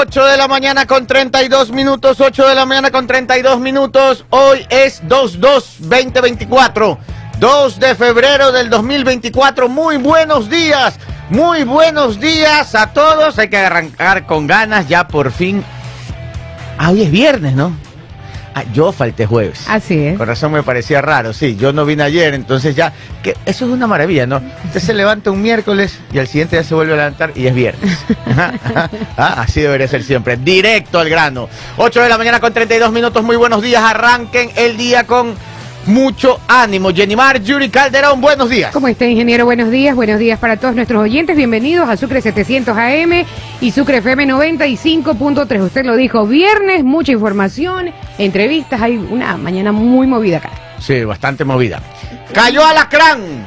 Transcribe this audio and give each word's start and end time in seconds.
8 0.00 0.24
de 0.24 0.36
la 0.38 0.48
mañana 0.48 0.86
con 0.86 1.06
32 1.06 1.72
minutos, 1.72 2.22
8 2.22 2.48
de 2.48 2.54
la 2.54 2.64
mañana 2.64 2.90
con 2.90 3.06
32 3.06 3.60
minutos. 3.60 4.24
Hoy 4.30 4.66
es 4.70 5.02
2-2-2024, 5.02 6.96
2 7.38 7.78
de 7.78 7.94
febrero 7.94 8.50
del 8.50 8.70
2024. 8.70 9.68
Muy 9.68 9.98
buenos 9.98 10.48
días, 10.48 10.94
muy 11.28 11.64
buenos 11.64 12.18
días 12.18 12.74
a 12.74 12.94
todos. 12.94 13.38
Hay 13.38 13.50
que 13.50 13.58
arrancar 13.58 14.24
con 14.24 14.46
ganas 14.46 14.88
ya 14.88 15.06
por 15.06 15.32
fin. 15.32 15.62
Ah, 16.78 16.92
hoy 16.92 17.02
es 17.02 17.10
viernes, 17.10 17.52
¿no? 17.52 17.76
Ah, 18.54 18.64
yo 18.72 18.90
falté 18.92 19.26
jueves. 19.26 19.64
Así 19.68 19.98
es. 19.98 20.18
Con 20.18 20.26
razón 20.26 20.52
me 20.52 20.62
parecía 20.62 21.00
raro, 21.00 21.32
sí. 21.32 21.56
Yo 21.56 21.72
no 21.72 21.84
vine 21.84 22.02
ayer, 22.02 22.34
entonces 22.34 22.74
ya. 22.74 22.92
que 23.22 23.36
Eso 23.46 23.64
es 23.66 23.70
una 23.70 23.86
maravilla, 23.86 24.26
¿no? 24.26 24.42
Usted 24.64 24.80
se 24.80 24.92
levanta 24.94 25.30
un 25.30 25.40
miércoles 25.40 25.98
y 26.12 26.18
al 26.18 26.26
siguiente 26.26 26.56
ya 26.56 26.64
se 26.64 26.74
vuelve 26.74 26.94
a 26.94 26.96
levantar 26.96 27.32
y 27.34 27.46
es 27.46 27.54
viernes. 27.54 27.98
Ah, 29.16 29.42
así 29.42 29.60
debería 29.60 29.86
ser 29.86 30.02
siempre. 30.02 30.36
Directo 30.36 30.98
al 30.98 31.08
grano. 31.10 31.48
8 31.76 32.02
de 32.02 32.08
la 32.08 32.16
mañana 32.16 32.40
con 32.40 32.52
32 32.52 32.90
minutos. 32.92 33.22
Muy 33.22 33.36
buenos 33.36 33.60
días. 33.62 33.82
Arranquen 33.82 34.50
el 34.56 34.76
día 34.76 35.04
con 35.06 35.34
mucho 35.86 36.40
ánimo. 36.48 36.90
Jenimar, 36.92 37.42
Yuri 37.42 37.68
Calderón, 37.68 38.20
buenos 38.20 38.48
días. 38.48 38.72
¿Cómo 38.72 38.88
está, 38.88 39.06
ingeniero? 39.06 39.44
Buenos 39.44 39.70
días. 39.70 39.94
Buenos 39.96 40.18
días 40.18 40.38
para 40.38 40.56
todos 40.56 40.74
nuestros 40.74 41.02
oyentes. 41.02 41.36
Bienvenidos 41.36 41.88
a 41.88 41.96
Sucre 41.96 42.20
700 42.20 42.76
AM 42.76 43.24
y 43.60 43.70
Sucre 43.72 43.98
FM 43.98 44.26
95.3. 44.26 45.62
Usted 45.62 45.84
lo 45.84 45.96
dijo, 45.96 46.26
viernes, 46.26 46.84
mucha 46.84 47.12
información, 47.12 47.90
entrevistas. 48.18 48.80
Hay 48.82 48.96
una 48.96 49.36
mañana 49.36 49.72
muy 49.72 50.06
movida 50.06 50.38
acá. 50.38 50.50
Sí, 50.78 51.04
bastante 51.04 51.44
movida. 51.44 51.80
Cayó 52.32 52.64
Alacrán. 52.64 53.46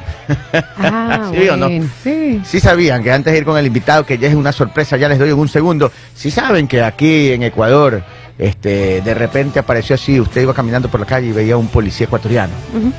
Ah, 0.78 1.30
¿Sí 1.34 1.48
o 1.48 1.56
no? 1.56 1.66
bueno, 1.68 1.90
Sí. 2.02 2.40
Sí 2.44 2.60
sabían 2.60 3.02
que 3.02 3.12
antes 3.12 3.32
de 3.32 3.38
ir 3.38 3.44
con 3.44 3.58
el 3.58 3.66
invitado, 3.66 4.04
que 4.06 4.18
ya 4.18 4.28
es 4.28 4.34
una 4.34 4.52
sorpresa, 4.52 4.96
ya 4.96 5.08
les 5.08 5.18
doy 5.18 5.30
en 5.30 5.38
un 5.38 5.48
segundo, 5.48 5.90
sí 6.14 6.30
saben 6.30 6.68
que 6.68 6.82
aquí 6.82 7.32
en 7.32 7.42
Ecuador, 7.42 8.02
este, 8.38 9.00
de 9.00 9.14
repente 9.14 9.58
apareció 9.58 9.94
así, 9.94 10.18
usted 10.20 10.42
iba 10.42 10.54
caminando 10.54 10.88
por 10.88 11.00
la 11.00 11.06
calle 11.06 11.28
y 11.28 11.32
veía 11.32 11.56
un 11.56 11.68
policía 11.68 12.06
ecuatoriano, 12.06 12.52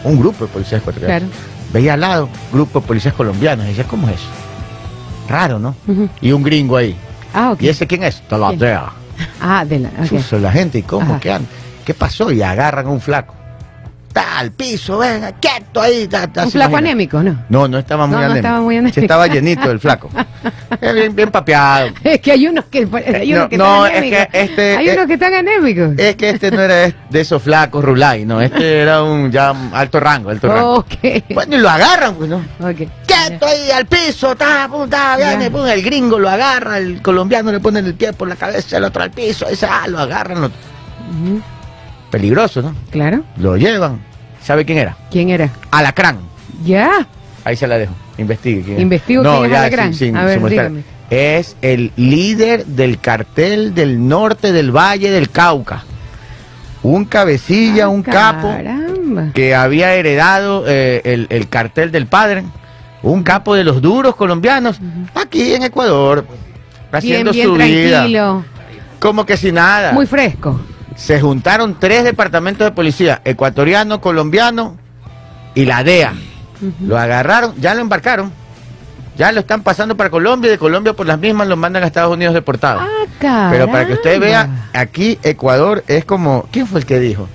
un 0.03 0.19
grupo 0.19 0.45
de 0.45 0.52
policías 0.52 0.81
ecuatorianos. 0.81 1.30
Claro. 1.30 1.55
Veía 1.73 1.94
al 1.94 2.00
lado 2.00 2.30
grupo 2.53 2.80
de 2.80 2.88
policías 2.88 3.14
colombianos, 3.14 3.66
y 3.66 3.69
decía, 3.69 3.86
¿cómo 3.86 4.08
es 4.08 4.16
eso? 4.16 4.30
Raro, 5.27 5.59
¿no? 5.59 5.75
Y 6.22 6.31
un 6.31 6.44
gringo 6.44 6.77
ahí. 6.77 6.95
Ah. 7.33 7.55
¿Y 7.59 7.67
ese 7.67 7.86
quién 7.86 8.03
es? 8.03 8.22
Ah, 9.42 9.66
de 9.66 9.80
la. 9.80 9.89
ok. 9.89 10.05
Suso, 10.05 10.39
la 10.39 10.52
gente, 10.52 10.80
¿y 10.80 10.83
cómo? 10.83 11.14
Ajá. 11.14 11.19
¿Qué, 11.19 11.38
¿Qué 11.86 11.94
pasó? 11.94 12.31
Y 12.31 12.42
agarran 12.42 12.88
a 12.88 12.89
un 12.89 13.02
flaco. 13.02 13.33
Al 14.16 14.52
piso, 14.52 14.97
venga, 14.97 15.31
quieto 15.33 15.81
ahí. 15.81 16.08
ta, 16.08 16.27
ta, 16.27 16.44
Un 16.45 16.52
se 16.52 16.58
flaco 16.58 16.71
imagina. 16.71 16.89
anémico, 16.91 17.21
¿no? 17.23 17.44
No, 17.49 17.67
no 17.67 17.77
estaba 17.77 18.05
muy 18.08 18.16
No, 18.16 18.19
no 18.19 18.25
anémico. 18.25 18.47
estaba 18.47 18.61
muy 18.61 18.75
anémico. 18.77 18.95
Sí, 18.95 19.02
estaba 19.02 19.27
llenito 19.27 19.71
el 19.71 19.80
flaco. 19.80 20.09
Eh, 20.81 20.94
bien, 20.94 21.16
bien 21.16 21.31
papeado. 21.31 21.89
Es 22.03 22.19
que 22.19 22.31
hay 22.33 22.47
unos 22.47 22.66
que, 22.66 22.80
hay 22.80 23.31
no, 23.31 23.38
unos 23.38 23.49
que 23.49 23.58
no, 23.58 23.86
están 23.86 24.03
es 24.03 24.09
que 24.09 24.17
anémicos. 24.17 24.33
este- 24.33 24.77
hay 24.77 24.89
eh, 24.89 24.93
unos 24.93 25.08
que 25.08 25.13
están 25.13 25.33
anémicos. 25.33 25.89
Es 25.97 26.16
que 26.16 26.30
este 26.31 26.52
no 26.52 26.61
era 26.61 26.75
de 27.09 27.21
esos 27.21 27.41
flacos 27.41 27.83
rulay, 27.83 28.25
no. 28.25 28.41
Este 28.41 28.81
era 28.81 29.02
un 29.03 29.31
ya 29.31 29.53
alto 29.73 29.99
rango, 29.99 30.30
alto 30.30 30.47
rango. 30.47 30.73
ok. 30.75 31.23
Bueno, 31.33 31.55
y 31.55 31.59
lo 31.59 31.69
agarran, 31.69 32.16
pues, 32.16 32.30
¿no? 32.30 32.38
Ok. 32.59 32.75
Quieto 33.08 33.45
ahí 33.45 33.71
al 33.71 33.86
piso, 33.86 34.36
ta, 34.36 34.67
pum, 34.69 34.89
ta, 34.89 35.16
viene, 35.17 35.49
pum, 35.49 35.66
el 35.66 35.81
gringo 35.81 36.19
lo 36.19 36.30
agarra, 36.30 36.77
el 36.77 37.02
colombiano 37.02 37.52
le 37.52 37.59
pone 37.59 37.80
el 37.80 37.93
pie 37.95 38.11
por 38.13 38.27
la 38.27 38.36
cabeza, 38.36 38.77
el 38.77 38.83
otro 38.83 39.02
al 39.03 39.11
piso, 39.11 39.47
ese, 39.47 39.66
ah, 39.66 39.88
lo 39.88 39.99
agarran. 39.99 40.41
lo-. 40.41 40.52
Peligroso, 42.16 42.61
¿no? 42.61 42.73
Claro. 42.91 43.23
Lo 43.35 43.58
llevan. 43.58 43.99
¿Sabe 44.41 44.63
quién 44.63 44.77
era? 44.77 44.95
¿Quién 45.11 45.30
era? 45.31 45.49
Alacrán. 45.69 46.19
Ya. 46.63 47.05
Ahí 47.44 47.58
se 47.58 47.67
la 47.67 47.77
dejo. 47.77 47.94
Investigue. 48.17 48.61
quién 48.63 48.77
es. 48.77 48.81
Investigo 48.83 49.21
no, 49.21 49.31
quién 49.39 49.45
es 49.47 49.52
ya, 49.52 49.59
Alacrán. 49.59 49.94
sin- 49.94 50.08
sin- 50.08 50.16
A 50.17 50.23
ver, 50.23 50.39
sin 50.39 50.47
dígame. 50.47 50.83
Es 51.09 51.58
el 51.61 51.91
líder 51.97 52.66
del 52.67 52.99
cartel 53.02 53.75
del 53.75 54.08
norte 54.08 54.53
del 54.53 54.71
Valle 54.71 55.11
del 55.11 55.30
Cauca. 55.30 55.83
Un 56.83 57.03
cabecilla, 57.03 57.83
Ah, 57.86 57.89
un 57.89 58.02
capo 58.02 58.47
Caramba. 58.47 59.31
que 59.33 59.53
había 59.53 59.93
heredado 59.95 60.63
eh, 60.67 61.02
el, 61.03 61.27
el 61.30 61.49
cartel 61.49 61.92
del 61.92 62.08
padre. 62.08 62.45
Un 63.03 63.23
capo 63.23 63.55
de 63.55 63.65
los 63.65 63.82
duros 63.82 64.15
colombianos. 64.15 64.80
Aquí 65.15 65.53
en 65.53 65.64
Ecuador. 65.64 66.26
Haciendo 66.93 67.33
bien 67.33 67.45
su 67.47 67.53
vida. 67.55 67.97
tranquilo. 67.97 68.45
Como 69.02 69.26
que 69.26 69.36
si 69.36 69.52
nada. 69.52 69.92
Muy 69.92 70.05
fresco. 70.08 70.61
Se 70.95 71.20
juntaron 71.20 71.78
tres 71.80 72.04
departamentos 72.04 72.66
de 72.66 72.72
policía. 72.72 73.22
Ecuatoriano, 73.26 74.00
colombiano 74.02 74.78
y 75.54 75.66
la 75.66 75.83
DEA. 75.83 76.14
Lo 76.82 76.98
agarraron, 76.98 77.54
ya 77.60 77.73
lo 77.76 77.82
embarcaron. 77.82 78.32
Ya 79.17 79.32
lo 79.32 79.39
están 79.39 79.61
pasando 79.64 79.95
para 79.95 80.10
Colombia 80.10 80.50
y 80.50 80.52
de 80.52 80.58
Colombia 80.58 80.94
por 80.94 81.06
las 81.06 81.17
mismas 81.20 81.48
lo 81.48 81.56
mandan 81.56 81.83
a 81.83 81.88
Estados 81.88 82.14
Unidos 82.14 82.33
deportado. 82.33 82.82
Ah. 82.82 83.48
Pero 83.50 83.67
para 83.72 83.88
que 83.88 83.94
usted 83.94 84.20
vea, 84.20 84.70
aquí 84.73 85.17
Ecuador 85.23 85.83
es 85.88 86.04
como, 86.04 86.48
¿quién 86.52 86.67
fue 86.67 86.82
el 86.82 86.86
que 86.86 87.00
dijo? 87.00 87.27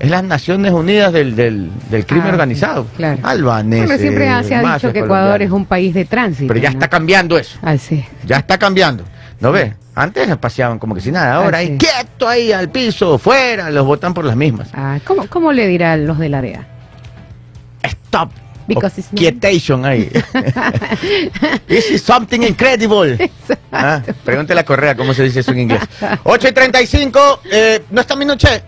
Es 0.00 0.10
las 0.10 0.22
Naciones 0.24 0.72
Unidas 0.72 1.12
del, 1.12 1.34
del, 1.36 1.70
del 1.90 2.06
crimen 2.06 2.28
Ah, 2.28 2.30
organizado. 2.30 2.86
claro. 2.96 3.18
Albanese. 3.22 3.86
Bueno, 3.86 4.00
siempre 4.00 4.44
se 4.44 4.54
ha 4.54 4.74
dicho 4.74 4.92
que 4.92 5.00
Ecuador 5.00 5.42
es 5.42 5.50
un 5.50 5.64
país 5.64 5.94
de 5.94 6.04
tránsito. 6.04 6.48
Pero 6.48 6.60
ya 6.60 6.70
¿no? 6.70 6.74
está 6.74 6.88
cambiando 6.88 7.38
eso. 7.38 7.58
Así. 7.62 8.04
Ya 8.24 8.36
está 8.38 8.58
cambiando. 8.58 9.04
¿No 9.40 9.52
ve? 9.52 9.74
Antes 9.98 10.36
paseaban 10.36 10.78
como 10.78 10.94
que 10.94 11.00
si 11.00 11.10
nada. 11.10 11.34
Ahora 11.34 11.58
ahí 11.58 11.76
quieto 11.76 12.28
ahí 12.28 12.52
al 12.52 12.68
piso, 12.70 13.18
fuera, 13.18 13.68
los 13.70 13.84
votan 13.84 14.14
por 14.14 14.24
las 14.24 14.36
mismas. 14.36 14.68
Ah, 14.72 15.00
¿cómo, 15.04 15.26
¿Cómo 15.28 15.52
le 15.52 15.66
dirán 15.66 16.06
los 16.06 16.18
de 16.20 16.28
la 16.28 16.40
DEA? 16.40 16.66
Stop. 17.82 18.30
Because 18.68 19.00
not- 19.00 19.18
Quietation 19.18 19.84
ahí. 19.84 20.08
This 21.66 21.90
is 21.90 22.02
something 22.02 22.42
incredible. 22.42 23.30
Ah, 23.72 24.00
pregúntele 24.24 24.60
a 24.60 24.64
Correa 24.64 24.94
cómo 24.94 25.12
se 25.14 25.24
dice 25.24 25.40
eso 25.40 25.50
en 25.50 25.60
inglés. 25.60 25.80
8 26.22 26.48
y 26.48 26.52
35, 26.52 27.40
eh, 27.50 27.82
¿no 27.90 28.00
está 28.00 28.14
Minuché? 28.14 28.62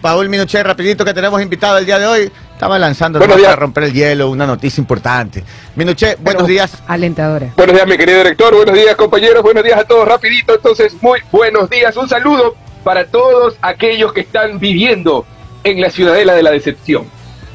Paul 0.00 0.28
Minuché, 0.30 0.62
rapidito 0.62 1.04
que 1.04 1.12
tenemos 1.12 1.42
invitado 1.42 1.76
el 1.78 1.84
día 1.84 1.98
de 1.98 2.06
hoy. 2.06 2.32
Estaba 2.58 2.76
lanzando 2.76 3.20
Buenos 3.20 3.36
nomás 3.36 3.40
días. 3.46 3.54
para 3.54 3.60
romper 3.60 3.84
el 3.84 3.92
hielo, 3.92 4.30
una 4.30 4.44
noticia 4.44 4.80
importante. 4.80 5.44
Minuché, 5.76 6.16
buenos 6.18 6.42
Pero 6.42 6.46
días. 6.48 6.82
Alentadora. 6.88 7.52
Buenos 7.56 7.72
días, 7.76 7.86
mi 7.86 7.96
querido 7.96 8.18
director. 8.18 8.52
Buenos 8.52 8.74
días, 8.74 8.96
compañeros. 8.96 9.44
Buenos 9.44 9.62
días 9.62 9.78
a 9.78 9.84
todos. 9.84 10.08
Rapidito, 10.08 10.56
entonces, 10.56 10.92
muy 11.00 11.20
buenos 11.30 11.70
días. 11.70 11.96
Un 11.96 12.08
saludo 12.08 12.56
para 12.82 13.06
todos 13.06 13.56
aquellos 13.62 14.12
que 14.12 14.22
están 14.22 14.58
viviendo 14.58 15.24
en 15.62 15.80
la 15.80 15.88
ciudadela 15.88 16.34
de 16.34 16.42
la 16.42 16.50
decepción. 16.50 17.04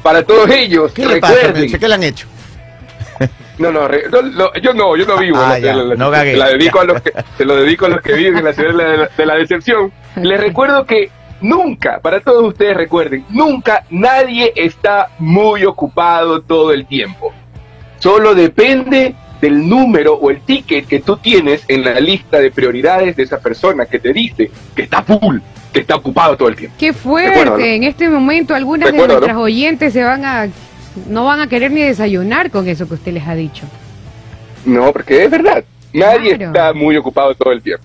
Para 0.02 0.22
todos 0.22 0.48
ellos, 0.50 0.90
¿Qué 0.94 1.04
le 1.04 1.20
pasa, 1.20 1.34
recuerden. 1.34 1.60
Minuché? 1.60 1.78
¿Qué 1.78 1.88
le 1.88 1.94
han 1.94 2.02
hecho? 2.02 2.26
No, 3.58 3.70
no, 3.70 3.86
no, 3.88 4.22
no, 4.22 4.52
yo 4.60 4.74
no, 4.74 4.96
yo 4.96 5.06
no 5.06 5.16
vivo. 5.16 5.36
Ah, 5.38 5.56
en 5.58 5.62
ya, 5.64 5.74
la- 5.76 5.84
la- 5.84 5.94
no 5.94 6.10
gagué. 6.10 6.32
se 6.32 6.36
la 6.38 6.48
dedico 6.48 6.80
a 6.80 6.84
los 6.84 7.00
que, 7.02 7.12
se 7.38 7.44
lo 7.44 7.54
dedico 7.54 7.86
a 7.86 7.88
los 7.90 8.00
que 8.02 8.12
viven 8.14 8.38
en 8.38 8.44
la 8.46 8.50
de 8.52 8.72
la, 8.72 9.08
de 9.16 9.26
la 9.26 9.34
decepción. 9.36 9.92
Les 10.16 10.40
recuerdo 10.40 10.84
que 10.86 11.10
nunca, 11.44 12.00
para 12.00 12.20
todos 12.20 12.42
ustedes 12.48 12.76
recuerden, 12.76 13.24
nunca 13.30 13.84
nadie 13.90 14.52
está 14.56 15.08
muy 15.18 15.64
ocupado 15.64 16.40
todo 16.42 16.72
el 16.72 16.86
tiempo. 16.86 17.32
Solo 17.98 18.34
depende 18.34 19.14
del 19.40 19.68
número 19.68 20.14
o 20.14 20.30
el 20.30 20.40
ticket 20.40 20.86
que 20.86 21.00
tú 21.00 21.16
tienes 21.18 21.64
en 21.68 21.84
la 21.84 22.00
lista 22.00 22.40
de 22.40 22.50
prioridades 22.50 23.14
de 23.16 23.22
esa 23.22 23.38
persona 23.40 23.86
que 23.86 23.98
te 23.98 24.12
dice 24.12 24.50
que 24.74 24.82
está 24.82 25.02
full, 25.02 25.38
que 25.72 25.80
está 25.80 25.96
ocupado 25.96 26.36
todo 26.36 26.48
el 26.48 26.56
tiempo. 26.56 26.76
Qué 26.78 26.92
fuerte. 26.92 27.74
En 27.76 27.84
este 27.84 28.08
momento 28.08 28.54
algunas 28.54 28.90
de 28.92 28.96
nuestras 29.06 29.36
oyentes 29.36 29.92
se 29.92 30.02
van 30.02 30.24
a 30.24 30.48
no 31.08 31.24
van 31.24 31.40
a 31.40 31.48
querer 31.48 31.72
ni 31.72 31.82
desayunar 31.82 32.50
con 32.50 32.68
eso 32.68 32.86
que 32.86 32.94
usted 32.94 33.12
les 33.12 33.26
ha 33.26 33.34
dicho. 33.34 33.64
No, 34.64 34.92
porque 34.92 35.24
es 35.24 35.30
verdad. 35.30 35.64
Nadie 35.92 36.36
Claro. 36.36 36.46
está 36.52 36.72
muy 36.72 36.96
ocupado 36.96 37.34
todo 37.34 37.52
el 37.52 37.60
tiempo. 37.62 37.84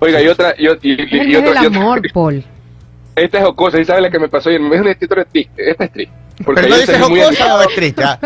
Oiga, 0.00 0.20
y 0.22 0.28
otra, 0.28 0.54
y, 0.58 0.66
y- 0.66 0.70
y- 0.82 1.34
Es 1.36 1.42
el 1.42 1.62
y 1.62 1.66
amor, 1.66 2.02
Paul. 2.12 2.44
Esta 3.14 3.38
es 3.38 3.44
jocosa, 3.44 3.78
¿y 3.78 3.84
sabe 3.84 4.00
la 4.00 4.10
que 4.10 4.18
me 4.18 4.28
pasó? 4.28 4.48
ayer? 4.48 4.60
Es 4.60 4.80
una 4.80 4.90
historia 4.90 5.24
triste, 5.30 5.70
esta 5.70 5.84
es 5.84 5.92
triste. 5.92 6.14
Porque 6.44 6.62
¿Pero 6.62 6.74
no 6.74 6.80
dice 6.80 6.98
jocosa 6.98 7.54
o 7.56 7.60
es 7.62 7.74
triste? 7.74 8.02
ah? 8.04 8.18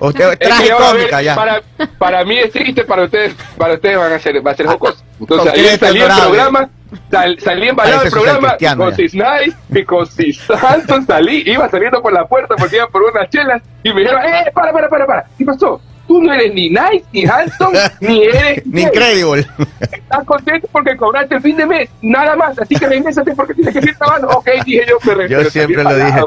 Usted 0.00 0.38
tragicómica 0.38 1.22
ya. 1.22 1.34
Para, 1.34 1.62
para 1.98 2.24
mí 2.24 2.38
es 2.38 2.52
triste, 2.52 2.84
para 2.84 3.04
ustedes, 3.04 3.34
para 3.56 3.74
ustedes 3.74 3.96
van 3.96 4.12
a 4.12 4.18
ser, 4.18 4.46
va 4.46 4.50
a 4.50 4.54
ser 4.54 4.66
jocosa. 4.66 5.02
Entonces 5.18 5.50
¿Con 5.50 5.60
ayer 5.60 5.78
salí 5.78 5.96
el 5.98 6.02
dorada? 6.02 6.22
programa, 6.24 6.68
sal- 7.10 7.38
salí 7.40 7.68
embalado 7.68 8.02
del 8.02 8.10
programa, 8.10 8.56
ya. 8.60 8.76
it's 8.98 9.14
nice, 9.14 9.56
because 9.70 10.22
it's 10.22 10.38
Santos, 10.42 11.04
salí, 11.06 11.42
iba 11.46 11.68
saliendo 11.70 12.02
por 12.02 12.12
la 12.12 12.26
puerta 12.26 12.54
porque 12.56 12.76
iba 12.76 12.86
por 12.88 13.02
unas 13.02 13.30
chelas 13.30 13.62
y 13.82 13.92
me 13.94 14.00
dijeron, 14.02 14.22
eh, 14.24 14.50
para, 14.54 14.72
para, 14.72 14.88
para, 14.90 15.06
para, 15.06 15.24
¿qué 15.38 15.44
pasó? 15.46 15.80
Tú 16.06 16.22
no 16.22 16.32
eres 16.34 16.52
ni 16.52 16.68
nice, 16.68 17.04
ni 17.12 17.24
handsome, 17.24 17.78
ni 18.00 18.24
eres 18.24 18.66
Ni 18.66 18.82
gay. 18.82 18.90
incredible. 18.90 19.46
Estás 19.80 20.24
contento 20.26 20.68
porque 20.70 20.96
cobraste 20.96 21.36
el 21.36 21.40
fin 21.42 21.56
de 21.56 21.66
mes, 21.66 21.88
nada 22.02 22.36
más, 22.36 22.58
así 22.58 22.74
que 22.76 22.86
regrésate 22.86 23.34
porque 23.34 23.54
tienes 23.54 23.72
que 23.74 23.80
seguir 23.80 23.96
trabajando. 23.96 24.28
Ok, 24.28 24.48
dije 24.66 24.84
yo, 24.88 24.96
pero 25.04 25.26
Yo 25.26 25.38
pero 25.38 25.50
siempre 25.50 25.82
lo 25.82 25.94
dije. 25.96 26.20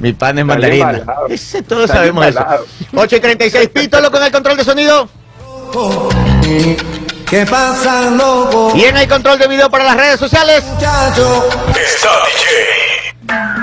Mi 0.00 0.12
pan 0.12 0.38
es 0.38 0.44
mandarina. 0.44 1.02
Ese 1.28 1.62
todos 1.62 1.88
Salí 1.88 1.98
sabemos 1.98 2.26
eso. 2.26 2.38
embalado. 2.38 2.66
8 2.94 3.16
y 3.16 3.20
36, 3.20 3.68
pítalo 3.68 4.10
con 4.10 4.22
el 4.22 4.30
control 4.32 4.56
de 4.56 4.64
sonido. 4.64 5.08
¿Qué 7.28 7.44
pasa, 7.44 8.10
loco? 8.10 8.72
Y 8.74 8.84
en 8.84 8.96
el 8.96 9.06
control 9.08 9.38
de 9.38 9.48
video 9.48 9.68
para 9.70 9.84
las 9.84 9.96
redes 9.96 10.18
sociales. 10.20 10.64
Muchacho, 10.64 11.48
Está 11.70 12.08
DJ. 12.26 13.57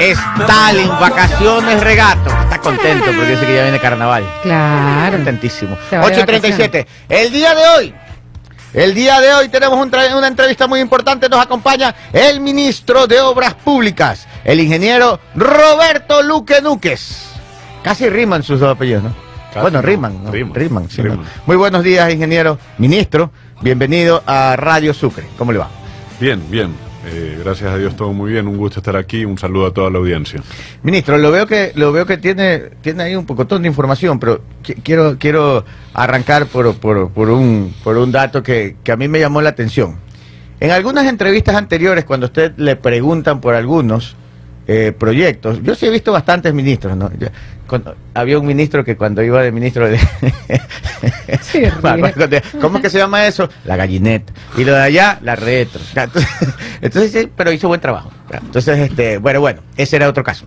Stalin, 0.00 0.88
vacaciones, 1.00 1.82
regato. 1.82 2.30
Está 2.42 2.58
contento 2.58 3.06
porque 3.06 3.30
dice 3.30 3.46
que 3.46 3.54
ya 3.56 3.62
viene 3.62 3.78
carnaval. 3.78 4.24
Claro. 4.42 5.16
Contentísimo. 5.16 5.76
Se 5.90 5.96
va 5.96 6.06
de 6.06 6.12
8 6.12 6.20
y 6.20 6.24
37. 6.24 6.86
El 7.08 7.32
día 7.32 7.54
de 7.54 7.62
hoy 7.68 7.94
El 8.72 8.94
día 8.94 9.20
de 9.20 9.32
hoy 9.34 9.48
tenemos 9.48 9.78
un 9.78 9.88
una 9.88 10.28
entrevista 10.28 10.66
muy 10.66 10.80
importante. 10.80 11.28
Nos 11.28 11.40
acompaña 11.40 11.94
el 12.12 12.40
ministro 12.40 13.06
de 13.06 13.20
Obras 13.20 13.54
Públicas, 13.54 14.26
el 14.44 14.60
ingeniero 14.60 15.18
Roberto 15.34 16.22
Luque 16.22 16.60
Núquez. 16.60 17.30
Casi 17.82 18.08
riman 18.08 18.42
sus 18.42 18.60
dos 18.60 18.74
apellidos, 18.74 19.04
¿no? 19.04 19.14
Casi, 19.48 19.60
bueno, 19.60 19.80
no. 19.80 19.82
riman, 19.82 20.24
¿no? 20.24 20.30
Riman, 20.30 20.54
Riman, 20.54 20.90
sí. 20.90 21.02
Muy 21.46 21.56
buenos 21.56 21.82
días, 21.82 22.12
ingeniero, 22.12 22.58
ministro. 22.78 23.30
Bienvenido 23.62 24.22
a 24.26 24.56
Radio 24.56 24.92
Sucre. 24.92 25.26
¿Cómo 25.38 25.52
le 25.52 25.58
va? 25.58 25.68
Bien, 26.20 26.42
bien. 26.50 26.85
Eh, 27.08 27.38
gracias 27.42 27.70
a 27.72 27.78
Dios 27.78 27.94
todo 27.96 28.12
muy 28.12 28.32
bien. 28.32 28.48
Un 28.48 28.56
gusto 28.56 28.80
estar 28.80 28.96
aquí. 28.96 29.24
Un 29.24 29.38
saludo 29.38 29.66
a 29.66 29.70
toda 29.72 29.90
la 29.90 29.98
audiencia. 29.98 30.42
Ministro, 30.82 31.16
lo 31.18 31.30
veo 31.30 31.46
que 31.46 31.72
lo 31.76 31.92
veo 31.92 32.04
que 32.04 32.16
tiene 32.18 32.58
tiene 32.80 33.04
ahí 33.04 33.14
un 33.16 33.24
pocotón 33.26 33.62
de 33.62 33.68
información, 33.68 34.18
pero 34.18 34.40
qui- 34.64 34.76
quiero 34.82 35.16
quiero 35.18 35.64
arrancar 35.94 36.46
por, 36.46 36.74
por, 36.76 37.10
por 37.10 37.30
un 37.30 37.72
por 37.84 37.96
un 37.96 38.10
dato 38.10 38.42
que, 38.42 38.76
que 38.82 38.92
a 38.92 38.96
mí 38.96 39.06
me 39.08 39.20
llamó 39.20 39.40
la 39.40 39.50
atención. 39.50 39.96
En 40.58 40.70
algunas 40.70 41.06
entrevistas 41.06 41.54
anteriores, 41.54 42.04
cuando 42.04 42.26
usted 42.26 42.54
le 42.56 42.76
preguntan 42.76 43.40
por 43.40 43.54
algunos 43.54 44.16
eh, 44.66 44.92
proyectos, 44.98 45.62
yo 45.62 45.74
sí 45.74 45.86
he 45.86 45.90
visto 45.90 46.10
bastantes 46.12 46.52
ministros, 46.54 46.96
¿no? 46.96 47.10
Cuando- 47.66 47.96
había 48.14 48.38
un 48.38 48.46
ministro 48.46 48.84
que 48.84 48.96
cuando 48.96 49.22
iba 49.22 49.42
de 49.42 49.52
ministro 49.52 49.88
de... 49.88 49.98
Sí. 51.42 51.62
¿Cómo 52.60 52.76
es 52.78 52.82
que 52.82 52.90
se 52.90 52.98
llama 52.98 53.26
eso? 53.26 53.48
La 53.64 53.76
gallineta. 53.76 54.32
Y 54.56 54.64
lo 54.64 54.72
de 54.72 54.80
allá, 54.82 55.18
la 55.22 55.36
retro. 55.36 55.80
Entonces, 55.94 56.28
entonces, 56.80 57.12
sí, 57.12 57.28
pero 57.36 57.52
hizo 57.52 57.68
buen 57.68 57.80
trabajo. 57.80 58.10
Entonces, 58.30 58.78
este, 58.78 59.18
bueno, 59.18 59.40
bueno, 59.40 59.60
ese 59.76 59.96
era 59.96 60.08
otro 60.08 60.24
caso. 60.24 60.46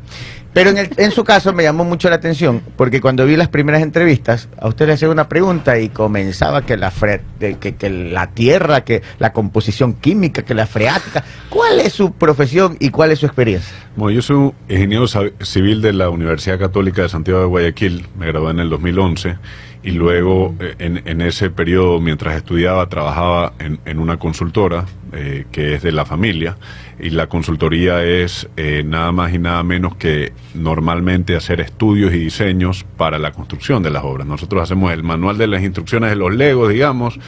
Pero 0.52 0.72
en, 0.72 0.80
el- 0.80 0.90
en 0.98 1.12
su 1.12 1.24
caso 1.24 1.54
me 1.54 1.62
llamó 1.64 1.84
mucho 1.86 2.10
la 2.10 2.16
atención 2.16 2.62
porque 2.76 3.00
cuando 3.02 3.24
vi 3.26 3.36
las 3.38 3.50
primeras 3.50 3.84
entrevistas, 3.84 4.50
a 4.60 4.68
usted 4.68 4.88
le 4.88 4.94
hacía 4.94 5.10
una 5.10 5.30
pregunta 5.30 5.78
y 5.80 5.90
comenzaba 5.90 6.64
que 6.64 6.76
la, 6.76 6.92
fre- 6.92 7.22
de- 7.40 7.58
que, 7.60 7.76
que 7.76 7.90
la 7.90 8.28
tierra, 8.32 8.82
que 8.84 9.04
la 9.20 9.32
composición 9.32 9.94
química, 9.94 10.42
que 10.42 10.56
la 10.56 10.66
freática. 10.66 11.24
¿Cuál 11.50 11.80
es 11.80 11.94
su 11.94 12.14
profesión 12.14 12.78
y 12.80 12.90
cuál 12.90 13.12
es 13.12 13.20
su 13.20 13.28
experiencia? 13.28 13.74
Bueno, 13.96 14.16
yo 14.16 14.22
soy 14.24 14.36
un 14.38 14.54
ingeniero 14.68 15.06
civil 15.08 15.82
de 15.82 15.94
la 15.94 16.10
Universidad 16.10 16.58
Católica 16.58 17.04
de 17.04 17.09
Santiago 17.10 17.42
de 17.42 17.48
Guayaquil. 17.48 18.06
Me 18.18 18.28
gradué 18.28 18.52
en 18.52 18.60
el 18.60 18.70
2011 18.70 19.38
y 19.84 19.92
luego 19.92 20.56
eh, 20.60 20.76
en, 20.80 21.22
ese 21.22 21.50
periodo, 21.50 22.00
mientras 22.00 22.36
estudiaba, 22.36 22.88
trabajaba 22.88 23.54
en, 23.60 23.80
en 23.86 24.00
una 24.00 24.18
consultora 24.18 24.86
eh, 25.14 25.46
que 25.52 25.76
es 25.76 25.84
de 25.84 25.92
la 25.92 26.06
familia 26.06 26.58
y 27.00 27.10
la 27.12 27.28
consultoría 27.28 28.04
es 28.04 28.50
eh, 28.58 28.84
nada 28.86 29.12
más 29.12 29.34
y 29.34 29.40
nada 29.40 29.64
menos 29.64 29.96
que 29.96 30.34
normalmente 30.54 31.36
hacer 31.36 31.62
estudios 31.62 32.14
y 32.14 32.20
diseños 32.20 32.86
para 32.98 33.18
la 33.18 33.32
construcción 33.32 33.82
de 33.82 33.90
las 33.90 34.04
obras. 34.04 34.28
Nosotros 34.28 34.62
hacemos 34.62 34.92
el 34.92 35.04
manual 35.04 35.38
de 35.38 35.48
las 35.48 35.64
instrucciones 35.64 36.10
de 36.10 36.16
los 36.16 36.36
legos, 36.36 36.70
digamos, 36.70 37.20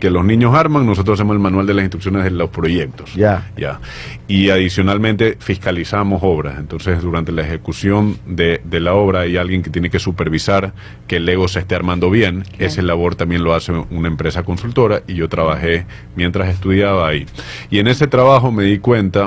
que 0.00 0.10
los 0.10 0.24
niños 0.24 0.54
arman, 0.54 0.86
nosotros 0.86 1.18
hacemos 1.18 1.34
el 1.34 1.40
manual 1.40 1.66
de 1.66 1.74
las 1.74 1.84
instrucciones 1.84 2.24
de 2.24 2.30
los 2.30 2.50
proyectos. 2.50 3.14
Ya. 3.14 3.50
Ya. 3.56 3.80
Y 4.26 4.50
adicionalmente 4.50 5.36
fiscalizamos 5.38 6.20
obras. 6.22 6.58
Entonces, 6.58 7.02
durante 7.02 7.32
la 7.32 7.42
ejecución 7.42 8.18
de, 8.26 8.60
de 8.64 8.80
la 8.80 8.94
obra 8.94 9.20
hay 9.20 9.36
alguien 9.36 9.62
que 9.62 9.70
tiene 9.70 9.90
que 9.90 9.98
supervisar 9.98 10.72
que 11.06 11.16
el 11.16 11.26
Lego 11.26 11.48
se 11.48 11.60
esté 11.60 11.74
armando 11.74 12.10
bien. 12.10 12.44
Esa 12.58 12.82
labor 12.82 13.14
también 13.14 13.44
lo 13.44 13.54
hace 13.54 13.72
una 13.72 14.08
empresa 14.08 14.42
consultora 14.42 15.02
y 15.06 15.14
yo 15.14 15.28
trabajé 15.28 15.86
mientras 16.16 16.48
estudiaba 16.48 17.08
ahí. 17.08 17.26
Y 17.70 17.78
en 17.78 17.88
ese 17.88 18.06
trabajo 18.06 18.52
me 18.52 18.64
di 18.64 18.78
cuenta 18.78 19.17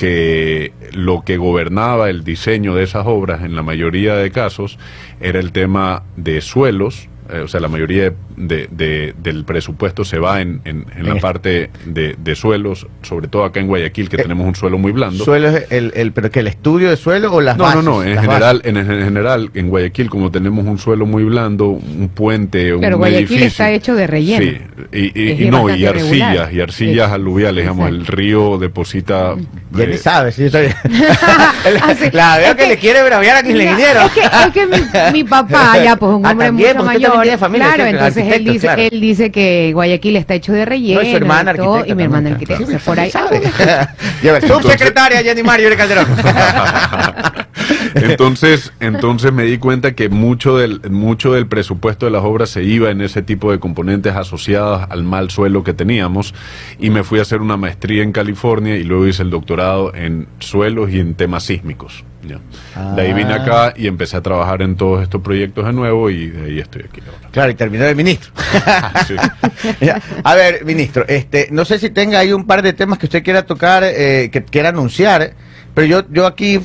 que 0.00 0.72
lo 0.92 1.20
que 1.26 1.36
gobernaba 1.36 2.08
el 2.08 2.24
diseño 2.24 2.74
de 2.74 2.84
esas 2.84 3.06
obras 3.06 3.42
en 3.42 3.54
la 3.54 3.62
mayoría 3.62 4.14
de 4.14 4.30
casos 4.30 4.78
era 5.20 5.38
el 5.40 5.52
tema 5.52 6.04
de 6.16 6.40
suelos, 6.40 7.09
eh, 7.32 7.40
o 7.40 7.48
sea, 7.48 7.60
la 7.60 7.68
mayoría 7.68 8.12
de, 8.36 8.68
de- 8.70 9.14
del 9.22 9.44
presupuesto 9.44 10.04
se 10.04 10.18
va 10.18 10.40
en, 10.40 10.60
en- 10.64 10.84
en 10.96 11.08
la 11.08 11.16
parte 11.16 11.70
de, 11.84 12.16
de 12.18 12.34
suelos, 12.34 12.86
sobre 13.02 13.28
todo 13.28 13.44
acá 13.44 13.60
en 13.60 13.66
Guayaquil, 13.66 14.08
que 14.08 14.16
Eh, 14.16 14.22
tenemos 14.22 14.46
un 14.46 14.54
suelo 14.54 14.78
muy 14.78 14.92
blando. 14.92 15.24
¿Suelo 15.24 15.48
es 15.48 15.66
el, 15.70 15.92
el, 15.94 16.12
pero 16.12 16.30
que 16.30 16.40
el 16.40 16.46
estudio 16.48 16.90
de 16.90 16.96
suelo 16.96 17.32
o 17.32 17.40
las 17.40 17.56
No, 17.56 17.64
bases? 17.64 17.84
no, 17.84 17.90
no, 17.98 18.02
en 18.04 18.18
general, 18.20 18.60
en, 18.64 18.76
en 18.76 18.86
general, 18.86 19.50
en 19.54 19.68
Guayaquil, 19.68 20.10
como 20.10 20.30
tenemos 20.30 20.66
un 20.66 20.78
suelo 20.78 21.06
muy 21.06 21.24
blando, 21.24 21.68
un 21.68 22.08
puente, 22.14 22.74
Pero 22.80 22.96
un 22.96 23.00
Guayaquil 23.00 23.26
edificio. 23.26 23.46
está 23.46 23.70
hecho 23.70 23.94
de 23.94 24.06
relleno. 24.06 24.44
Sí, 24.44 24.58
y, 24.92 25.20
y- 25.22 25.30
Es 25.32 25.40
y 25.40 25.50
no, 25.50 25.68
y 25.74 25.84
arcillas, 25.86 26.10
regular. 26.10 26.54
y 26.54 26.60
arcillas 26.60 27.10
aluviales, 27.12 27.64
digamos, 27.64 27.88
el 27.88 28.06
río 28.06 28.58
deposita... 28.58 29.34
Ya 29.72 29.86
ni 29.86 29.92
eh, 29.94 29.98
sabe, 29.98 30.32
si 30.32 30.42
yo 30.42 30.58
estoy... 30.58 30.68
La 32.12 32.38
veo 32.38 32.46
Es 32.50 32.54
que, 32.56 32.62
que- 32.64 32.68
le 32.68 32.76
quiere 32.78 33.02
braviar 33.04 33.36
a 33.38 33.42
que 33.42 33.52
el 33.52 33.58
No, 33.58 33.62
ingeniero. 33.62 34.00
Es 34.06 34.12
que, 34.12 34.20
es 34.20 34.52
que 34.52 34.66
mi, 34.66 35.12
mi 35.12 35.24
papá, 35.24 35.78
ya 35.82 35.96
pues 35.96 36.12
un 36.14 36.26
Ah, 36.30 36.30
hombre 36.32 36.46
también, 36.46 36.76
mucho 36.76 36.86
mayor. 36.86 37.19
Tiene 37.22 37.38
familia, 37.38 37.66
claro, 37.66 37.82
siempre, 37.84 38.06
entonces 38.06 38.32
él 38.34 38.44
dice, 38.44 38.66
claro. 38.66 38.82
él 38.82 39.00
dice 39.00 39.30
que 39.30 39.70
Guayaquil 39.72 40.16
está 40.16 40.34
hecho 40.34 40.52
de 40.52 40.64
relleno. 40.64 41.00
No, 41.00 41.06
y 41.06 41.10
su 41.10 41.16
hermana 41.16 41.52
y 41.52 41.56
todo, 41.56 41.74
arquitecta 41.74 41.92
y 41.92 41.96
mi 41.96 42.02
hermana 42.02 42.30
también, 42.30 42.50
arquitecta. 42.50 42.66
claro. 42.66 42.84
por 42.84 43.00
ahí. 43.00 43.10
Subsecretaria 44.48 45.22
Jenny 45.22 45.42
Mario 45.42 45.68
Calderón. 45.76 46.06
entonces, 47.94 48.72
entonces 48.80 49.32
me 49.32 49.44
di 49.44 49.58
cuenta 49.58 49.94
que 49.94 50.08
mucho 50.08 50.56
del, 50.56 50.80
mucho 50.90 51.32
del 51.32 51.46
presupuesto 51.46 52.06
de 52.06 52.12
las 52.12 52.22
obras 52.22 52.50
se 52.50 52.62
iba 52.62 52.90
en 52.90 53.00
ese 53.00 53.22
tipo 53.22 53.50
de 53.50 53.58
componentes 53.58 54.14
asociados 54.14 54.86
al 54.90 55.04
mal 55.04 55.30
suelo 55.30 55.64
que 55.64 55.74
teníamos 55.74 56.34
y 56.78 56.90
me 56.90 57.02
fui 57.02 57.18
a 57.18 57.22
hacer 57.22 57.40
una 57.40 57.56
maestría 57.56 58.02
en 58.02 58.12
California 58.12 58.76
y 58.76 58.84
luego 58.84 59.06
hice 59.06 59.22
el 59.22 59.30
doctorado 59.30 59.94
en 59.94 60.28
suelos 60.38 60.90
y 60.90 61.00
en 61.00 61.14
temas 61.14 61.44
sísmicos. 61.44 62.04
Ya. 62.22 62.94
De 62.94 63.02
ahí 63.02 63.12
vine 63.12 63.32
Ah. 63.34 63.42
acá 63.42 63.74
y 63.76 63.86
empecé 63.86 64.16
a 64.16 64.20
trabajar 64.20 64.62
en 64.62 64.76
todos 64.76 65.02
estos 65.02 65.20
proyectos 65.22 65.64
de 65.66 65.72
nuevo 65.72 66.10
y 66.10 66.28
de 66.28 66.44
ahí 66.46 66.58
estoy 66.60 66.82
aquí 66.88 67.00
ahora. 67.06 67.28
Claro, 67.30 67.50
y 67.50 67.54
terminó 67.54 67.84
de 67.84 67.94
ministro. 67.94 68.32
Sí. 69.06 69.16
A 70.24 70.34
ver, 70.34 70.64
ministro, 70.64 71.04
este, 71.08 71.48
no 71.50 71.64
sé 71.64 71.78
si 71.78 71.90
tenga 71.90 72.18
ahí 72.18 72.32
un 72.32 72.46
par 72.46 72.62
de 72.62 72.72
temas 72.72 72.98
que 72.98 73.06
usted 73.06 73.22
quiera 73.22 73.44
tocar, 73.44 73.82
eh, 73.84 74.28
que 74.32 74.44
quiera 74.44 74.68
anunciar, 74.70 75.32
pero 75.74 75.86
yo, 75.86 76.02
yo 76.10 76.26
aquí 76.26 76.60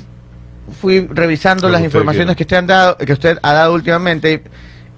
fui 0.81 1.07
revisando 1.10 1.69
las 1.69 1.84
informaciones 1.84 2.36
quiera. 2.36 2.38
que 2.38 2.44
usted, 2.44 2.58
han 2.58 2.68
dado, 2.68 2.98
que 2.98 3.13
usted 3.13 3.38
ha 3.42 3.54
dado 3.54 3.74
últimamente 3.74 4.42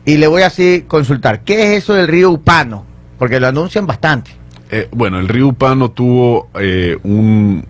y, 0.06 0.14
y 0.14 0.18
le 0.18 0.28
voy 0.28 0.42
así 0.44 0.86
consultar. 0.88 1.42
¿Qué 1.42 1.76
es 1.76 1.84
eso 1.84 1.94
del 1.94 2.08
río 2.08 2.32
Upano? 2.32 2.86
Porque 3.20 3.40
lo 3.40 3.48
anuncian 3.48 3.86
bastante. 3.86 4.32
Eh, 4.72 4.88
bueno, 4.92 5.20
el 5.20 5.28
río 5.28 5.48
Upano 5.50 5.92
tuvo 5.92 6.50
eh, 6.60 6.98
un... 7.04 7.66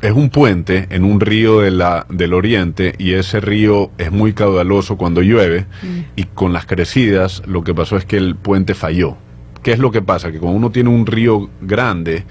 Es 0.00 0.12
un 0.12 0.30
puente 0.30 0.86
en 0.90 1.04
un 1.04 1.18
río 1.18 1.60
de 1.60 1.72
la, 1.72 2.06
del 2.08 2.32
oriente 2.32 2.94
y 2.98 3.14
ese 3.14 3.40
río 3.40 3.90
es 3.98 4.12
muy 4.12 4.32
caudaloso 4.32 4.96
cuando 4.96 5.22
llueve 5.22 5.66
y 6.14 6.24
con 6.24 6.52
las 6.52 6.66
crecidas 6.66 7.42
lo 7.46 7.64
que 7.64 7.74
pasó 7.74 7.96
es 7.96 8.04
que 8.04 8.16
el 8.16 8.36
puente 8.36 8.74
falló. 8.74 9.16
¿Qué 9.62 9.72
es 9.72 9.80
lo 9.80 9.90
que 9.90 10.00
pasa? 10.00 10.30
Que 10.30 10.38
cuando 10.38 10.56
uno 10.56 10.70
tiene 10.70 10.90
un 10.90 11.04
río 11.04 11.50
grande, 11.60 12.24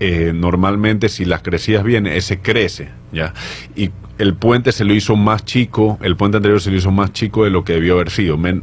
eh, 0.00 0.32
normalmente 0.34 1.08
si 1.08 1.24
las 1.24 1.42
crecidas 1.42 1.84
vienen, 1.84 2.12
ese 2.12 2.38
crece, 2.38 2.88
¿ya? 3.12 3.32
Y 3.74 3.90
el 4.18 4.34
puente 4.34 4.72
se 4.72 4.84
lo 4.84 4.94
hizo 4.94 5.14
más 5.16 5.44
chico, 5.44 5.98
el 6.02 6.16
puente 6.16 6.38
anterior 6.38 6.60
se 6.60 6.70
lo 6.70 6.76
hizo 6.78 6.90
más 6.90 7.12
chico 7.12 7.44
de 7.44 7.50
lo 7.50 7.64
que 7.64 7.74
debió 7.74 7.94
haber 7.94 8.10
sido, 8.10 8.38
men- 8.38 8.62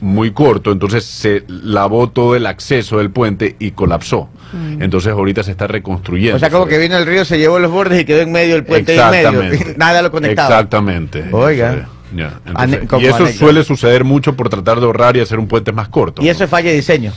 muy 0.00 0.32
corto, 0.32 0.72
entonces 0.72 1.04
se 1.04 1.44
lavó 1.48 2.08
todo 2.10 2.34
el 2.34 2.46
acceso 2.46 2.98
del 2.98 3.10
puente 3.10 3.54
y 3.58 3.70
colapsó. 3.72 4.28
Entonces 4.80 5.12
ahorita 5.12 5.42
se 5.42 5.50
está 5.50 5.66
reconstruyendo. 5.66 6.36
O 6.36 6.38
sea, 6.38 6.50
como 6.50 6.66
que 6.66 6.78
vino 6.78 6.96
el 6.96 7.04
río, 7.06 7.24
se 7.24 7.38
llevó 7.38 7.58
los 7.58 7.70
bordes 7.70 8.00
y 8.00 8.04
quedó 8.04 8.22
en 8.22 8.32
medio 8.32 8.54
del 8.54 8.64
puente 8.64 8.94
y 8.94 8.98
en 8.98 9.10
medio. 9.10 9.28
Exactamente. 9.42 9.74
Nada 9.78 10.02
lo 10.02 10.10
conectaba. 10.10 10.48
Exactamente. 10.48 11.24
Oiga. 11.32 11.88
Entonces, 12.16 12.80
entonces- 12.80 13.02
y 13.02 13.06
eso 13.06 13.16
anécdota. 13.16 13.32
suele 13.38 13.64
suceder 13.64 14.04
mucho 14.04 14.34
por 14.36 14.48
tratar 14.48 14.78
de 14.80 14.86
ahorrar 14.86 15.16
y 15.16 15.20
hacer 15.20 15.38
un 15.38 15.46
puente 15.48 15.72
más 15.72 15.88
corto. 15.88 16.22
Y 16.22 16.28
eso 16.28 16.44
es 16.44 16.50
falla 16.50 16.70
de 16.70 16.76
diseño. 16.76 17.12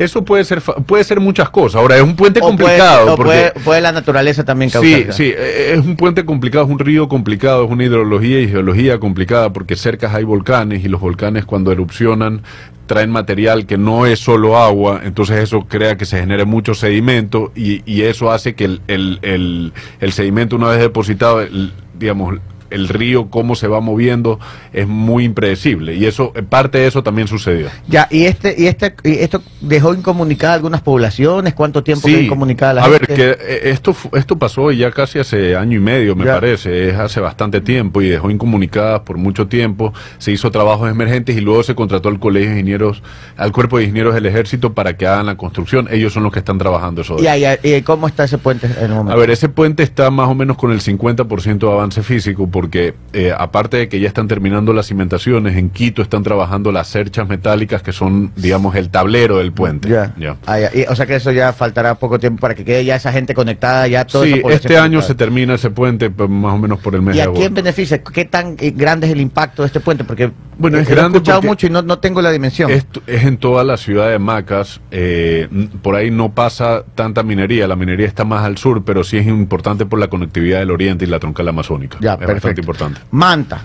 Eso 0.00 0.24
puede 0.24 0.44
ser 0.44 0.62
puede 0.62 1.04
ser 1.04 1.20
muchas 1.20 1.50
cosas. 1.50 1.80
Ahora 1.80 1.96
es 1.96 2.02
un 2.02 2.16
puente 2.16 2.40
O 2.40 2.44
complicado 2.44 3.16
porque 3.16 3.22
puede, 3.24 3.50
puede 3.64 3.80
la 3.82 3.92
naturaleza 3.92 4.44
también 4.44 4.70
causar. 4.70 4.90
Sí, 4.90 5.06
sí, 5.10 5.24
eh, 5.36 5.74
es 5.74 5.84
un 5.84 5.94
puente 5.96 6.24
complicado, 6.24 6.64
es 6.64 6.70
un 6.70 6.78
río 6.78 7.06
complicado, 7.08 7.64
es 7.66 7.70
una 7.70 7.84
hidrología 7.84 8.40
y 8.40 8.48
geología 8.48 8.98
complicada 8.98 9.52
porque 9.52 9.76
cerca 9.76 10.12
hay 10.14 10.24
volcanes 10.24 10.84
y 10.84 10.88
los 10.88 11.00
volcanes 11.02 11.44
cuando 11.44 11.70
erupcionan 11.70 12.40
traen 12.86 13.10
material 13.10 13.66
que 13.66 13.78
no 13.78 14.06
es 14.06 14.18
solo 14.18 14.56
agua, 14.58 15.02
entonces 15.04 15.36
eso 15.44 15.60
crea 15.68 15.96
que 15.96 16.06
se 16.06 16.18
genere 16.18 16.44
mucho 16.44 16.74
sedimento 16.74 17.52
y, 17.54 17.82
y 17.84 18.02
eso 18.02 18.32
hace 18.32 18.54
que 18.56 18.64
el, 18.64 18.80
el- 18.88 19.18
el- 19.22 19.72
el 20.00 20.12
sedimento 20.12 20.56
una 20.56 20.70
vez 20.70 20.80
depositado, 20.80 21.40
el- 21.42 21.72
digamos, 21.98 22.38
el 22.70 22.88
río, 22.88 23.28
cómo 23.30 23.54
se 23.54 23.66
va 23.68 23.80
moviendo, 23.80 24.38
es 24.72 24.86
muy 24.88 25.24
impredecible 25.24 25.94
y 25.94 26.06
eso, 26.06 26.32
eh, 26.34 26.42
parte 26.42 26.78
de 26.78 26.86
eso 26.86 27.02
también 27.02 27.28
sucedió. 27.28 27.68
Ya, 27.88 28.06
y 28.10 28.24
este, 28.24 28.54
y 28.56 28.66
este, 28.66 28.94
y 29.04 29.18
esto 29.18 29.42
dejó 29.60 29.94
incomunicadas 29.94 30.56
algunas 30.56 30.80
poblaciones, 30.82 31.54
¿cuánto 31.54 31.82
tiempo 31.82 32.06
quedó 32.08 32.20
incomunicada 32.20 32.74
la 32.74 32.84
a 32.84 32.88
ver, 32.88 33.06
que 33.06 33.30
eh, 33.30 33.60
esto, 33.70 33.94
esto 34.14 34.38
pasó 34.38 34.70
ya 34.72 34.90
casi 34.90 35.18
hace 35.18 35.56
año 35.56 35.76
y 35.76 35.80
medio, 35.80 36.14
me 36.16 36.24
Ya. 36.24 36.34
parece, 36.34 36.88
es 36.90 36.94
hace 36.96 37.20
bastante 37.20 37.60
tiempo 37.60 38.02
y 38.02 38.08
dejó 38.08 38.30
incomunicadas 38.30 39.00
por 39.00 39.16
mucho 39.16 39.46
tiempo. 39.48 39.92
Se 40.18 40.30
hizo 40.32 40.50
trabajos 40.50 40.90
emergentes 40.90 41.36
y 41.36 41.40
luego 41.40 41.62
se 41.62 41.74
contrató 41.74 42.08
al 42.08 42.18
Colegio 42.18 42.50
de 42.50 42.54
Ingenieros, 42.56 43.02
al 43.36 43.52
Cuerpo 43.52 43.78
de 43.78 43.84
Ingenieros 43.84 44.14
del 44.14 44.26
Ejército 44.26 44.72
para 44.74 44.96
que 44.96 45.06
hagan 45.06 45.26
la 45.26 45.36
construcción. 45.36 45.88
Ellos 45.90 46.12
son 46.12 46.22
los 46.22 46.32
que 46.32 46.38
están 46.40 46.58
trabajando 46.58 47.02
eso. 47.02 47.16
Y, 47.20 47.26
ahí- 47.26 47.44
y 47.62 47.82
cómo 47.82 48.06
está 48.06 48.24
ese 48.24 48.38
puente 48.38 48.66
en 48.66 48.84
el 48.84 48.90
momento? 48.90 49.12
A 49.12 49.16
ver, 49.16 49.30
ese 49.30 49.48
puente 49.48 49.82
está 49.82 50.10
más 50.10 50.28
o 50.28 50.34
menos 50.34 50.56
con 50.56 50.70
el 50.72 50.80
50% 50.80 51.58
de 51.66 51.72
avance 51.72 52.02
físico 52.02 52.46
porque 52.60 52.92
eh, 53.14 53.32
aparte 53.34 53.78
de 53.78 53.88
que 53.88 54.00
ya 54.00 54.06
están 54.08 54.28
terminando 54.28 54.74
las 54.74 54.86
cimentaciones, 54.86 55.56
en 55.56 55.70
Quito 55.70 56.02
están 56.02 56.22
trabajando 56.22 56.70
las 56.70 56.88
cerchas 56.88 57.26
metálicas 57.26 57.82
que 57.82 57.90
son, 57.90 58.32
digamos, 58.36 58.74
el 58.76 58.90
tablero 58.90 59.38
del 59.38 59.50
puente. 59.52 59.88
Ya. 59.88 60.36
Ah, 60.44 60.58
ya. 60.60 60.70
Y, 60.74 60.82
o 60.82 60.94
sea 60.94 61.06
que 61.06 61.14
eso 61.14 61.32
ya 61.32 61.54
faltará 61.54 61.94
poco 61.94 62.18
tiempo 62.18 62.42
para 62.42 62.54
que 62.54 62.62
quede 62.62 62.84
ya 62.84 62.96
esa 62.96 63.12
gente 63.12 63.32
conectada, 63.32 63.88
ya 63.88 64.04
todo 64.04 64.24
Sí, 64.24 64.42
este 64.50 64.76
año 64.76 65.00
se 65.00 65.14
termina 65.14 65.54
ese 65.54 65.70
puente 65.70 66.10
más 66.10 66.52
o 66.52 66.58
menos 66.58 66.80
por 66.80 66.94
el 66.94 67.00
mes 67.00 67.14
¿Y 67.14 67.16
de 67.16 67.22
a 67.22 67.24
agosto. 67.24 67.40
quién 67.40 67.54
beneficia? 67.54 68.02
¿Qué 68.02 68.26
tan 68.26 68.56
eh, 68.60 68.72
grande 68.76 69.06
es 69.06 69.12
el 69.14 69.22
impacto 69.22 69.62
de 69.62 69.66
este 69.68 69.80
puente? 69.80 70.04
Porque 70.04 70.30
Bueno, 70.58 70.76
eh, 70.76 70.82
es 70.82 70.88
lo 70.88 70.92
he 70.92 70.96
grande 70.96 71.16
escuchado 71.16 71.40
mucho 71.40 71.66
y 71.66 71.70
no, 71.70 71.80
no 71.80 71.98
tengo 71.98 72.20
la 72.20 72.30
dimensión. 72.30 72.70
Esto 72.70 73.00
es 73.06 73.24
en 73.24 73.38
toda 73.38 73.64
la 73.64 73.78
ciudad 73.78 74.10
de 74.10 74.18
Macas. 74.18 74.82
eh, 74.90 75.48
por 75.80 75.94
ahí 75.96 76.10
no 76.10 76.32
pasa 76.34 76.84
tanta 76.94 77.22
minería. 77.22 77.66
La 77.66 77.76
minería 77.76 78.06
está 78.06 78.24
más 78.26 78.44
al 78.44 78.58
sur, 78.58 78.84
pero 78.84 79.02
sí 79.02 79.16
es 79.16 79.26
importante 79.26 79.86
por 79.86 79.98
la 79.98 80.08
conectividad 80.08 80.58
del 80.58 80.70
oriente 80.70 81.06
y 81.06 81.08
la 81.08 81.18
troncal 81.18 81.48
amazónica. 81.48 81.96
Ya, 82.00 82.12
es 82.12 82.18
perfecto. 82.18 82.48
Bastante 82.50 82.60
importante. 82.60 83.00
Manta. 83.10 83.62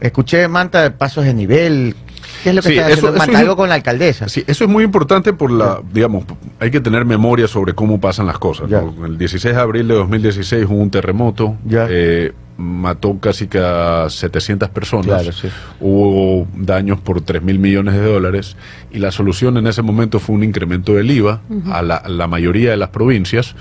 Escuché 0.00 0.48
Manta 0.48 0.82
de 0.82 0.90
pasos 0.90 1.24
de 1.24 1.32
nivel. 1.34 1.94
¿Qué 2.42 2.50
es 2.50 2.54
lo 2.56 2.62
que 2.62 2.68
Sí, 2.68 2.74
está 2.74 2.88
eso- 2.88 2.94
haciendo 2.98 3.08
eso 3.16 3.18
Manta? 3.18 3.32
es- 3.32 3.38
Algo 3.40 3.56
con 3.56 3.68
la 3.68 3.74
alcaldesa. 3.76 4.28
Sí, 4.28 4.44
eso 4.46 4.64
es 4.64 4.70
muy 4.70 4.84
importante 4.84 5.32
por 5.32 5.50
la, 5.50 5.80
digamos, 5.92 6.24
hay 6.58 6.70
que 6.70 6.80
tener 6.80 7.04
memoria 7.04 7.48
sobre 7.48 7.74
cómo 7.74 8.00
pasan 8.00 8.26
las 8.26 8.38
cosas. 8.38 8.68
El 9.04 9.16
16 9.16 9.54
de 9.54 9.60
abril 9.60 9.88
de 9.88 9.94
2016 9.94 10.66
hubo 10.68 10.76
un 10.76 10.90
terremoto, 10.90 11.56
Ya. 11.64 11.86
eh, 11.88 12.32
mató 12.58 13.18
casi 13.18 13.46
que 13.46 13.58
a 13.58 14.06
700 14.10 14.68
personas, 14.70 15.06
Claro, 15.06 15.32
sí. 15.32 15.48
hubo 15.80 16.46
daños 16.54 17.00
por 17.00 17.20
3 17.20 17.42
mil 17.42 17.58
millones 17.58 17.94
de 17.94 18.04
dólares 18.04 18.56
y 18.92 18.98
la 18.98 19.10
solución 19.10 19.56
en 19.56 19.66
ese 19.66 19.82
momento 19.82 20.20
fue 20.20 20.36
un 20.36 20.44
incremento 20.44 20.92
del 20.94 21.10
IVA 21.10 21.40
a, 21.72 21.82
la, 21.82 21.96
a 21.96 22.08
la 22.08 22.26
mayoría 22.26 22.70
de 22.70 22.76
las 22.76 22.90
provincias 22.90 23.54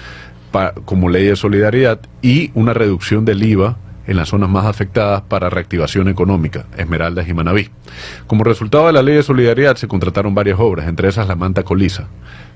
pa- 0.52 0.74
como 0.86 1.10
ley 1.10 1.26
de 1.26 1.36
solidaridad 1.36 2.00
y 2.22 2.52
una 2.54 2.74
reducción 2.74 3.24
del 3.26 3.44
IVA 3.44 3.78
en 4.08 4.18
las 4.18 4.30
zonas 4.30 4.50
más 4.50 4.66
afectadas 4.66 5.22
para 5.22 5.50
reactivación 5.50 6.08
económica, 6.10 6.66
Esmeraldas 6.78 7.28
y 7.28 7.34
Manabí. 7.34 7.70
Como 8.28 8.44
resultado 8.44 8.88
de 8.88 8.94
la 8.94 9.02
ley 9.02 9.16
de 9.16 9.24
solidaridad 9.24 9.76
se 9.76 9.88
contrataron 9.88 10.36
varias 10.36 10.60
obras, 10.60 10.88
entre 10.88 11.08
esas 11.08 11.28
la 11.28 11.36
Manta 11.36 11.64
Colisa, 11.64 12.08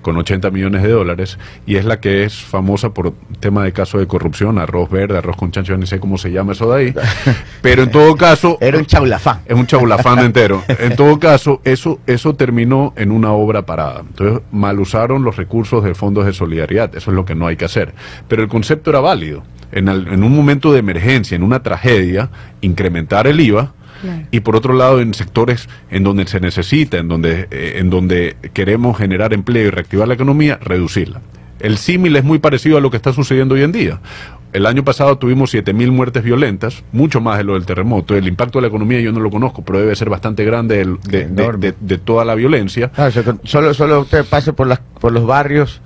con 0.02 0.16
80 0.18 0.50
millones 0.52 0.84
de 0.84 0.90
dólares, 0.90 1.38
y 1.66 1.76
es 1.76 1.86
la 1.86 2.00
que 2.00 2.24
es 2.24 2.36
famosa 2.42 2.94
por 2.94 3.14
tema 3.40 3.64
de 3.64 3.74
caso 3.74 3.98
de 4.00 4.08
corrupción, 4.08 4.58
arroz 4.58 4.90
verde, 4.90 5.18
arroz 5.18 5.36
con 5.38 5.52
chancho, 5.52 5.78
ni 5.78 5.86
sé 5.88 6.00
cómo 6.00 6.18
se 6.18 6.32
llama 6.32 6.54
eso 6.54 6.72
de 6.72 6.80
ahí, 6.80 6.94
pero 7.62 7.84
en 7.84 7.92
todo 7.92 8.16
caso... 8.16 8.58
Era 8.62 8.78
un 8.78 8.86
chaulafán. 8.86 9.40
Es 9.46 9.56
un 9.56 9.68
chaulafán 9.68 10.20
entero. 10.26 10.64
En 10.80 10.96
todo 10.96 11.20
caso, 11.20 11.62
eso, 11.64 12.00
eso 12.08 12.36
terminó 12.36 12.94
en 12.96 13.12
una 13.12 13.32
obra 13.32 13.66
parada. 13.66 14.02
Entonces, 14.02 14.42
mal 14.52 14.80
usaron 14.80 15.24
los 15.24 15.36
recursos 15.36 15.84
de 15.84 15.94
fondos 15.96 16.26
de 16.26 16.34
solidaridad. 16.34 16.96
Eso 16.96 17.12
es 17.12 17.16
lo 17.16 17.26
que 17.26 17.36
no 17.36 17.48
hay 17.48 17.56
que 17.58 17.66
hacer. 17.66 17.94
Pero 18.28 18.42
el 18.44 18.48
concepto 18.50 18.90
era 18.92 19.00
válido. 19.00 19.44
En, 19.72 19.90
al- 19.90 20.08
en 20.08 20.24
un 20.24 20.34
momento 20.36 20.72
de 20.72 20.80
emergencia, 20.80 21.36
en 21.36 21.44
una 21.44 21.62
tragedia, 21.62 22.30
incrementar 22.62 23.28
el 23.28 23.40
IVA. 23.40 23.74
Claro. 24.02 24.24
Y 24.32 24.40
por 24.42 24.56
otro 24.56 24.74
lado, 24.74 25.02
en 25.02 25.14
sectores 25.14 25.68
en 25.92 26.04
donde 26.04 26.26
se 26.28 26.40
necesita, 26.40 26.98
en 26.98 27.08
donde, 27.08 27.48
eh, 27.52 27.76
en 27.78 27.90
donde 27.90 28.36
queremos 28.54 28.98
generar 28.98 29.34
empleo 29.34 29.68
y 29.68 29.70
reactivar 29.70 30.08
la 30.08 30.14
economía, 30.14 30.58
reducirla. 30.62 31.22
El 31.60 31.78
símil 31.78 32.16
es 32.16 32.24
muy 32.24 32.40
parecido 32.40 32.78
a 32.78 32.82
lo 32.82 32.92
que 32.92 32.98
está 32.98 33.14
sucediendo 33.14 33.56
hoy 33.56 33.64
en 33.64 33.72
día. 33.72 34.00
El 34.54 34.66
año 34.66 34.84
pasado 34.84 35.18
tuvimos 35.18 35.54
7.000 35.54 35.92
muertes 35.92 36.24
violentas, 36.24 36.84
mucho 36.92 37.20
más 37.20 37.38
de 37.38 37.44
lo 37.44 37.54
del 37.56 37.66
terremoto. 37.66 38.16
El 38.16 38.28
impacto 38.28 38.60
de 38.60 38.62
la 38.62 38.68
economía 38.70 39.00
yo 39.02 39.12
no 39.12 39.20
lo 39.20 39.30
conozco, 39.30 39.64
pero 39.66 39.80
debe 39.80 39.96
ser 39.96 40.10
bastante 40.10 40.46
grande 40.46 40.82
el- 40.82 41.00
de, 41.02 41.28
de- 41.28 41.44
Enorme. 41.44 41.60
de- 41.72 41.76
de 41.80 41.98
toda 41.98 42.24
la 42.26 42.34
violencia. 42.36 42.90
Claro, 42.90 43.10
o 43.10 43.12
sea, 43.12 43.24
que 43.24 43.34
solo, 43.44 43.74
solo 43.74 44.02
usted 44.02 44.24
pase 44.26 44.54
por, 44.54 44.68
las, 44.68 44.80
por 44.80 45.12
los 45.12 45.26
barrios, 45.26 45.82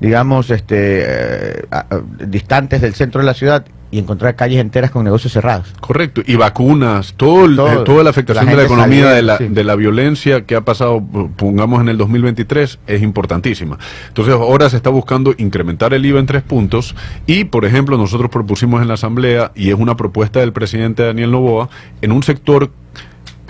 digamos, 0.00 0.50
este, 0.50 1.04
eh, 1.06 1.62
distantes 2.26 2.80
del 2.82 2.94
centro 2.94 3.20
de 3.20 3.26
la 3.26 3.34
ciudad 3.34 3.64
y 3.92 3.98
encontrar 4.00 4.34
calles 4.34 4.58
enteras 4.58 4.90
con 4.90 5.04
negocios 5.04 5.32
cerrados. 5.34 5.72
Correcto, 5.80 6.22
y 6.26 6.34
vacunas, 6.34 7.14
todo, 7.16 7.44
el- 7.44 7.54
Todo. 7.54 7.82
eh, 7.82 7.84
toda 7.84 8.02
la 8.02 8.10
afectación 8.10 8.46
La 8.46 8.50
de 8.50 8.56
la 8.56 8.62
economía, 8.64 9.10
de 9.10 9.22
la, 9.22 9.38
sí. 9.38 9.46
de 9.48 9.62
la 9.64 9.76
violencia 9.76 10.44
que 10.46 10.56
ha 10.56 10.62
pasado, 10.62 11.00
pongamos 11.36 11.80
en 11.82 11.88
el 11.90 11.98
2023, 11.98 12.78
es 12.86 13.02
importantísima. 13.02 13.78
Entonces 14.08 14.34
ahora 14.34 14.68
se 14.70 14.76
está 14.78 14.90
buscando 14.90 15.34
incrementar 15.38 15.92
el 15.94 16.04
IVA 16.06 16.18
en 16.20 16.26
tres 16.26 16.42
puntos 16.42 16.96
y, 17.26 17.44
por 17.44 17.64
ejemplo, 17.66 17.96
nosotros 17.98 18.30
propusimos 18.30 18.82
en 18.82 18.88
la 18.88 18.94
Asamblea, 18.94 19.52
y 19.54 19.68
es 19.68 19.74
una 19.74 19.96
propuesta 19.96 20.40
del 20.40 20.52
presidente 20.52 21.02
Daniel 21.04 21.30
Novoa, 21.30 21.68
en 22.00 22.12
un 22.12 22.22
sector 22.22 22.70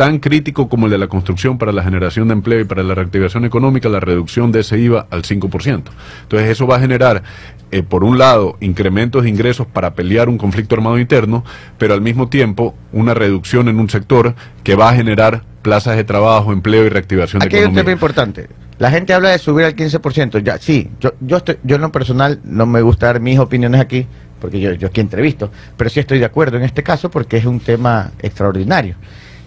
tan 0.03 0.19
crítico 0.19 0.69
como 0.69 0.87
el 0.87 0.91
de 0.91 0.99
la 0.99 1.07
construcción 1.07 1.59
para 1.59 1.71
la 1.71 1.85
generación 1.85 2.27
de 2.27 2.35
empleo 2.35 2.59
y 2.59 2.65
para 2.65 2.83
la 2.83 2.93
reactivación 2.93 3.45
económica, 3.45 3.89
la 3.89 4.01
reducción 4.01 4.51
de 4.51 4.59
ese 4.59 4.77
IVA 4.77 5.07
al 5.11 5.23
5%. 5.23 5.85
Entonces 6.23 6.51
eso 6.51 6.67
va 6.67 6.75
a 6.75 6.81
generar, 6.81 7.23
eh, 7.71 7.85
por 7.85 8.03
un 8.03 8.19
lado, 8.19 8.57
incrementos 8.59 9.23
de 9.23 9.29
ingresos 9.29 9.65
para 9.65 9.95
pelear 9.95 10.29
un 10.29 10.39
conflicto 10.39 10.75
armado 10.75 10.99
interno, 10.99 11.45
pero 11.79 11.95
al 11.95 12.01
mismo 12.01 12.29
tiempo 12.29 12.75
una 12.93 13.15
reducción 13.15 13.69
en 13.69 13.79
un 13.79 13.89
sector 13.89 14.35
que 14.65 14.75
va 14.75 14.91
a 14.91 14.95
generar 14.97 15.45
plazas 15.63 15.95
de 15.95 16.03
trabajo, 16.03 16.53
empleo 16.53 16.85
y 16.85 16.89
reactivación 16.89 17.41
Aquí 17.41 17.59
hay 17.59 17.67
un 17.67 17.75
tema 17.77 17.93
importante. 17.93 18.49
La 18.81 18.91
gente 18.91 19.15
habla 19.15 19.29
de 19.29 19.39
subir 19.39 19.67
al 19.67 19.77
15%. 19.77 20.43
Ya, 20.43 20.59
sí, 20.59 20.91
yo, 20.99 21.13
yo, 21.21 21.37
estoy, 21.37 21.59
yo 21.63 21.77
en 21.77 21.83
lo 21.83 21.93
personal 21.93 22.41
no 22.43 22.67
me 22.67 22.83
gusta 22.83 23.07
dar 23.07 23.21
mis 23.21 23.39
opiniones 23.39 23.81
aquí, 23.81 24.09
porque 24.41 24.59
yo, 24.59 24.73
yo 24.73 24.89
aquí 24.89 25.01
entrevisto, 25.01 25.53
pero 25.77 25.89
sí 25.89 26.01
estoy 26.01 26.19
de 26.19 26.25
acuerdo 26.25 26.57
en 26.57 26.65
este 26.65 26.83
caso 26.83 27.09
porque 27.09 27.37
es 27.37 27.45
un 27.45 27.61
tema 27.61 28.11
extraordinario. 28.21 28.97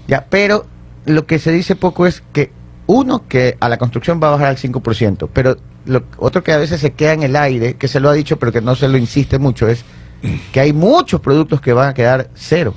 Ya, 0.08 0.26
pero 0.30 0.66
lo 1.06 1.26
que 1.26 1.40
se 1.40 1.52
dice 1.52 1.76
poco 1.76 2.06
es 2.06 2.24
que 2.34 2.52
uno 2.88 3.28
que 3.28 3.58
a 3.60 3.70
la 3.70 3.78
construcción 3.78 4.20
va 4.22 4.28
a 4.28 4.32
bajar 4.32 4.48
al 4.48 4.58
5%, 4.58 5.30
pero 5.34 5.58
lo 5.86 6.04
otro 6.18 6.44
que 6.44 6.52
a 6.52 6.58
veces 6.58 6.82
se 6.82 6.94
queda 6.94 7.14
en 7.14 7.24
el 7.24 7.36
aire, 7.36 7.76
que 7.76 7.88
se 7.88 8.00
lo 8.00 8.10
ha 8.10 8.14
dicho 8.14 8.38
pero 8.38 8.52
que 8.52 8.62
no 8.62 8.76
se 8.76 8.88
lo 8.88 8.98
insiste 8.98 9.40
mucho 9.40 9.68
es 9.68 9.84
que 10.52 10.60
hay 10.60 10.74
muchos 10.74 11.22
productos 11.22 11.62
que 11.62 11.74
van 11.74 11.90
a 11.90 11.94
quedar 11.94 12.30
cero. 12.36 12.74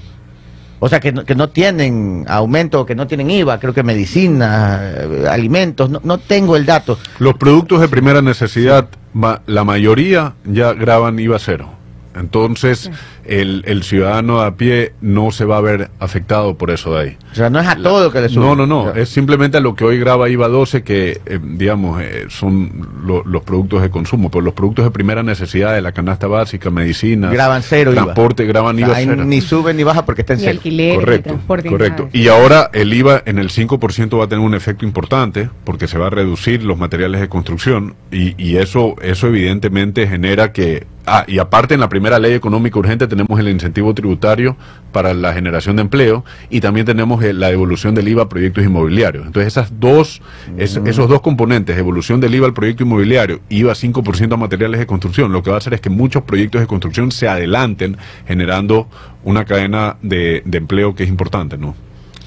O 0.80 0.88
sea, 0.88 1.00
que 1.00 1.10
no, 1.12 1.24
que 1.24 1.34
no 1.34 1.48
tienen 1.48 2.24
aumento, 2.28 2.86
que 2.86 2.94
no 2.94 3.06
tienen 3.08 3.30
IVA, 3.30 3.58
creo 3.58 3.74
que 3.74 3.82
medicina, 3.82 4.80
eh, 4.84 5.26
alimentos, 5.28 5.90
no, 5.90 6.00
no 6.04 6.18
tengo 6.18 6.54
el 6.56 6.64
dato. 6.66 6.98
Los 7.18 7.34
productos 7.34 7.80
de 7.80 7.88
primera 7.88 8.22
necesidad, 8.22 8.88
ma- 9.12 9.42
la 9.46 9.64
mayoría 9.64 10.34
ya 10.44 10.72
graban 10.74 11.18
IVA 11.18 11.38
cero. 11.40 11.70
Entonces, 12.14 12.90
el, 13.28 13.62
el 13.66 13.82
ciudadano 13.82 14.40
a 14.40 14.56
pie 14.56 14.92
no 15.00 15.30
se 15.30 15.44
va 15.44 15.58
a 15.58 15.60
ver 15.60 15.90
afectado 16.00 16.56
por 16.56 16.70
eso 16.70 16.94
de 16.94 17.00
ahí. 17.00 17.16
O 17.32 17.34
sea, 17.34 17.50
no 17.50 17.60
es 17.60 17.66
a 17.68 17.76
todo 17.76 18.10
que 18.10 18.20
le 18.22 18.28
sube. 18.28 18.44
No, 18.44 18.56
no, 18.56 18.66
no. 18.66 18.94
Es 18.94 19.08
simplemente 19.10 19.58
a 19.58 19.60
lo 19.60 19.74
que 19.74 19.84
hoy 19.84 19.98
graba 19.98 20.28
IVA 20.28 20.48
12, 20.48 20.82
que, 20.82 21.20
eh, 21.26 21.38
digamos, 21.42 22.00
eh, 22.02 22.26
son 22.28 22.88
lo- 23.04 23.22
los 23.24 23.42
productos 23.42 23.82
de 23.82 23.90
consumo. 23.90 24.30
Pero 24.30 24.42
los 24.42 24.54
productos 24.54 24.84
de 24.84 24.90
primera 24.90 25.22
necesidad 25.22 25.74
de 25.74 25.80
la 25.82 25.92
canasta 25.92 26.26
básica, 26.26 26.70
medicina, 26.70 27.30
Graban 27.30 27.62
cero 27.62 27.92
IVA. 27.92 28.02
transporte, 28.04 28.44
graban 28.46 28.76
O 28.76 28.78
sea, 28.78 28.88
IVA 29.02 29.12
cero. 29.14 29.24
ni 29.24 29.40
sube 29.40 29.74
ni 29.74 29.84
baja 29.84 30.04
porque 30.04 30.22
está 30.22 30.32
en 30.34 30.38
Ni 30.38 30.44
cero. 30.44 30.56
alquiler, 30.56 30.94
Correcto, 30.96 31.28
transporte, 31.30 31.68
correcto. 31.68 32.08
Y 32.12 32.28
ahora 32.28 32.70
el 32.72 32.92
IVA 32.92 33.22
en 33.26 33.38
el 33.38 33.50
5% 33.50 34.18
va 34.18 34.24
a 34.24 34.28
tener 34.28 34.44
un 34.44 34.54
efecto 34.54 34.84
importante 34.84 35.50
porque 35.64 35.86
se 35.88 35.98
va 35.98 36.06
a 36.06 36.10
reducir 36.10 36.62
los 36.64 36.78
materiales 36.78 37.20
de 37.20 37.28
construcción 37.28 37.94
y, 38.10 38.34
y 38.42 38.56
eso, 38.56 38.94
eso 39.02 39.26
evidentemente 39.28 40.06
genera 40.06 40.52
que... 40.52 40.86
Ah, 41.10 41.24
y 41.26 41.38
aparte 41.38 41.72
en 41.72 41.80
la 41.80 41.88
primera 41.88 42.18
ley 42.18 42.34
económica 42.34 42.78
urgente 42.78 43.06
tenemos 43.06 43.17
el 43.38 43.48
incentivo 43.48 43.94
tributario 43.94 44.56
para 44.92 45.12
la 45.14 45.32
generación 45.34 45.76
de 45.76 45.82
empleo 45.82 46.24
y 46.50 46.60
también 46.60 46.86
tenemos 46.86 47.22
eh, 47.22 47.32
la 47.32 47.48
devolución 47.50 47.94
del 47.94 48.08
IVA 48.08 48.22
a 48.24 48.28
proyectos 48.28 48.64
inmobiliarios. 48.64 49.26
Entonces 49.26 49.52
esas 49.52 49.78
dos, 49.80 50.22
es- 50.56 50.76
esos 50.86 51.08
dos 51.08 51.20
componentes, 51.20 51.76
devolución 51.76 52.20
del 52.20 52.34
IVA 52.34 52.46
al 52.46 52.54
proyecto 52.54 52.82
inmobiliario, 52.84 53.40
IVA 53.48 53.74
5% 53.74 54.32
a 54.32 54.36
materiales 54.36 54.78
de 54.80 54.86
construcción, 54.86 55.32
lo 55.32 55.42
que 55.42 55.50
va 55.50 55.56
a 55.56 55.58
hacer 55.58 55.74
es 55.74 55.80
que 55.80 55.90
muchos 55.90 56.22
proyectos 56.22 56.60
de 56.60 56.66
construcción 56.66 57.12
se 57.12 57.28
adelanten 57.28 57.96
generando 58.26 58.88
una 59.24 59.44
cadena 59.44 59.96
de, 60.02 60.42
de 60.44 60.58
empleo 60.58 60.94
que 60.94 61.02
es 61.04 61.08
importante, 61.08 61.58
¿no? 61.58 61.74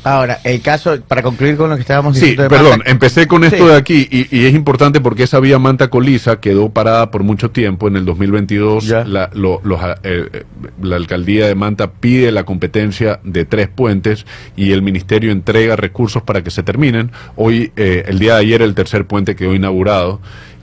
Ahora, 0.04 0.40
el 0.44 0.62
caso, 0.62 1.00
para 1.08 1.22
concluir 1.22 1.58
con 1.58 1.70
lo 1.70 1.76
que 1.76 1.82
estábamos 1.82 2.16
Sí, 2.16 2.22
diciendo 2.22 2.44
de 2.44 2.50
perdón, 2.50 2.70
Manta, 2.80 2.90
empecé 2.92 3.28
con 3.28 3.44
esto 3.44 3.58
Sí. 3.58 3.66
de 3.66 3.76
aquí 3.76 4.08
y, 4.10 4.36
y 4.36 4.46
es 4.46 4.56
importante 4.56 5.00
porque 5.00 5.24
esa 5.24 5.40
vía 5.40 5.60
Manta 5.60 5.90
Colisa 5.90 6.40
quedó 6.40 6.70
parada 6.70 7.12
por 7.12 7.22
mucho 7.24 7.52
tiempo. 7.52 7.88
En 7.88 7.96
el 7.98 8.06
2022 8.06 8.84
Ya. 8.86 9.04
la, 9.06 9.30
lo- 9.34 9.62
los, 9.64 9.80
eh, 10.04 10.28
eh, 10.34 10.44
la 10.82 10.96
alcaldía 10.96 11.46
de 11.48 11.54
Manta 11.54 11.92
pide 11.92 12.32
la 12.32 12.46
competencia 12.46 13.20
de 13.24 13.46
tres 13.46 13.68
puentes 13.68 14.26
y 14.56 14.72
el 14.72 14.82
ministerio 14.82 15.32
entrega 15.32 15.76
recursos 15.76 16.24
para 16.24 16.44
que 16.44 16.50
se 16.50 16.64
terminen. 16.64 17.12
Hoy, 17.36 17.72
eh, 17.76 18.06
el 18.08 18.18
día 18.18 18.34
de 18.36 18.42
ayer, 18.42 18.62
el 18.64 18.74
tercer 18.74 19.06
puente 19.06 19.36
quedó 19.36 19.54
inaugurado 19.54 20.20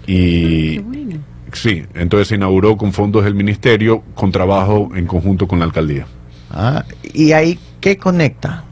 y... 0.06 0.74
Qué 0.76 0.80
bueno. 0.80 1.16
Sí, 1.52 1.84
entonces 1.94 2.28
se 2.28 2.34
inauguró 2.34 2.76
con 2.76 2.92
fondos 2.92 3.24
del 3.24 3.34
ministerio, 3.34 4.02
con 4.14 4.30
trabajo 4.32 4.90
en 4.94 5.06
conjunto 5.06 5.48
con 5.48 5.58
la 5.60 5.64
alcaldía. 5.64 6.06
Ah, 6.50 6.84
¿Y 7.14 7.32
ahí 7.32 7.58
qué 7.80 7.96
conecta? 7.96 8.64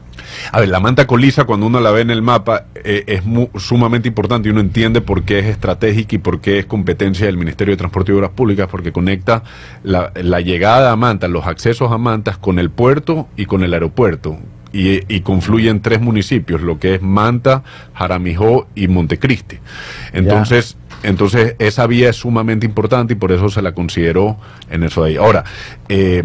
A 0.51 0.59
ver, 0.59 0.69
la 0.69 0.79
manta 0.79 1.07
colisa, 1.07 1.45
cuando 1.45 1.65
uno 1.65 1.79
la 1.79 1.91
ve 1.91 2.01
en 2.01 2.09
el 2.09 2.21
mapa, 2.21 2.65
eh, 2.75 3.03
es 3.07 3.25
mu- 3.25 3.49
sumamente 3.57 4.07
importante 4.07 4.47
y 4.49 4.51
uno 4.51 4.61
entiende 4.61 5.01
por 5.01 5.23
qué 5.23 5.39
es 5.39 5.45
estratégica 5.45 6.15
y 6.15 6.19
por 6.19 6.41
qué 6.41 6.59
es 6.59 6.65
competencia 6.65 7.25
del 7.25 7.37
Ministerio 7.37 7.73
de 7.73 7.77
Transporte 7.77 8.11
y 8.11 8.15
Obras 8.15 8.31
Públicas, 8.31 8.67
porque 8.69 8.91
conecta 8.91 9.43
la, 9.83 10.11
la 10.15 10.41
llegada 10.41 10.91
a 10.91 10.95
Manta, 10.95 11.27
los 11.27 11.45
accesos 11.47 11.91
a 11.91 11.97
Mantas 11.97 12.37
con 12.37 12.59
el 12.59 12.69
puerto 12.69 13.27
y 13.37 13.45
con 13.45 13.63
el 13.63 13.73
aeropuerto. 13.73 14.37
Y, 14.73 15.01
y 15.13 15.21
confluye 15.21 15.69
en 15.69 15.81
tres 15.81 16.01
municipios, 16.01 16.61
lo 16.61 16.77
que 16.77 16.95
es 16.95 17.01
Manta, 17.01 17.63
Jaramijó 17.93 18.67
y 18.75 18.87
Montecristi. 18.89 19.57
Entonces, 20.13 20.77
entonces 21.03 21.55
esa 21.59 21.87
vía 21.87 22.09
es 22.09 22.17
sumamente 22.17 22.65
importante 22.65 23.13
y 23.13 23.15
por 23.15 23.31
eso 23.31 23.49
se 23.49 23.61
la 23.61 23.71
consideró 23.71 24.37
en 24.69 24.83
eso 24.83 25.03
de 25.03 25.11
ahí. 25.11 25.15
Ahora, 25.17 25.45
eh, 25.87 26.23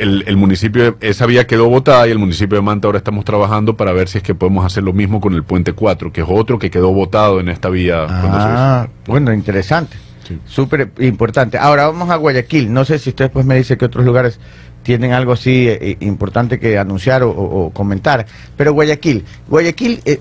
el, 0.00 0.24
el 0.26 0.36
municipio, 0.36 0.92
de- 0.92 1.08
esa 1.08 1.26
vía 1.26 1.46
quedó 1.46 1.68
botada 1.68 2.06
y 2.08 2.10
el 2.10 2.18
municipio 2.18 2.56
de 2.56 2.62
Manta 2.62 2.88
ahora 2.88 2.98
estamos 2.98 3.24
trabajando 3.24 3.76
para 3.76 3.92
ver 3.92 4.08
si 4.08 4.18
es 4.18 4.24
que 4.24 4.34
podemos 4.34 4.64
hacer 4.64 4.82
lo 4.82 4.92
mismo 4.92 5.20
con 5.20 5.34
el 5.34 5.44
puente 5.44 5.72
4, 5.72 6.12
que 6.12 6.20
es 6.22 6.26
otro 6.28 6.58
que 6.58 6.70
quedó 6.70 6.92
botado 6.92 7.40
en 7.40 7.48
esta 7.48 7.68
vía. 7.68 8.06
Ah, 8.08 8.88
bueno, 9.06 9.32
interesante. 9.32 9.96
Sí. 10.26 10.38
Súper 10.46 10.90
importante. 11.00 11.58
Ahora 11.58 11.86
vamos 11.86 12.08
a 12.10 12.16
Guayaquil. 12.16 12.72
No 12.72 12.84
sé 12.84 12.98
si 12.98 13.10
usted 13.10 13.26
después 13.26 13.44
me 13.46 13.56
dice 13.56 13.76
que 13.76 13.84
otros 13.84 14.04
lugares 14.04 14.38
tienen 14.82 15.12
algo 15.12 15.32
así 15.32 15.66
eh, 15.68 15.96
importante 16.00 16.58
que 16.58 16.78
anunciar 16.78 17.22
o, 17.22 17.30
o- 17.30 17.66
o 17.66 17.70
comentar. 17.70 18.24
Pero 18.56 18.72
Guayaquil, 18.72 19.24
Guayaquil 19.48 20.00
eh, 20.04 20.18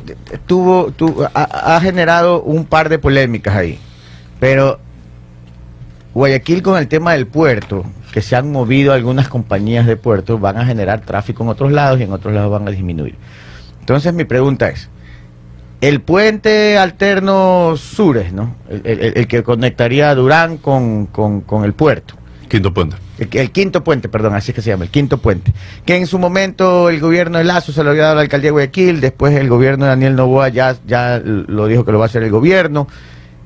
tuvo, 0.47 0.91
tu- 0.91 1.23
ha, 1.33 1.75
ha 1.75 1.81
generado 1.81 2.41
un 2.41 2.65
par 2.65 2.89
de 2.89 2.97
polémicas 2.99 3.55
ahí. 3.55 3.77
Pero 4.39 4.79
Guayaquil 6.13 6.61
con 6.61 6.77
el 6.77 6.87
tema 6.87 7.13
del 7.13 7.27
puerto, 7.27 7.85
que 8.11 8.21
se 8.21 8.35
han 8.35 8.51
movido 8.51 8.93
algunas 8.93 9.27
compañías 9.27 9.85
de 9.85 9.95
puerto, 9.97 10.39
van 10.39 10.57
a 10.57 10.65
generar 10.65 11.01
tráfico 11.01 11.43
en 11.43 11.49
otros 11.49 11.71
lados 11.71 11.99
y 11.99 12.03
en 12.03 12.11
otros 12.13 12.33
lados 12.33 12.51
van 12.51 12.67
a 12.67 12.71
disminuir. 12.71 13.15
Entonces 13.79 14.13
mi 14.13 14.23
pregunta 14.23 14.69
es, 14.69 14.89
el 15.81 16.01
puente 16.01 16.77
alterno 16.77 17.75
Sures, 17.77 18.33
¿no? 18.33 18.55
El, 18.69 18.81
el- 18.85 19.13
el 19.17 19.27
que 19.27 19.43
conectaría 19.43 20.09
a 20.09 20.15
Durán 20.15 20.57
con, 20.57 21.05
con- 21.07 21.41
con 21.41 21.63
el 21.63 21.73
puerto. 21.73 22.15
Quinto 22.49 22.73
puente. 22.73 22.95
El, 23.19 23.29
el 23.37 23.51
quinto 23.51 23.83
puente, 23.83 24.09
perdón, 24.09 24.33
así 24.33 24.51
es 24.51 24.55
que 24.55 24.61
se 24.63 24.71
llama, 24.71 24.83
el 24.85 24.89
quinto 24.89 25.19
puente. 25.19 25.53
Que 25.85 25.95
en 25.95 26.07
su 26.07 26.17
momento 26.19 26.89
el 26.89 26.99
gobierno 26.99 27.37
de 27.37 27.43
Lazo 27.43 27.71
se 27.71 27.83
lo 27.83 27.91
había 27.91 28.01
dado 28.03 28.13
a 28.13 28.15
la 28.15 28.21
alcaldía 28.21 28.47
de 28.47 28.51
Guayaquil, 28.51 29.01
después 29.01 29.35
el 29.35 29.47
gobierno 29.49 29.85
de 29.85 29.89
Daniel 29.89 30.15
Novoa 30.15 30.49
ya, 30.49 30.75
ya 30.87 31.21
lo 31.23 31.67
dijo 31.67 31.85
que 31.85 31.91
lo 31.91 31.99
va 31.99 32.05
a 32.05 32.07
hacer 32.07 32.23
el 32.23 32.31
gobierno. 32.31 32.87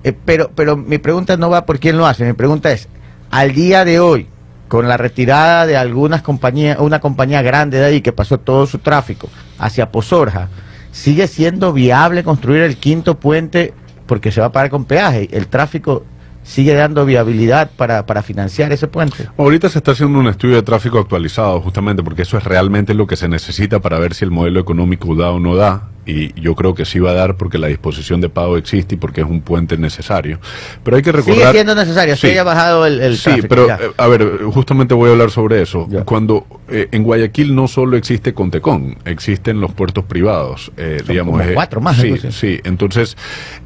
Eh, 0.05 0.13
pero, 0.25 0.51
pero 0.55 0.77
mi 0.77 0.97
pregunta 0.99 1.37
no 1.37 1.49
va 1.49 1.65
por 1.65 1.79
quién 1.79 1.97
lo 1.97 2.05
hace, 2.07 2.25
mi 2.25 2.33
pregunta 2.33 2.71
es, 2.71 2.87
al 3.29 3.53
día 3.53 3.83
de 3.85 3.99
hoy, 3.99 4.27
con 4.73 4.87
la 4.87 4.97
retirada 4.97 5.67
de 5.67 5.77
algunas 5.77 6.23
compañías, 6.23 6.79
una 6.79 6.99
compañía 6.99 7.43
grande 7.43 7.77
de 7.77 7.85
ahí 7.85 8.01
que 8.01 8.11
pasó 8.11 8.39
todo 8.39 8.65
su 8.65 8.79
tráfico 8.79 9.29
hacia 9.59 9.91
Pozorja, 9.91 10.49
¿sigue 10.91 11.27
siendo 11.27 11.73
viable 11.73 12.23
construir 12.23 12.63
el 12.63 12.77
quinto 12.77 13.19
puente 13.19 13.71
porque 14.07 14.31
se 14.31 14.41
va 14.41 14.47
a 14.47 14.51
pagar 14.51 14.71
con 14.71 14.85
peaje? 14.85 15.29
¿El 15.31 15.45
tráfico 15.45 16.03
sigue 16.41 16.73
dando 16.73 17.05
viabilidad 17.05 17.69
para, 17.77 18.07
para 18.07 18.23
financiar 18.23 18.71
ese 18.71 18.87
puente? 18.87 19.29
Ahorita 19.37 19.69
se 19.69 19.77
está 19.77 19.91
haciendo 19.91 20.17
un 20.17 20.27
estudio 20.27 20.55
de 20.55 20.63
tráfico 20.63 20.97
actualizado, 20.97 21.61
justamente 21.61 22.01
porque 22.01 22.23
eso 22.23 22.39
es 22.39 22.43
realmente 22.43 22.95
lo 22.95 23.05
que 23.05 23.15
se 23.15 23.27
necesita 23.27 23.79
para 23.79 23.99
ver 23.99 24.15
si 24.15 24.25
el 24.25 24.31
modelo 24.31 24.59
económico 24.59 25.13
da 25.13 25.29
o 25.29 25.39
no 25.39 25.55
da. 25.55 25.83
Y 26.05 26.39
yo 26.39 26.55
creo 26.55 26.75
que 26.75 26.85
sí 26.85 26.99
va 26.99 27.11
a 27.11 27.13
dar 27.13 27.37
porque 27.37 27.57
la 27.57 27.67
disposición 27.67 28.19
de 28.21 28.29
pago 28.29 28.57
existe 28.57 28.95
y 28.95 28.97
porque 28.97 29.21
es 29.21 29.27
un 29.27 29.41
puente 29.41 29.77
necesario. 29.77 30.39
Pero 30.83 30.97
hay 30.97 31.03
que 31.03 31.11
recordar. 31.11 31.39
Sigue 31.41 31.51
siendo 31.53 31.75
necesario, 31.75 32.15
Sí. 32.15 32.21
que 32.27 32.33
haya 32.33 32.43
bajado 32.43 32.85
el, 32.85 33.01
el 33.01 33.15
sí, 33.17 33.23
tráfico, 33.23 33.47
pero 33.49 33.67
ya. 33.67 33.75
eh, 33.81 33.91
a 33.97 34.07
ver, 34.07 34.39
justamente 34.45 34.93
voy 34.93 35.09
a 35.09 35.13
hablar 35.13 35.31
sobre 35.31 35.61
eso. 35.61 35.87
Ya. 35.89 36.03
Cuando 36.03 36.45
eh, 36.69 36.87
en 36.91 37.03
Guayaquil 37.03 37.55
no 37.55 37.67
solo 37.67 37.95
existe 37.97 38.33
Contecón, 38.33 38.97
existen 39.05 39.61
los 39.61 39.71
puertos 39.73 40.03
privados, 40.05 40.71
eh, 40.77 40.97
Son 40.99 41.07
digamos. 41.07 41.31
como 41.37 41.43
eh, 41.49 41.53
cuatro 41.53 41.79
más, 41.81 41.97
Sí, 41.97 42.11
así. 42.13 42.31
sí. 42.31 42.59
Entonces, 42.63 43.15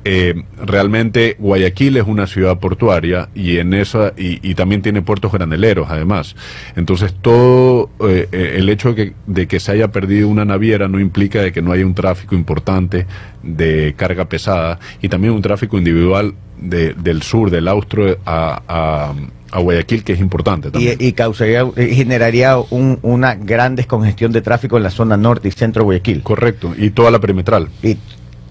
eh, 0.05 0.35
realmente 0.63 1.35
Guayaquil 1.39 1.97
es 1.97 2.05
una 2.07 2.27
ciudad 2.27 2.59
portuaria 2.59 3.29
y 3.33 3.57
en 3.57 3.73
esa 3.73 4.13
y, 4.17 4.47
y 4.47 4.55
también 4.55 4.81
tiene 4.81 5.01
puertos 5.01 5.31
graneleros, 5.31 5.87
además. 5.89 6.35
Entonces, 6.75 7.13
todo 7.21 7.89
el 8.31 8.69
hecho 8.69 8.93
de 8.93 8.95
que, 8.95 9.13
de 9.25 9.47
que 9.47 9.59
se 9.59 9.71
haya 9.71 9.87
perdido 9.89 10.27
una 10.27 10.45
naviera 10.45 10.87
no 10.87 10.99
implica 10.99 11.41
de 11.41 11.51
que 11.51 11.61
no 11.61 11.71
haya 11.71 11.85
un 11.85 11.93
tráfico 11.95 12.26
importante 12.35 13.05
de 13.43 13.93
carga 13.97 14.25
pesada 14.25 14.79
y 15.01 15.09
también 15.09 15.33
un 15.33 15.41
tráfico 15.41 15.77
individual 15.77 16.33
de- 16.59 16.93
del 16.93 17.21
sur, 17.21 17.49
del 17.51 17.67
Austro 17.67 18.17
a, 18.25 18.61
a- 18.67 19.13
a 19.49 19.59
Guayaquil, 19.59 20.03
que 20.03 20.13
es 20.13 20.19
importante 20.19 20.71
también. 20.71 20.97
Y, 20.99 21.07
y 21.07 21.11
causaría, 21.13 21.65
y 21.77 21.95
generaría 21.95 22.57
un- 22.57 22.99
una 23.01 23.35
gran 23.35 23.75
descongestión 23.75 24.31
de 24.33 24.41
tráfico 24.41 24.75
en 24.77 24.83
la 24.83 24.89
zona 24.89 25.15
norte 25.17 25.47
y 25.47 25.51
centro 25.51 25.81
de 25.81 25.85
Guayaquil. 25.85 26.21
Correcto, 26.23 26.73
y 26.77 26.89
toda 26.89 27.11
la 27.11 27.19
perimetral. 27.19 27.69
Y 27.81 27.97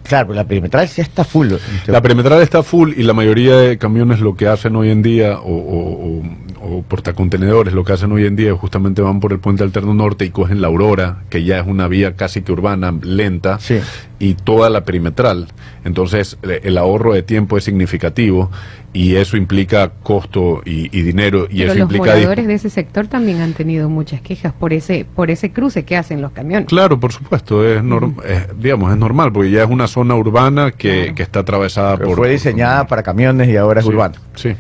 claro, 0.07 0.33
la 0.35 0.45
perimetral 0.45 0.89
sí 0.89 1.01
está 1.01 1.25
full. 1.25 1.53
La 1.87 2.01
perimetral 2.03 2.41
está 2.43 2.63
full 2.63 2.93
y 2.97 3.03
la 3.03 3.13
mayoría 3.13 3.57
de 3.57 3.79
camiones 3.79 4.21
lo 4.21 4.35
que 4.37 4.49
hacen 4.49 4.77
hoy 4.77 4.91
en 4.91 5.03
día, 5.03 5.39
o, 5.41 5.53
o, 5.53 6.19
o- 6.21 6.47
o 6.69 6.83
portacontenedores, 6.83 7.73
lo 7.75 7.85
que 7.85 7.93
hacen 7.93 8.11
hoy 8.13 8.25
en 8.27 8.35
día 8.35 8.53
es 8.53 8.59
justamente 8.59 9.01
van 9.03 9.21
por 9.21 9.33
el 9.33 9.39
puente 9.39 9.63
alterno 9.63 9.95
norte 9.95 10.25
y 10.25 10.31
cogen 10.31 10.61
la 10.61 10.67
Aurora, 10.69 11.19
que 11.31 11.45
ya 11.45 11.61
es 11.61 11.67
una 11.67 11.87
vía 11.87 12.17
casi 12.17 12.43
que 12.43 12.51
urbana, 12.51 12.93
lenta, 13.03 13.59
Sí. 13.61 13.79
y 14.19 14.35
toda 14.35 14.69
la 14.71 14.85
perimetral. 14.85 15.47
Entonces 15.87 16.37
eh, 16.43 16.61
el 16.65 16.77
ahorro 16.77 17.15
de 17.15 17.23
tiempo 17.23 17.57
es 17.57 17.65
significativo 17.65 18.51
y 18.93 19.15
eso 19.17 19.37
implica 19.37 19.91
costo 20.03 20.63
y, 20.65 20.87
y 20.97 21.03
dinero 21.03 21.47
y 21.51 21.59
Pero 21.61 21.73
eso 21.73 21.75
los 21.75 21.83
implica... 21.93 22.15
moradores 22.15 22.47
de 22.47 22.55
ese 22.55 22.71
sector 22.71 23.07
también 23.07 23.41
han 23.41 23.53
tenido 23.53 23.89
muchas 23.89 24.21
quejas 24.21 24.53
por 24.53 24.73
ese 24.73 25.07
por 25.15 25.31
ese 25.31 25.53
cruce 25.53 25.85
que 25.85 25.97
hacen 25.97 26.21
los 26.21 26.33
camiones. 26.33 26.67
Claro, 26.69 26.99
por 26.99 27.13
supuesto, 27.13 27.65
es, 27.67 27.83
norm- 27.83 28.23
es, 28.25 28.47
digamos, 28.61 28.91
es 28.93 28.99
normal, 28.99 29.33
porque 29.33 29.51
ya 29.51 29.63
es 29.63 29.71
una 29.71 29.87
zona 29.87 30.15
urbana 30.17 30.73
que, 30.73 30.97
Claro. 31.03 31.15
que 31.15 31.23
está 31.23 31.41
atravesada 31.41 31.97
Pero 31.97 32.09
por... 32.11 32.19
fue 32.19 32.31
diseñada 32.31 32.87
para 32.87 33.03
camiones 33.03 33.49
y 33.49 33.57
ahora 33.57 33.81
es 33.81 33.87
Sí, 33.87 33.93
urbano. 33.93 34.15
Sí. 34.35 34.51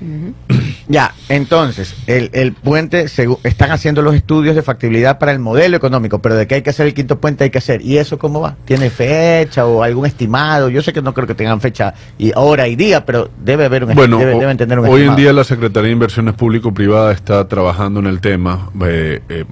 Ya, 0.88 1.14
entonces, 1.28 1.94
el, 2.06 2.30
el 2.32 2.52
puente, 2.52 3.06
segu- 3.06 3.38
están 3.42 3.72
haciendo 3.72 4.02
los 4.02 4.14
estudios 4.14 4.54
de 4.54 4.62
factibilidad 4.62 5.18
para 5.18 5.32
el 5.32 5.38
modelo 5.40 5.76
económico, 5.76 6.20
pero 6.20 6.36
de 6.36 6.46
que 6.46 6.54
hay 6.56 6.62
que 6.62 6.70
hacer 6.70 6.86
el 6.86 6.94
quinto 6.94 7.20
puente 7.20 7.44
hay 7.44 7.50
que 7.50 7.58
hacer. 7.58 7.82
¿Y 7.82 7.98
eso 7.98 8.18
cómo 8.18 8.40
va? 8.40 8.56
¿Tiene 8.64 8.90
fecha 8.90 9.66
o 9.66 9.82
algún 9.82 10.06
estimado? 10.06 10.68
Yo 10.68 10.82
sé 10.82 10.92
que 10.92 11.02
no 11.02 11.12
creo 11.12 11.26
que 11.26 11.34
tengan 11.34 11.60
fecha 11.60 11.92
y 12.18 12.30
hora 12.36 12.68
y 12.68 12.76
día, 12.76 13.04
pero 13.04 13.28
debe 13.42 13.64
haber 13.64 13.84
un 13.84 13.94
Bueno, 13.94 14.18
debe- 14.18 14.34
o- 14.34 14.38
deben 14.38 14.56
tener 14.56 14.78
un 14.78 14.86
hoy 14.86 15.02
en 15.02 15.16
día 15.16 15.32
la 15.32 15.42
Secretaría 15.44 15.88
de 15.88 15.92
Inversiones 15.92 16.34
Público-Privada 16.34 17.12
está 17.12 17.48
trabajando 17.48 17.98
en 18.00 18.06
el 18.06 18.20
tema. 18.20 18.70
Eh, 18.84 19.20
eh, 19.28 19.44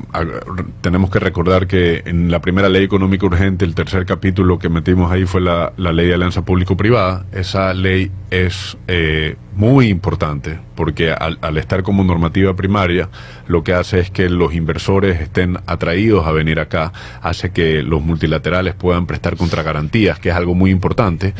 tenemos 0.81 1.11
que 1.11 1.18
recordar 1.18 1.66
que 1.66 2.03
en 2.07 2.31
la 2.31 2.40
primera 2.40 2.68
ley 2.68 2.85
económica 2.85 3.27
urgente, 3.27 3.64
el 3.64 3.75
tercer 3.75 4.07
capítulo 4.07 4.59
que 4.59 4.68
metimos 4.68 5.11
ahí 5.11 5.25
fue 5.25 5.40
la, 5.40 5.73
la 5.77 5.92
ley 5.92 6.07
de 6.07 6.14
alianza 6.14 6.42
público-privada. 6.42 7.25
Esa 7.33 7.75
ley 7.75 8.11
es 8.31 8.77
eh, 8.88 9.37
muy 9.57 9.88
importante 9.88 10.59
porque 10.75 11.12
al, 11.12 11.38
al 11.40 11.57
estar 11.57 11.83
como 11.83 12.05
normativa 12.05 12.55
primaria, 12.55 13.09
lo 13.47 13.62
que 13.62 13.73
hace 13.75 14.01
es 14.01 14.11
que 14.11 14.29
los 14.29 14.55
inversores 14.55 15.21
estén 15.21 15.59
atraídos 15.67 16.27
a 16.27 16.33
venir 16.33 16.61
acá, 16.61 16.93
hace 17.23 17.51
que 17.51 17.83
los 17.83 18.03
multilaterales 18.03 18.75
puedan 18.75 19.07
prestar 19.07 19.37
contragarantías, 19.37 20.19
que 20.19 20.31
es 20.31 20.35
algo 20.35 20.55
muy 20.55 20.71
importante. 20.71 21.35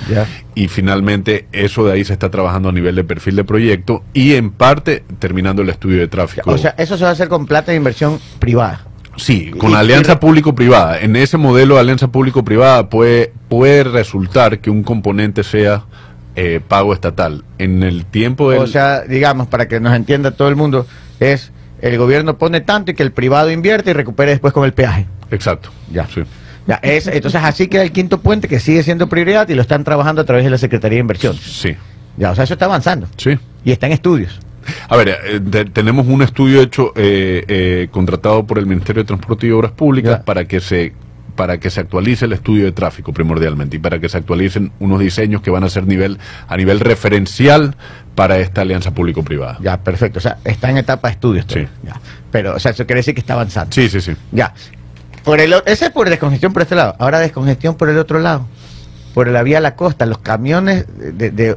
Y 0.55 0.69
finalmente 0.69 1.47
eso 1.53 1.85
de 1.85 1.93
ahí 1.93 2.05
se 2.05 2.13
está 2.13 2.31
trabajando 2.31 2.69
a 2.69 2.73
nivel 2.73 2.95
de 2.95 3.05
perfil 3.05 3.37
de 3.37 3.45
proyecto 3.45 4.05
y 4.13 4.35
en 4.35 4.51
parte 4.51 5.05
terminando 5.19 5.63
el 5.63 5.69
estudio 5.69 5.99
de 5.99 6.09
tráfico. 6.09 6.51
O 6.51 6.59
sea, 6.59 6.75
eso 6.79 6.97
se 6.97 7.05
va 7.05 7.11
a 7.11 7.13
hacer 7.13 7.29
con 7.29 7.47
plata 7.47 7.73
de 7.73 7.77
inversión 7.77 8.21
privada. 8.39 8.87
sí, 9.17 9.51
con 9.59 9.73
la 9.73 9.81
alianza 9.81 10.19
público-privada. 10.21 11.01
En 11.01 11.17
ese 11.17 11.37
modelo 11.37 11.75
de 11.75 11.81
alianza 11.81 12.09
público-privada 12.09 12.89
puede, 12.89 13.33
puede 13.49 13.85
resultar 13.85 14.61
que 14.61 14.71
un 14.71 14.83
componente 14.83 15.45
sea 15.45 15.85
eh, 16.37 16.61
pago 16.67 16.93
estatal. 16.93 17.45
En 17.59 17.83
el 17.83 18.05
tiempo 18.07 18.51
del... 18.51 18.61
O 18.61 18.67
sea, 18.67 19.03
digamos, 19.03 19.47
para 19.47 19.69
que 19.69 19.81
nos 19.81 19.95
entienda 19.95 20.31
todo 20.33 20.49
el 20.49 20.57
mundo, 20.57 20.87
es 21.21 21.53
el 21.81 21.99
gobierno 21.99 22.39
pone 22.39 22.61
tanto 22.61 22.91
y 22.91 22.95
que 22.95 23.03
el 23.03 23.13
privado 23.13 23.51
invierte 23.51 23.91
y 23.91 23.93
recupere 23.93 24.31
después 24.33 24.53
con 24.53 24.65
el 24.65 24.73
peaje. 24.73 25.07
Exacto. 25.31 25.71
Ya. 25.93 26.07
Sí. 26.07 26.23
Ya, 26.67 26.77
es, 26.83 27.07
entonces 27.09 27.43
así 27.45 27.69
queda 27.69 27.83
el 27.83 27.93
quinto 27.93 28.21
puente 28.21 28.49
que 28.49 28.59
sigue 28.59 28.83
siendo 28.83 29.07
prioridad 29.09 29.47
y 29.51 29.55
lo 29.55 29.61
están 29.63 29.85
trabajando 29.85 30.23
a 30.23 30.25
través 30.25 30.45
de 30.45 30.51
la 30.51 30.57
Secretaría 30.59 30.97
de 30.97 31.01
Inversión. 31.01 31.35
Sí. 31.37 31.77
Ya, 32.17 32.31
o 32.31 32.35
sea, 32.35 32.45
eso 32.45 32.55
está 32.55 32.65
avanzando 32.65 33.07
Sí. 33.19 33.39
y 33.65 33.73
está 33.73 33.87
en 33.87 33.93
estudios. 33.93 34.41
A 34.89 34.97
ver, 34.97 35.09
eh, 35.11 35.41
te- 35.41 35.67
tenemos 35.67 36.07
un 36.07 36.23
estudio 36.23 36.63
hecho, 36.63 36.93
eh, 36.97 37.45
eh, 37.49 37.89
contratado 37.91 38.47
por 38.47 38.59
el 38.59 38.65
Ministerio 38.65 39.03
de 39.03 39.07
Transporte 39.09 39.47
y 39.47 39.51
Obras 39.51 39.73
Públicas 39.73 40.21
Ya. 40.21 40.25
para 40.25 40.47
que 40.47 40.61
se 40.61 40.95
para 41.37 41.59
que 41.59 41.71
se 41.71 41.81
actualice 41.81 42.25
el 42.27 42.33
estudio 42.33 42.65
de 42.65 42.73
tráfico 42.73 43.13
primordialmente 43.13 43.77
y 43.77 43.79
para 43.79 43.99
que 43.99 44.09
se 44.09 44.19
actualicen 44.19 44.73
unos 44.79 45.01
diseños 45.01 45.43
que 45.43 45.51
van 45.51 45.65
a 45.65 45.69
ser 45.69 45.87
nivel 45.87 46.19
a 46.49 46.57
nivel 46.57 46.81
referencial 46.81 47.77
para 48.15 48.39
esta 48.39 48.61
alianza 48.61 48.93
público-privada. 48.93 49.59
Ya, 49.61 49.79
perfecto. 49.83 50.19
O 50.19 50.23
sea, 50.23 50.39
está 50.45 50.71
en 50.71 50.79
etapa 50.79 51.09
de 51.09 51.13
estudios. 51.13 51.47
todo. 51.47 51.59
Sí. 51.59 51.67
Ya. 51.85 52.01
Pero, 52.31 52.55
o 52.55 52.59
sea, 52.59 52.71
eso 52.71 52.87
quiere 52.87 53.01
decir 53.01 53.15
que 53.15 53.21
está 53.21 53.35
avanzando. 53.35 53.73
Sí, 53.73 53.89
sí, 53.89 54.01
sí. 54.01 54.13
Ya. 54.33 54.55
Por 55.25 55.41
el, 55.41 55.55
ese 55.67 55.87
es 55.87 55.91
por 55.91 56.09
descongestión 56.09 56.53
por 56.53 56.63
este 56.63 56.75
lado. 56.75 56.95
Ahora 56.99 57.19
descongestión 57.19 57.77
por 57.77 57.89
el 57.89 57.99
otro 57.99 58.21
lado. 58.21 58.47
Por 59.15 59.29
la 59.29 59.43
vía 59.43 59.59
a 59.59 59.61
la 59.61 59.75
costa. 59.75 60.07
Los 60.07 60.19
camiones, 60.19 60.87
de, 60.89 61.57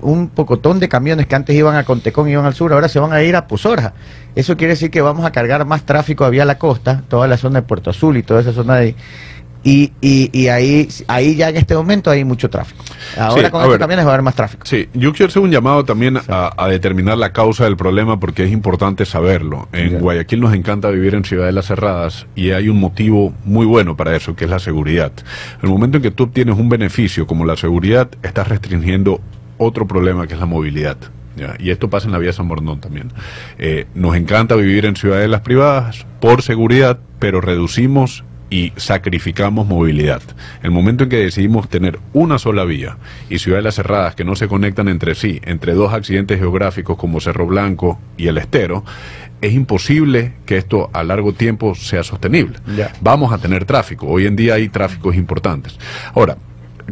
un 0.00 0.28
pocotón 0.28 0.78
de 0.80 0.88
camiones 0.88 1.26
que 1.26 1.34
antes 1.34 1.54
iban 1.56 1.76
a 1.76 1.84
Contecón 1.84 2.28
y 2.28 2.32
iban 2.32 2.44
al 2.46 2.54
sur, 2.54 2.72
ahora 2.72 2.88
se 2.88 2.98
van 3.00 3.12
a 3.12 3.22
ir 3.22 3.34
a 3.36 3.46
Pozorja. 3.46 3.94
Eso 4.34 4.56
quiere 4.56 4.74
decir 4.74 4.90
que 4.90 5.00
vamos 5.00 5.24
a 5.26 5.32
cargar 5.32 5.64
más 5.66 5.84
tráfico 5.84 6.24
a 6.24 6.30
vía 6.30 6.44
la 6.44 6.58
costa, 6.58 7.02
toda 7.08 7.26
la 7.26 7.36
zona 7.36 7.60
de 7.60 7.66
Puerto 7.66 7.90
Azul 7.90 8.16
y 8.16 8.22
toda 8.22 8.40
esa 8.40 8.52
zona 8.52 8.76
de 8.76 8.80
ahí. 8.82 8.96
Y, 9.64 9.92
y, 10.00 10.30
y 10.32 10.46
ahí, 10.48 10.88
ahí 11.08 11.34
ya 11.34 11.48
en 11.48 11.56
este 11.56 11.74
momento 11.74 12.10
hay 12.12 12.24
mucho 12.24 12.48
tráfico. 12.48 12.84
Ahora 13.18 13.46
Sí, 13.46 13.50
con 13.50 13.60
estos 13.60 13.70
ver. 13.70 13.80
camiones 13.80 14.06
va 14.06 14.10
a 14.10 14.14
haber 14.14 14.22
más 14.22 14.36
tráfico. 14.36 14.64
Sí, 14.64 14.88
yo 14.94 15.12
quiero 15.12 15.28
hacer 15.30 15.42
un 15.42 15.50
llamado 15.50 15.84
también 15.84 16.16
a, 16.28 16.52
a 16.56 16.68
determinar 16.68 17.18
la 17.18 17.32
causa 17.32 17.64
del 17.64 17.76
problema 17.76 18.20
porque 18.20 18.44
es 18.44 18.52
importante 18.52 19.04
saberlo. 19.04 19.68
En 19.72 19.90
Ya. 19.94 19.98
Guayaquil 19.98 20.40
nos 20.40 20.54
encanta 20.54 20.88
vivir 20.90 21.16
en 21.16 21.24
ciudades 21.24 21.66
cerradas 21.66 22.26
y 22.36 22.52
hay 22.52 22.68
un 22.68 22.78
motivo 22.78 23.34
muy 23.44 23.66
bueno 23.66 23.96
para 23.96 24.14
eso, 24.14 24.36
que 24.36 24.44
es 24.44 24.50
la 24.50 24.60
seguridad. 24.60 25.10
En 25.60 25.64
el 25.64 25.70
momento 25.70 25.96
en 25.96 26.04
que 26.04 26.12
tú 26.12 26.24
obtienes 26.24 26.56
un 26.56 26.68
beneficio 26.68 27.26
como 27.26 27.44
la 27.44 27.56
seguridad, 27.56 28.08
estás 28.22 28.46
restringiendo 28.48 29.20
otro 29.58 29.86
problema 29.86 30.26
que 30.26 30.34
es 30.34 30.40
la 30.40 30.46
movilidad. 30.46 30.96
¿ya? 31.36 31.56
Y 31.58 31.70
esto 31.70 31.90
pasa 31.90 32.06
en 32.06 32.12
la 32.12 32.18
vía 32.18 32.32
San 32.32 32.48
Borondón 32.48 32.80
también. 32.80 33.12
Eh, 33.58 33.86
nos 33.94 34.16
encanta 34.16 34.54
vivir 34.54 34.86
en 34.86 34.96
ciudadelas 34.96 35.42
privadas 35.42 36.06
por 36.20 36.42
seguridad, 36.42 36.98
pero 37.18 37.40
reducimos 37.40 38.24
y 38.50 38.72
sacrificamos 38.76 39.66
movilidad. 39.66 40.22
El 40.62 40.70
momento 40.70 41.04
en 41.04 41.10
que 41.10 41.16
decidimos 41.16 41.68
tener 41.68 41.98
una 42.12 42.38
sola 42.38 42.64
vía 42.64 42.96
y 43.28 43.38
ciudades 43.38 43.74
cerradas 43.74 44.14
que 44.14 44.24
no 44.24 44.36
se 44.36 44.48
conectan 44.48 44.88
entre 44.88 45.14
sí, 45.14 45.40
entre 45.44 45.74
dos 45.74 45.92
accidentes 45.92 46.38
geográficos 46.38 46.96
como 46.96 47.20
Cerro 47.20 47.46
Blanco 47.46 47.98
y 48.16 48.28
el 48.28 48.38
Estero, 48.38 48.84
es 49.40 49.52
imposible 49.52 50.32
que 50.46 50.56
esto 50.56 50.90
a 50.92 51.04
largo 51.04 51.32
tiempo 51.32 51.74
sea 51.74 52.02
sostenible. 52.02 52.58
Ya. 52.76 52.92
Vamos 53.00 53.32
a 53.32 53.38
tener 53.38 53.64
tráfico. 53.64 54.06
Hoy 54.06 54.26
en 54.26 54.34
día 54.34 54.54
hay 54.54 54.68
tráficos 54.68 55.14
importantes. 55.14 55.78
Ahora, 56.14 56.36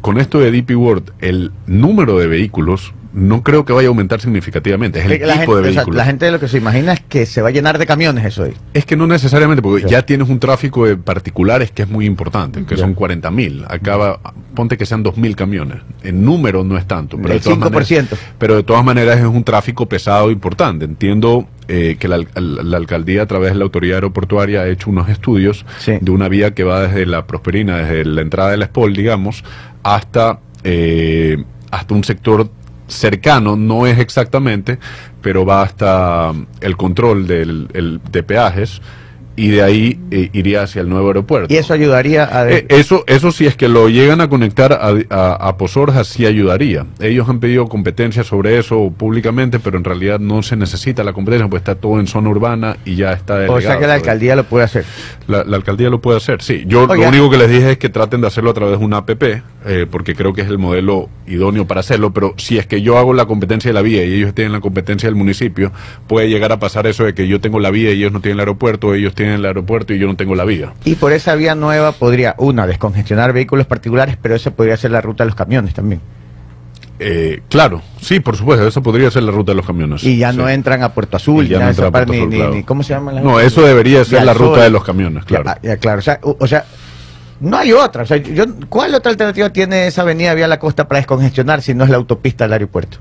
con 0.01 0.19
esto 0.19 0.39
de 0.41 0.51
DP 0.51 0.77
World, 0.77 1.13
el 1.21 1.53
número 1.67 2.19
de 2.19 2.27
vehículos 2.27 2.93
no 3.13 3.43
creo 3.43 3.65
que 3.65 3.73
vaya 3.73 3.89
a 3.89 3.91
aumentar 3.91 4.21
significativamente. 4.21 4.99
Es 4.99 5.07
el 5.07 5.27
la, 5.27 5.41
tipo 5.41 5.55
gente, 5.55 5.55
de 5.55 5.61
o 5.61 5.63
sea, 5.63 5.63
vehículos. 5.81 5.97
la 5.97 6.05
gente 6.05 6.31
lo 6.31 6.39
que 6.39 6.49
se 6.49 6.59
imagina 6.59 6.93
es 6.93 7.01
que 7.01 7.25
se 7.25 7.41
va 7.41 7.49
a 7.49 7.51
llenar 7.51 7.79
de 7.79 7.87
camiones 7.87 8.27
eso 8.27 8.43
hoy. 8.43 8.53
Es 8.75 8.85
que 8.85 8.95
no 8.95 9.07
necesariamente, 9.07 9.63
porque 9.63 9.85
Ya. 9.85 9.89
ya 9.89 10.03
tienes 10.03 10.29
un 10.29 10.39
tráfico 10.39 10.85
de 10.85 10.99
particulares 10.99 11.71
que 11.71 11.81
es 11.83 11.89
muy 11.89 12.05
importante, 12.05 12.63
que 12.67 12.77
Ya. 12.77 12.83
son 12.83 12.93
40 12.93 13.31
mil. 13.31 13.65
Acaba, 13.69 14.21
ponte 14.55 14.77
que 14.77 14.85
sean 14.85 15.03
2 15.03 15.17
mil 15.17 15.35
camiones. 15.35 15.79
En 16.03 16.27
número 16.27 16.63
no 16.63 16.77
es 16.77 16.87
tanto, 16.87 17.17
pero 17.17 17.33
El 17.33 17.39
de, 17.41 17.45
todas 17.45 17.59
5%. 17.59 17.71
maneras, 18.11 18.21
pero 18.39 18.55
de 18.57 18.63
todas 18.65 18.85
maneras 18.85 19.19
es 19.19 19.25
un 19.25 19.45
tráfico 19.45 19.87
pesado 19.87 20.31
importante. 20.31 20.85
Entiendo 20.85 21.49
eh, 21.69 21.97
que 21.99 22.09
la, 22.09 22.17
al- 22.35 22.71
la 22.71 22.77
alcaldía 22.77 23.23
a 23.23 23.27
través 23.27 23.53
de 23.53 23.59
la 23.59 23.65
autoridad 23.65 23.97
aeroportuaria 23.97 24.61
ha 24.63 24.69
hecho 24.69 24.91
unos 24.91 25.09
estudios 25.09 25.65
Sí. 25.79 25.95
de 26.01 26.11
una 26.11 26.29
vía 26.29 26.55
que 26.55 26.65
va 26.65 26.83
desde 26.89 27.07
la 27.07 27.27
Prosperina, 27.27 27.77
desde 27.79 28.05
la 28.05 28.21
entrada 28.23 28.51
de 28.53 28.57
la 28.59 28.67
SPOL, 28.67 28.95
digamos, 28.95 29.45
hasta, 29.83 30.39
eh, 30.65 31.43
hasta 31.71 31.95
un 31.95 32.05
sector 32.05 32.49
cercano, 32.89 33.57
no 33.57 33.87
es 33.87 33.99
exactamente, 33.99 34.79
pero 35.21 35.45
va 35.45 35.63
hasta 35.63 36.33
el 36.61 36.77
control 36.77 37.27
del, 37.27 37.69
el- 37.75 38.01
de 38.13 38.23
peajes 38.23 38.81
y 39.37 39.49
de 39.49 39.63
ahí 39.63 39.99
eh, 40.11 40.31
iría 40.33 40.63
hacia 40.63 40.81
el 40.81 40.89
nuevo 40.89 41.09
aeropuerto. 41.09 41.53
Y 41.53 41.57
eso 41.57 41.75
ayudaría 41.75 42.25
a... 42.25 42.51
Eh, 42.51 42.67
eso, 42.69 43.05
eso 43.07 43.31
si 43.31 43.47
es 43.47 43.55
que 43.57 43.69
lo 43.69 43.89
llegan 43.89 44.21
a 44.21 44.29
conectar 44.29 44.73
a, 44.73 44.95
a, 45.11 45.49
a 45.49 45.57
Posorja, 45.57 46.05
sí 46.05 46.27
ayudaría. 46.27 46.87
Ellos 47.01 47.29
han 47.29 47.41
pedido 47.41 47.69
competencia 47.69 48.25
sobre 48.25 48.59
eso 48.59 48.93
públicamente, 48.97 49.59
pero 49.59 49.77
en 49.77 49.85
realidad 49.85 50.19
no 50.19 50.43
se 50.43 50.57
necesita 50.57 51.05
la 51.05 51.13
competencia, 51.13 51.49
pues 51.49 51.61
está 51.61 51.75
todo 51.75 52.01
en 52.01 52.07
zona 52.07 52.31
urbana 52.31 52.77
y 52.85 52.97
ya 52.97 53.13
está 53.13 53.35
o 53.35 53.37
sea 53.39 53.47
delegado 53.55 53.81
que 53.81 53.87
la 53.87 53.95
alcaldía 53.95 54.37
lo 54.37 54.45
puede 54.45 54.65
hacer. 54.65 54.85
la, 55.27 55.45
la 55.45 55.57
alcaldía 55.57 55.91
lo 55.91 56.01
puede 56.01 56.17
hacer, 56.17 56.43
sí. 56.43 56.65
Yo 56.67 56.85
Oiga. 56.85 56.97
lo 56.97 57.09
único 57.09 57.31
que 57.31 57.39
les 57.39 57.51
dije 57.51 57.73
es 57.73 57.79
que 57.79 57.89
traten 57.89 58.21
de 58.21 58.29
hacerlo 58.29 58.51
a 58.51 58.55
través 58.55 58.79
de 58.79 58.85
una 58.85 58.99
APP, 58.99 59.43
eh, 59.69 59.85
porque 59.91 60.15
creo 60.15 60.33
que 60.33 60.43
es 60.43 60.49
el 60.49 60.59
modelo 60.59 61.09
idóneo 61.27 61.67
para 61.67 61.81
hacerlo, 61.81 62.13
pero 62.13 62.35
si 62.37 62.57
es 62.57 62.67
que 62.67 62.83
yo 62.83 62.99
hago 62.99 63.13
la 63.13 63.27
competencia 63.27 63.69
de 63.69 63.75
la 63.75 63.83
vía 63.83 64.05
y 64.05 64.15
ellos 64.15 64.33
tienen 64.33 64.53
la 64.53 64.61
competencia 64.61 65.09
del 65.09 65.17
municipio, 65.17 65.73
puede 66.07 66.29
llegar 66.29 66.53
a 66.53 66.61
pasar 66.61 66.87
eso 66.87 67.03
de 67.05 67.15
que 67.15 67.27
yo 67.27 67.41
tengo 67.41 67.59
la 67.59 67.71
vía 67.73 67.91
y 67.91 67.99
ellos 67.99 68.13
no 68.13 68.21
tienen 68.21 68.37
el 68.37 68.41
aeropuerto, 68.41 68.95
ellos 68.95 69.15
tienen 69.15 69.35
el 69.35 69.45
aeropuerto 69.45 69.93
y 69.93 69.99
yo 69.99 70.07
no 70.07 70.15
tengo 70.15 70.37
la 70.37 70.45
vía. 70.45 70.73
Y 70.85 70.95
por 70.95 71.13
esa 71.13 71.35
vía 71.35 71.57
nueva 71.57 71.91
podría, 71.93 72.37
una, 72.39 72.67
descongestionar 72.67 73.33
vehículos 73.33 73.67
particulares, 73.67 74.17
pero 74.23 74.37
esa 74.37 74.53
podría 74.53 74.77
ser 74.77 74.93
la 74.93 75.01
ruta 75.01 75.25
de 75.25 75.31
los 75.31 75.37
camiones 75.37 75.75
también. 75.75 76.01
Eh, 76.99 77.43
claro, 77.51 77.83
sí, 78.01 78.21
por 78.21 78.37
supuesto, 78.37 78.67
eso 78.67 78.83
podría 78.83 79.11
ser 79.11 79.23
la 79.25 79.31
ruta 79.33 79.53
de 79.53 79.57
los 79.57 79.67
camiones. 79.67 80.03
Y 80.05 80.17
ya 80.17 80.31
sí. 80.33 80.39
no 80.39 80.49
entran 80.49 80.83
a 80.83 80.95
Puerto 80.95 81.19
Azul, 81.19 81.47
ya 81.47 81.59
no 81.59 81.65
esa 81.65 81.71
entra 81.71 81.87
a 81.89 81.91
Puerto 81.91 82.13
Azul, 82.13 82.31
ni- 82.31 82.37
claro. 82.37 82.55
ni- 82.55 82.63
¿cómo 82.63 82.83
se 82.83 82.95
llama? 82.95 83.13
la 83.13 83.21
No, 83.21 83.39
eso 83.39 83.61
debería 83.63 84.03
ser 84.05 84.25
la 84.25 84.33
ruta 84.33 84.63
de 84.63 84.71
los 84.71 84.83
camiones, 84.83 85.25
claro. 85.27 85.45
Ya, 85.45 85.59
ya, 85.71 85.77
claro, 85.77 85.99
o 85.99 86.03
sea, 86.03 86.19
o, 86.23 86.37
o 86.41 86.47
sea, 86.47 86.65
no 87.41 87.57
hay 87.57 87.73
otra. 87.73 88.03
O 88.03 88.07
sea, 88.07 88.17
yo, 88.17 88.45
¿Cuál 88.69 88.95
otra 88.95 89.11
alternativa 89.11 89.51
tiene 89.51 89.87
esa 89.87 90.03
avenida 90.03 90.35
vía 90.35 90.49
la 90.49 90.59
costa 90.59 90.89
para 90.89 90.99
descongestionar 91.01 91.63
si 91.63 91.75
no 91.75 91.85
es 91.85 91.91
la 91.91 91.97
autopista 91.97 92.45
del 92.45 92.55
aeropuerto? 92.55 92.99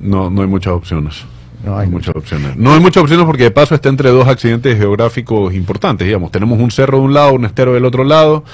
No, 0.00 0.30
no 0.30 0.42
hay 0.42 0.48
muchas 0.48 0.72
opciones. 0.72 1.24
No 1.64 1.78
hay 1.78 1.88
muchas 1.88 2.16
opciones. 2.16 2.56
No 2.56 2.72
hay 2.72 2.80
muchas 2.80 3.02
opciones 3.02 3.26
porque 3.26 3.42
de 3.44 3.50
paso 3.50 3.74
está 3.74 3.90
entre 3.90 4.08
dos 4.10 4.26
accidentes 4.26 4.78
geográficos 4.78 5.52
importantes, 5.54 6.06
digamos. 6.06 6.30
Tenemos 6.30 6.58
un 6.58 6.70
cerro 6.70 6.98
de 6.98 7.04
un 7.04 7.12
lado, 7.14 7.34
un 7.34 7.44
estero 7.44 7.74
del 7.74 7.84
otro 7.84 8.02
lado, 8.04 8.44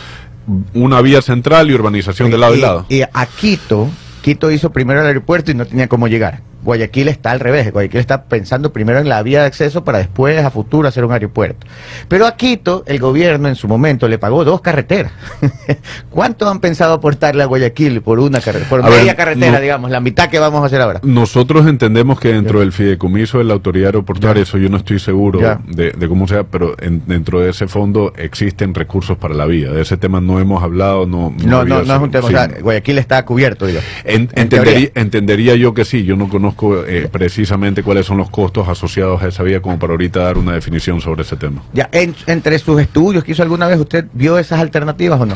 una 0.74 1.00
vía 1.02 1.22
central 1.22 1.70
y 1.70 1.74
urbanización 1.74 2.30
de 2.30 2.38
lado 2.38 2.54
y, 2.54 2.58
y 2.58 2.60
lado. 2.62 2.86
y 2.88 3.02
a 3.02 3.26
Quito, 3.26 3.88
Quito 4.22 4.50
hizo 4.50 4.70
primero 4.70 5.00
el 5.02 5.06
aeropuerto 5.06 5.52
y 5.52 5.54
no 5.54 5.66
tenía 5.66 5.86
cómo 5.86 6.08
llegar. 6.08 6.40
Guayaquil 6.66 7.08
está 7.08 7.30
al 7.30 7.40
revés. 7.40 7.72
Guayaquil 7.72 8.00
está 8.00 8.24
pensando 8.24 8.72
primero 8.72 8.98
en 8.98 9.08
la 9.08 9.22
vía 9.22 9.40
de 9.40 9.46
acceso 9.46 9.84
para 9.84 9.98
después, 9.98 10.44
a 10.44 10.50
futuro, 10.50 10.88
hacer 10.88 11.04
un 11.04 11.12
aeropuerto. 11.12 11.66
Pero 12.08 12.26
a 12.26 12.36
Quito, 12.36 12.82
el 12.86 12.98
gobierno 12.98 13.48
en 13.48 13.54
su 13.54 13.68
momento 13.68 14.08
le 14.08 14.18
pagó 14.18 14.44
dos 14.44 14.60
carreteras. 14.60 15.12
¿Cuánto 16.10 16.48
han 16.48 16.60
pensado 16.60 16.94
aportarle 16.94 17.42
a 17.42 17.46
Guayaquil 17.46 18.00
por 18.02 18.18
una 18.18 18.40
carretera? 18.40 18.68
Por 18.68 18.84
A 18.84 18.88
ver, 18.88 18.98
media 19.00 19.14
carretera, 19.16 19.52
no- 19.52 19.60
digamos, 19.60 19.90
la 19.90 20.00
mitad 20.00 20.28
que 20.28 20.38
vamos 20.38 20.62
a 20.62 20.66
hacer 20.66 20.80
ahora. 20.80 21.00
Nosotros 21.02 21.66
entendemos 21.66 22.18
que 22.18 22.32
dentro 22.32 22.60
del 22.60 22.72
fideicomiso 22.72 23.38
de 23.38 23.44
la 23.44 23.54
autoridad 23.54 23.86
aeroportuaria, 23.88 24.42
Ya. 24.42 24.48
eso 24.48 24.58
yo 24.58 24.68
no 24.68 24.76
estoy 24.78 24.98
seguro 24.98 25.60
de, 25.68 25.92
de 25.92 26.08
cómo 26.08 26.26
sea, 26.26 26.44
pero 26.44 26.74
en- 26.80 27.02
dentro 27.06 27.40
de 27.40 27.50
ese 27.50 27.68
fondo 27.68 28.12
existen 28.16 28.74
recursos 28.74 29.16
para 29.18 29.34
la 29.34 29.46
vía. 29.46 29.70
De 29.70 29.82
ese 29.82 29.96
tema 29.96 30.20
no 30.20 30.40
hemos 30.40 30.62
hablado, 30.62 31.06
no 31.06 31.32
No, 31.44 31.46
no, 31.46 31.58
habido 31.76 31.82
no 31.84 31.94
es 31.96 32.02
un 32.02 32.10
tema. 32.10 32.28
sí. 32.28 32.34
O 32.34 32.36
sea, 32.36 32.48
Guayaquil 32.60 32.98
está 32.98 33.24
cubierto, 33.24 33.66
digo. 33.66 33.80
En- 34.04 34.22
En 34.32 34.42
entendería, 34.46 34.88
entendería 34.94 35.54
yo 35.54 35.74
que 35.74 35.84
sí, 35.84 36.04
yo 36.04 36.16
no 36.16 36.28
conozco 36.28 36.55
eh, 36.86 37.08
precisamente 37.10 37.82
cuáles 37.82 38.06
son 38.06 38.16
los 38.18 38.30
costos 38.30 38.68
asociados 38.68 39.22
a 39.22 39.28
esa 39.28 39.42
vía 39.42 39.60
como 39.62 39.78
para 39.78 39.92
ahorita 39.92 40.20
dar 40.20 40.38
una 40.38 40.52
definición 40.52 41.00
sobre 41.00 41.22
ese 41.22 41.36
tema. 41.36 41.62
Ya, 41.72 41.88
en- 41.92 42.14
entre 42.26 42.58
sus 42.58 42.80
estudios 42.80 43.24
que 43.24 43.32
hizo 43.32 43.42
alguna 43.42 43.66
vez, 43.66 43.78
¿usted 43.78 44.06
vio 44.12 44.38
esas 44.38 44.60
alternativas 44.60 45.20
o 45.20 45.26
no? 45.26 45.34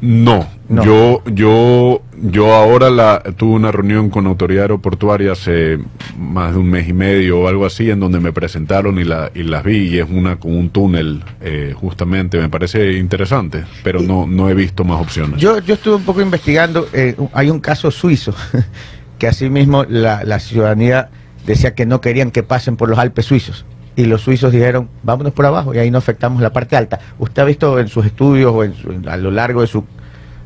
No, 0.00 0.46
No. 0.68 0.84
yo 0.84 1.22
yo 1.26 2.02
yo 2.22 2.54
ahora 2.54 2.88
la 2.88 3.20
tuve 3.36 3.54
una 3.56 3.72
reunión 3.72 4.10
con 4.10 4.28
autoridad 4.28 4.62
aeroportuaria 4.62 5.32
hace 5.32 5.80
más 6.16 6.52
de 6.52 6.60
un 6.60 6.70
mes 6.70 6.88
y 6.88 6.92
medio 6.92 7.40
o 7.40 7.48
algo 7.48 7.66
así 7.66 7.90
en 7.90 7.98
donde 7.98 8.20
me 8.20 8.32
presentaron 8.32 9.00
y 9.00 9.04
la 9.04 9.32
y 9.34 9.42
las 9.42 9.64
vi 9.64 9.88
y 9.88 9.98
es 9.98 10.06
una 10.08 10.36
con 10.36 10.56
un 10.56 10.70
túnel 10.70 11.24
eh, 11.40 11.74
justamente 11.76 12.38
me 12.38 12.48
parece 12.48 12.92
interesante, 12.92 13.64
pero 13.82 14.00
no 14.00 14.24
no 14.24 14.48
he 14.48 14.54
visto 14.54 14.84
más 14.84 15.00
opciones. 15.00 15.40
Yo, 15.40 15.58
yo 15.58 15.74
estuve 15.74 15.96
un 15.96 16.04
poco 16.04 16.20
investigando, 16.22 16.86
eh, 16.92 17.16
hay 17.32 17.50
un 17.50 17.58
caso 17.58 17.90
suizo, 17.90 18.32
que 19.18 19.26
asimismo 19.28 19.84
la, 19.84 20.24
la 20.24 20.38
ciudadanía 20.38 21.08
decía 21.46 21.74
que 21.74 21.86
no 21.86 22.00
querían 22.00 22.30
que 22.30 22.42
pasen 22.42 22.76
por 22.76 22.88
los 22.88 22.98
Alpes 22.98 23.24
suizos. 23.26 23.64
Y 23.96 24.04
los 24.04 24.20
suizos 24.22 24.52
dijeron, 24.52 24.88
vámonos 25.02 25.32
por 25.32 25.44
abajo 25.46 25.74
y 25.74 25.78
ahí 25.78 25.90
no 25.90 25.98
afectamos 25.98 26.40
la 26.40 26.52
parte 26.52 26.76
alta. 26.76 27.00
¿Usted 27.18 27.42
ha 27.42 27.44
visto 27.44 27.78
en 27.80 27.88
sus 27.88 28.06
estudios 28.06 28.52
o 28.54 28.62
en 28.62 28.74
su- 28.74 28.94
a 29.08 29.16
lo 29.16 29.30
largo 29.32 29.60
de 29.62 29.66
su, 29.66 29.84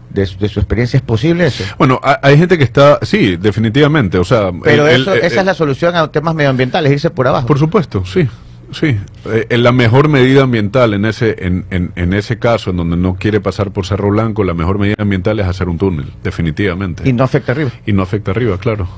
de, 0.09 0.27
de 0.39 0.49
su 0.49 0.59
experiencia 0.61 0.97
es 0.97 1.03
posible 1.03 1.47
eso? 1.47 1.65
Bueno, 1.77 2.01
ha- 2.03 2.19
hay 2.23 2.39
gente 2.39 2.57
que 2.57 2.65
está, 2.65 2.99
sí, 3.03 3.37
definitivamente, 3.37 4.17
o 4.17 4.25
sea, 4.25 4.51
Pero 4.65 4.87
el- 4.89 5.03
eso, 5.03 5.13
el- 5.13 5.21
esa 5.21 5.41
es 5.41 5.47
la 5.47 5.53
solución 5.55 5.95
a 5.97 6.11
temas 6.11 6.35
medioambientales, 6.35 6.93
irse 6.93 7.11
por 7.11 7.29
abajo. 7.29 7.47
Por 7.47 7.59
supuesto, 7.59 8.05
sí, 8.07 8.27
sí. 8.73 8.97
Eh, 9.27 9.47
en 9.51 9.63
la 9.63 9.73
mejor 9.73 10.09
medida 10.09 10.43
ambiental 10.43 10.95
en 10.95 11.05
ese 11.05 11.37
en, 11.47 11.65
en, 11.71 11.93
en 11.97 12.13
ese 12.13 12.39
caso, 12.39 12.71
en 12.71 12.77
donde 12.79 12.97
no 12.97 13.15
quiere 13.15 13.41
pasar 13.41 13.71
por 13.71 13.87
Cerro 13.87 14.11
Blanco, 14.11 14.45
la 14.45 14.55
mejor 14.55 14.79
medida 14.79 14.97
ambiental 14.99 15.39
es 15.41 15.47
hacer 15.47 15.69
un 15.69 15.79
túnel, 15.79 16.07
definitivamente. 16.23 17.09
y 17.09 17.13
no 17.13 17.25
afecta 17.25 17.53
arriba. 17.53 17.71
Y 17.87 17.93
no 17.93 18.03
afecta 18.03 18.31
arriba, 18.33 18.59
claro. 18.59 18.89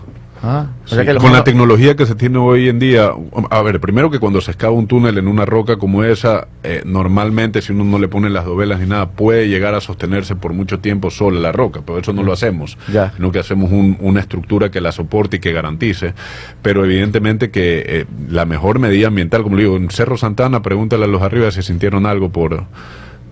Ah, 0.47 0.67
o 0.85 0.89
sea 0.89 0.99
Sí, 1.01 1.07
que 1.07 1.15
los 1.15 1.23
Con 1.23 1.33
la 1.33 1.43
tecnología 1.43 1.97
que 1.97 2.05
se 2.05 2.15
tiene 2.15 2.37
hoy 2.37 2.69
en 2.69 2.79
día, 2.79 3.13
a 3.51 3.63
ver, 3.63 3.81
primero 3.81 4.11
que 4.11 4.19
cuando 4.19 4.43
se 4.43 4.51
excava 4.51 4.75
un 4.75 4.87
túnel 4.87 5.17
en 5.17 5.27
una 5.27 5.47
roca 5.47 5.79
como 5.79 6.05
esa, 6.05 6.49
eh, 6.63 6.83
normalmente 6.85 7.63
si 7.63 7.73
uno 7.73 7.83
no 7.85 7.99
le 7.99 8.09
pone 8.09 8.29
las 8.29 8.45
dovelas 8.45 8.79
ni 8.79 8.87
nada, 8.87 9.09
puede 9.09 9.49
llegar 9.49 9.75
a 9.75 9.81
sostenerse 9.81 10.37
por 10.37 10.53
mucho 10.53 10.81
tiempo 10.81 11.11
sola 11.11 11.41
la 11.41 11.51
roca, 11.53 11.81
pero 11.87 11.99
eso 11.99 12.13
no 12.13 12.23
lo 12.23 12.33
hacemos, 12.35 12.77
Ya. 12.93 13.13
sino 13.17 13.33
que 13.33 13.39
hacemos 13.39 13.73
un- 13.73 13.97
una 14.01 14.21
estructura 14.21 14.71
que 14.71 14.83
la 14.83 14.93
soporte 14.93 15.39
y 15.39 15.41
que 15.41 15.53
garantice, 15.53 16.13
pero 16.61 16.85
evidentemente 16.85 17.51
que 17.51 17.83
eh, 17.87 18.05
la 18.29 18.45
mejor 18.45 18.79
medida 18.79 19.07
ambiental, 19.09 19.43
como 19.45 19.57
le 19.57 19.63
digo, 19.63 19.77
en 19.79 19.89
Cerro 19.89 20.19
Santana, 20.19 20.61
pregúntale 20.61 21.05
a 21.05 21.09
los 21.09 21.23
arriba 21.23 21.51
si 21.53 21.63
sintieron 21.63 22.05
algo 22.05 22.29
por... 22.29 22.65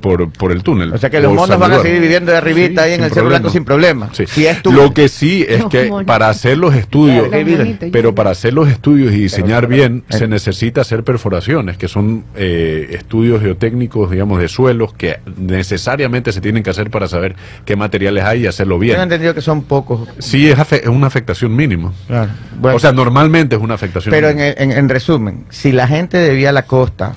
Por, 0.02 0.30
por 0.32 0.52
el 0.52 0.62
túnel. 0.62 0.92
O 0.92 0.98
sea 0.98 1.08
que 1.08 1.20
los 1.20 1.32
monos 1.32 1.58
van 1.58 1.72
a 1.72 1.80
seguir 1.80 2.00
viviendo 2.00 2.32
de 2.32 2.38
arribita 2.38 2.82
Sí, 2.82 2.88
ahí 2.90 2.94
en 2.96 3.04
el 3.04 3.10
Cerro. 3.12 3.28
Blanco 3.28 3.48
sin 3.50 3.64
problema. 3.64 4.10
Sí. 4.12 4.24
Si 4.26 4.46
es 4.46 4.60
tu- 4.62 4.72
Lo 4.72 4.92
que 4.92 5.08
sí 5.08 5.46
es 5.48 5.64
que 5.66 5.90
para 6.04 6.28
hacer 6.28 6.58
los 6.58 6.74
estudios, 6.74 7.28
pero 7.92 8.14
para 8.14 8.30
hacer 8.30 8.52
los 8.52 8.68
estudios 8.68 9.12
y 9.12 9.20
diseñar 9.20 9.68
Pero- 9.68 9.76
bien, 9.76 10.04
eh. 10.10 10.16
se 10.18 10.28
necesita 10.28 10.80
hacer 10.82 11.04
perforaciones, 11.04 11.76
que 11.78 11.88
son 11.88 12.24
eh, 12.34 12.88
estudios 12.92 13.40
geotécnicos, 13.40 14.10
digamos, 14.10 14.40
de 14.40 14.48
suelos 14.48 14.92
que 14.92 15.20
necesariamente 15.38 16.32
se 16.32 16.40
tienen 16.40 16.62
que 16.62 16.70
hacer 16.70 16.90
para 16.90 17.06
saber 17.08 17.36
qué 17.64 17.76
materiales 17.76 18.24
hay 18.24 18.42
y 18.42 18.46
hacerlo 18.46 18.74
Tengo 18.74 18.80
bien. 18.80 19.00
entendido 19.00 19.34
que 19.34 19.40
son 19.40 19.62
pocos. 19.62 20.08
Sí, 20.18 20.50
es, 20.50 20.58
afe- 20.58 20.80
es 20.82 20.88
una 20.88 21.06
afectación 21.06 21.54
mínima. 21.54 21.92
Bueno, 22.60 22.76
o 22.76 22.80
sea, 22.80 22.92
normalmente 22.92 23.56
es 23.56 23.62
una 23.62 23.74
afectación 23.74 24.10
pero 24.10 24.28
en, 24.28 24.36
mínima. 24.36 24.54
en- 24.58 24.72
en 24.72 24.88
resumen, 24.88 25.44
si 25.50 25.70
la 25.72 25.86
gente 25.86 26.18
de 26.18 26.34
Vía 26.34 26.50
La 26.52 26.62
Costa, 26.66 27.14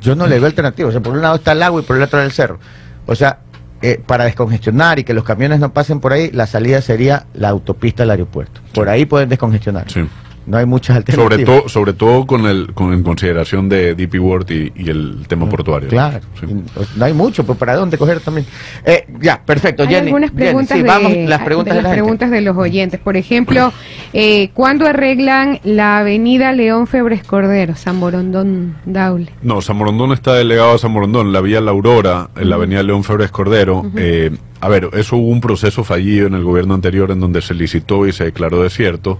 yo 0.00 0.14
no 0.14 0.26
le 0.26 0.38
veo 0.38 0.46
alternativa, 0.46 0.88
o 0.88 0.92
sea, 0.92 1.00
por 1.00 1.12
un 1.14 1.22
lado 1.22 1.36
está 1.36 1.52
el 1.52 1.62
agua 1.62 1.80
y 1.80 1.84
por 1.84 1.96
el 1.96 2.02
otro 2.02 2.20
el 2.20 2.32
cerro, 2.32 2.58
o 3.06 3.14
sea, 3.14 3.38
eh, 3.80 4.00
para 4.04 4.24
descongestionar 4.24 4.98
y 5.00 5.04
que 5.04 5.12
los 5.12 5.24
camiones 5.24 5.58
no 5.58 5.72
pasen 5.72 5.98
por 5.98 6.12
ahí, 6.12 6.30
la 6.30 6.46
salida 6.46 6.80
sería 6.80 7.26
la 7.34 7.48
autopista 7.48 8.04
del 8.04 8.10
aeropuerto. 8.10 8.60
Por 8.72 8.88
ahí 8.88 9.06
pueden 9.06 9.28
descongestionar. 9.28 9.90
Sí. 9.90 10.08
No 10.46 10.56
hay 10.58 10.66
muchas 10.66 10.96
alternativas. 10.96 11.32
Sobre 11.40 11.44
todo, 11.44 11.68
sobre 11.68 11.92
todo 11.92 12.26
con 12.26 12.46
el, 12.46 12.72
con 12.74 12.92
en 12.92 13.02
consideración 13.02 13.68
de 13.68 13.94
DP 13.94 14.14
World 14.20 14.50
y, 14.50 14.72
y 14.76 14.90
el 14.90 15.24
tema 15.28 15.48
portuario. 15.48 15.88
Claro, 15.88 16.20
Sí. 16.40 16.46
no 16.96 17.04
hay 17.04 17.12
mucho, 17.12 17.44
pues 17.44 17.58
para 17.58 17.76
dónde 17.76 17.96
coger 17.98 18.20
también. 18.20 18.46
Eh, 18.84 19.06
ya, 19.20 19.40
perfecto, 19.44 19.82
Hay 19.84 19.88
Jenny. 19.90 20.06
algunas 20.06 20.30
Jenny, 20.30 20.42
preguntas, 20.42 20.76
sí, 20.78 20.82
vamos, 20.84 21.12
las 21.26 21.42
preguntas 21.42 21.74
de, 21.74 21.78
de, 21.78 21.82
las 21.82 21.90
gente. 21.92 22.02
preguntas 22.02 22.30
de 22.30 22.40
los 22.40 22.56
oyentes. 22.56 23.00
Por 23.00 23.16
ejemplo, 23.16 23.72
eh, 24.12 24.50
¿cuándo 24.54 24.86
arreglan 24.86 25.60
la 25.64 25.98
avenida 25.98 26.52
León 26.52 26.86
Febres 26.86 27.22
Cordero, 27.24 27.74
San 27.76 28.00
Borondón 28.00 28.76
Daule? 28.84 29.30
No, 29.42 29.60
San 29.62 29.76
Morondón 29.76 30.12
está 30.12 30.34
delegado 30.34 30.74
a 30.74 30.78
San 30.78 30.90
Morondón, 30.92 31.32
la 31.32 31.40
vía 31.40 31.60
La 31.60 31.70
Aurora, 31.70 32.28
en 32.36 32.50
la 32.50 32.56
avenida 32.56 32.82
León 32.82 33.04
Febres 33.04 33.30
Cordero. 33.30 33.84
eh, 33.96 34.30
a 34.62 34.68
ver, 34.68 34.90
eso 34.92 35.16
hubo 35.16 35.28
un 35.28 35.40
proceso 35.40 35.82
fallido 35.82 36.28
en 36.28 36.34
el 36.34 36.44
gobierno 36.44 36.74
anterior 36.74 37.10
en 37.10 37.18
donde 37.18 37.42
se 37.42 37.52
licitó 37.52 38.06
y 38.06 38.12
se 38.12 38.22
declaró 38.22 38.62
desierto 38.62 39.18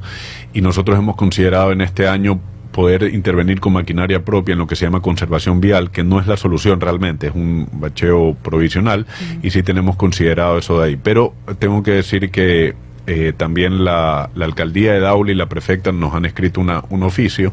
y 0.55 0.61
nosotros 0.61 0.97
hemos 0.97 1.17
considerado 1.17 1.73
en 1.73 1.81
este 1.81 2.07
año 2.07 2.41
poder 2.71 3.13
intervenir 3.13 3.59
con 3.59 3.73
maquinaria 3.73 4.25
propia 4.25 4.53
en 4.53 4.61
lo 4.61 4.69
que 4.69 4.77
se 4.77 4.85
llama 4.85 5.01
conservación 5.01 5.61
vial, 5.61 5.91
que 5.91 6.05
no 6.05 6.21
es 6.21 6.29
la 6.29 6.37
solución 6.37 6.81
realmente, 6.81 7.27
es 7.27 7.35
un 7.35 7.69
bacheo 7.73 8.37
provisional 8.41 9.05
y 9.43 9.51
sí 9.51 9.65
tenemos 9.65 9.97
considerado 9.97 10.59
eso 10.59 10.79
de 10.79 10.87
ahí. 10.87 10.97
Pero 10.97 11.35
tengo 11.59 11.83
que 11.83 11.91
decir 11.91 12.31
que 12.31 12.77
eh, 13.07 13.33
también 13.37 13.85
la, 13.85 14.31
la 14.35 14.45
alcaldía 14.45 14.93
de 14.93 15.01
Daule 15.01 15.33
y 15.33 15.35
la 15.35 15.47
prefecta 15.47 15.91
nos 15.93 16.15
han 16.15 16.25
escrito 16.25 16.61
una, 16.61 16.85
un 16.91 17.03
oficio 17.03 17.53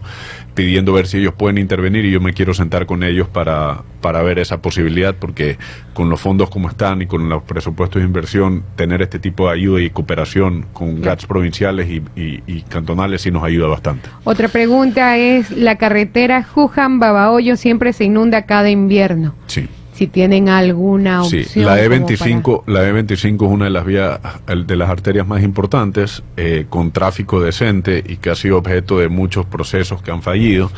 pidiendo 0.53 0.93
ver 0.93 1.07
si 1.07 1.17
ellos 1.19 1.33
pueden 1.33 1.57
intervenir 1.57 2.05
y 2.05 2.11
yo 2.11 2.19
me 2.19 2.33
quiero 2.33 2.53
sentar 2.53 2.85
con 2.85 3.01
ellos 3.03 3.27
para, 3.27 3.81
para 4.01 4.21
ver 4.21 4.39
esa 4.39 4.61
posibilidad 4.61 5.15
porque 5.15 5.57
con 5.93 6.09
los 6.09 6.19
fondos 6.19 6.49
como 6.49 6.69
están 6.69 7.01
y 7.01 7.05
con 7.05 7.29
los 7.29 7.43
presupuestos 7.43 8.01
de 8.01 8.05
inversión 8.07 8.63
tener 8.75 9.01
este 9.01 9.19
tipo 9.19 9.47
de 9.47 9.53
ayuda 9.53 9.81
y 9.81 9.89
cooperación 9.89 10.65
con 10.73 11.01
GATS 11.01 11.25
provinciales 11.25 11.89
y, 11.89 12.01
y- 12.19 12.43
y 12.45 12.61
cantonales 12.63 13.21
sí 13.21 13.31
nos 13.31 13.43
ayuda 13.43 13.67
bastante. 13.67 14.09
Otra 14.25 14.49
pregunta 14.49 15.17
es, 15.17 15.49
la 15.51 15.77
carretera 15.77 16.43
Juján-Babahoyo 16.43 17.55
siempre 17.55 17.93
se 17.93 18.03
inunda 18.05 18.45
cada 18.45 18.69
invierno. 18.69 19.35
Sí. 19.47 19.67
Si 19.99 20.07
tienen 20.07 20.47
alguna 20.47 21.23
opción. 21.23 21.43
Sí, 21.43 21.59
la 21.59 21.75
como 21.75 22.07
E25, 22.07 22.63
la 22.67 22.89
E25 22.89 23.33
es 23.33 23.51
una 23.51 23.65
de 23.65 23.71
las 23.71 23.85
vías, 23.85 24.17
de 24.65 24.75
las 24.77 24.89
arterias 24.89 25.27
más 25.27 25.43
importantes, 25.43 26.23
eh, 26.37 26.67
con 26.69 26.91
tráfico 26.91 27.41
decente 27.41 28.01
y 28.07 28.15
que 28.15 28.29
ha 28.29 28.35
sido 28.35 28.59
objeto 28.59 28.97
de 28.97 29.09
muchos 29.09 29.45
procesos 29.45 30.01
que 30.01 30.11
han 30.11 30.21
fallido. 30.21 30.71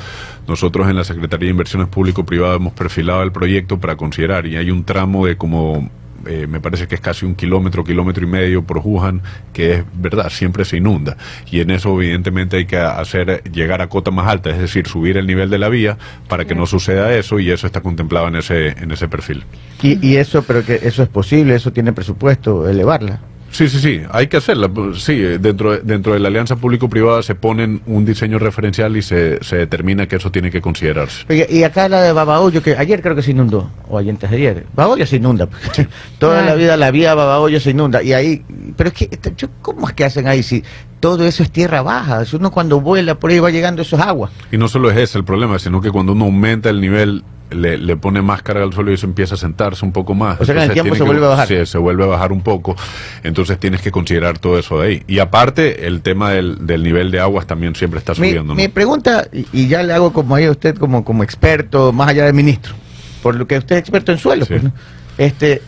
Nosotros 0.47 0.89
en 0.89 0.95
la 0.95 1.03
Secretaría 1.03 1.45
de 1.45 1.51
Inversiones 1.51 1.87
Público-Privadas 1.87 2.55
hemos 2.55 2.73
perfilado 2.73 3.21
el 3.21 3.31
proyecto 3.31 3.79
para 3.79 3.95
considerar 3.95 4.47
y 4.47 4.57
hay 4.57 4.71
un 4.71 4.85
tramo 4.85 5.27
de 5.27 5.37
como 5.37 5.87
eh, 6.27 6.47
me 6.47 6.59
parece 6.59 6.87
que 6.87 6.95
es 6.95 7.01
casi 7.01 7.25
un 7.25 7.35
kilómetro, 7.35 7.83
kilómetro 7.83 8.23
y 8.23 8.27
medio 8.27 8.63
por 8.63 8.79
Wuhan, 8.79 9.21
que 9.53 9.73
es 9.73 9.83
verdad, 9.93 10.29
siempre 10.29 10.65
se 10.65 10.77
inunda. 10.77 11.17
Y 11.49 11.59
en 11.59 11.71
eso 11.71 11.99
evidentemente 12.01 12.57
hay 12.57 12.65
que 12.65 12.77
hacer 12.77 13.43
llegar 13.51 13.81
a 13.81 13.87
cota 13.87 14.11
más 14.11 14.27
alta, 14.27 14.49
es 14.49 14.59
decir, 14.59 14.87
subir 14.87 15.17
el 15.17 15.27
nivel 15.27 15.49
de 15.49 15.57
la 15.57 15.69
vía 15.69 15.97
para 16.27 16.45
que 16.45 16.55
no 16.55 16.65
suceda 16.65 17.13
eso 17.15 17.39
y 17.39 17.51
eso 17.51 17.67
está 17.67 17.81
contemplado 17.81 18.27
en 18.27 18.35
ese, 18.35 18.69
en 18.69 18.91
ese 18.91 19.07
perfil. 19.07 19.43
Y, 19.81 20.05
y 20.05 20.17
eso, 20.17 20.43
pero 20.43 20.63
que 20.65 20.79
eso 20.83 21.03
es 21.03 21.09
posible, 21.09 21.55
eso 21.55 21.71
tiene 21.71 21.93
presupuesto, 21.93 22.69
elevarla. 22.69 23.19
Sí, 23.51 23.67
sí, 23.67 23.79
sí, 23.79 24.01
hay 24.11 24.27
que 24.27 24.37
hacerla. 24.37 24.69
Pues, 24.69 25.03
Sí, 25.03 25.11
eh, 25.13 25.37
dentro, 25.37 25.71
de- 25.73 25.79
dentro 25.81 26.13
de 26.13 26.19
la 26.19 26.29
alianza 26.29 26.55
público-privada 26.55 27.21
se 27.21 27.35
ponen 27.35 27.81
un 27.85 28.05
diseño 28.05 28.39
referencial 28.39 28.95
y 28.95 29.01
se, 29.01 29.43
se 29.43 29.57
determina 29.57 30.07
que 30.07 30.15
eso 30.15 30.31
tiene 30.31 30.49
que 30.49 30.61
considerarse. 30.61 31.25
Oye, 31.29 31.45
y 31.49 31.63
acá 31.63 31.89
la 31.89 32.01
de 32.01 32.13
Babahoyo, 32.13 32.63
que 32.63 32.75
ayer 32.77 33.01
creo 33.01 33.15
que 33.15 33.21
se 33.21 33.31
inundó, 33.31 33.69
o 33.89 33.97
ayer 33.97 34.11
antes 34.11 34.29
de 34.29 34.35
ayer. 34.37 34.65
Babahoyo 34.73 35.05
se 35.05 35.17
inunda. 35.17 35.49
Toda 36.19 36.41
la 36.43 36.55
vida 36.55 36.77
la 36.77 36.91
vía 36.91 37.13
Babahoyo 37.13 37.59
se 37.59 37.71
inunda. 37.71 38.01
Y 38.01 38.13
ahí, 38.13 38.41
pero 38.77 38.89
es 38.89 38.95
que, 38.95 39.09
yo- 39.35 39.49
¿cómo 39.61 39.87
es 39.87 39.93
que 39.95 40.05
hacen 40.05 40.27
ahí 40.27 40.43
si 40.43 40.63
todo 40.99 41.25
eso 41.25 41.43
es 41.43 41.51
tierra 41.51 41.81
baja? 41.81 42.23
Si 42.25 42.35
uno 42.35 42.51
cuando 42.51 42.79
vuela 42.79 43.15
por 43.15 43.31
ahí 43.31 43.39
va 43.39 43.49
llegando 43.49 43.81
esos 43.81 43.99
aguas. 43.99 44.31
Y 44.51 44.57
no 44.57 44.67
solo 44.69 44.89
es 44.91 44.97
ese 44.97 45.17
el 45.17 45.25
problema, 45.25 45.59
sino 45.59 45.81
que 45.81 45.91
cuando 45.91 46.13
uno 46.13 46.25
aumenta 46.25 46.69
el 46.69 46.79
nivel, 46.79 47.23
le, 47.51 47.77
le 47.77 47.97
pone 47.97 48.21
más 48.21 48.41
carga 48.41 48.63
al 48.63 48.73
suelo 48.73 48.91
y 48.91 48.95
eso 48.95 49.05
empieza 49.05 49.35
a 49.35 49.37
sentarse 49.37 49.85
un 49.85 49.91
poco 49.91 50.13
más. 50.15 50.39
O 50.41 50.45
sea 50.45 50.55
que 50.55 50.61
en 50.63 50.67
el 50.69 50.73
tiempo 50.73 50.95
se 50.95 51.03
vuelve 51.03 51.25
a 51.25 51.29
bajar. 51.29 51.47
Sí, 51.47 51.65
se 51.65 51.77
vuelve 51.77 52.03
a 52.03 52.07
bajar 52.07 52.31
un 52.31 52.41
poco. 52.41 52.75
Entonces 53.23 53.57
tienes 53.59 53.81
que 53.81 53.91
considerar 53.91 54.39
todo 54.39 54.57
eso 54.57 54.79
de 54.79 54.87
ahí. 54.87 55.03
Y 55.07 55.19
aparte, 55.19 55.87
el 55.87 56.01
tema 56.01 56.31
del, 56.31 56.65
del 56.65 56.83
nivel 56.83 57.11
de 57.11 57.19
aguas 57.19 57.45
también 57.47 57.75
siempre 57.75 57.99
está 57.99 58.13
Mi, 58.13 58.17
subiendo. 58.17 58.43
¿no? 58.43 58.55
mi 58.55 58.67
pregunta, 58.67 59.27
y, 59.53 59.67
ya 59.67 59.83
le 59.83 59.93
hago 59.93 60.11
como 60.13 60.35
ahí 60.35 60.45
a 60.45 60.51
usted, 60.51 60.75
como, 60.77 61.03
como 61.05 61.23
experto, 61.23 61.91
más 61.93 62.09
allá 62.09 62.25
de 62.25 62.33
ministro, 62.33 62.73
por 63.21 63.35
lo 63.35 63.45
que 63.47 63.57
usted 63.57 63.75
es 63.75 63.79
experto 63.81 64.11
en 64.11 64.17
suelo, 64.17 64.45
Sí. 64.45 64.53
pues, 64.53 64.63
¿no? 64.63 64.71
este, 65.17 65.61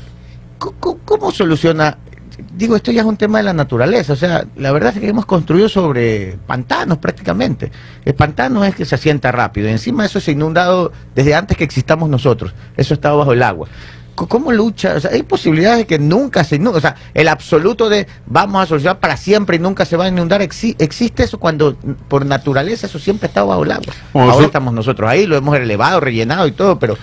¿cómo- 0.57 0.75
¿cómo, 0.79 0.99
cómo 1.05 1.31
soluciona? 1.31 1.97
Digo, 2.55 2.75
esto 2.75 2.91
ya 2.91 3.01
es 3.01 3.07
un 3.07 3.17
tema 3.17 3.39
de 3.39 3.43
la 3.45 3.53
naturaleza, 3.53 4.13
o 4.13 4.15
sea, 4.15 4.45
la 4.55 4.71
verdad 4.71 4.93
es 4.95 4.99
que 5.01 5.07
hemos 5.09 5.25
construido 5.25 5.67
sobre 5.69 6.37
pantanos 6.47 6.97
prácticamente. 6.99 7.71
El 8.05 8.13
pantano 8.15 8.63
es 8.65 8.75
que 8.75 8.85
se 8.85 8.95
asienta 8.95 9.31
rápido, 9.31 9.67
y 9.67 9.71
encima 9.71 10.05
eso 10.05 10.19
se 10.19 10.31
ha 10.31 10.33
inundado 10.33 10.91
desde 11.15 11.35
antes 11.35 11.57
que 11.57 11.63
existamos 11.63 12.09
nosotros, 12.09 12.53
eso 12.77 12.93
estaba 12.93 13.15
bajo 13.17 13.33
el 13.33 13.43
agua. 13.43 13.67
¿Cómo 14.15 14.51
lucha? 14.51 14.93
O 14.95 14.99
sea, 14.99 15.09
hay 15.09 15.23
posibilidades 15.23 15.79
de 15.79 15.85
que 15.87 15.97
nunca 15.97 16.43
se 16.43 16.57
inunde. 16.57 16.77
O 16.77 16.81
sea, 16.81 16.93
el 17.15 17.27
absoluto 17.27 17.89
de 17.89 18.05
vamos 18.27 18.61
a 18.61 18.67
solucionar 18.67 18.99
para 18.99 19.17
siempre 19.17 19.55
y 19.55 19.59
nunca 19.59 19.85
se 19.85 19.97
va 19.97 20.05
a 20.05 20.07
inundar. 20.09 20.41
exi- 20.41 20.75
¿Existe 20.77 21.23
eso 21.23 21.39
cuando 21.39 21.75
por 22.09 22.23
naturaleza 22.23 22.85
eso 22.85 22.99
siempre 22.99 23.25
está 23.27 23.41
bajo 23.43 23.63
el 23.63 23.71
agua? 23.71 23.91
Bueno, 24.13 24.27
Ahora 24.29 24.41
eso- 24.43 24.45
estamos 24.45 24.71
nosotros 24.71 25.09
ahí, 25.09 25.25
lo 25.25 25.35
hemos 25.35 25.57
elevado, 25.57 25.99
rellenado 25.99 26.45
y 26.45 26.51
todo, 26.51 26.77
pero, 26.77 26.95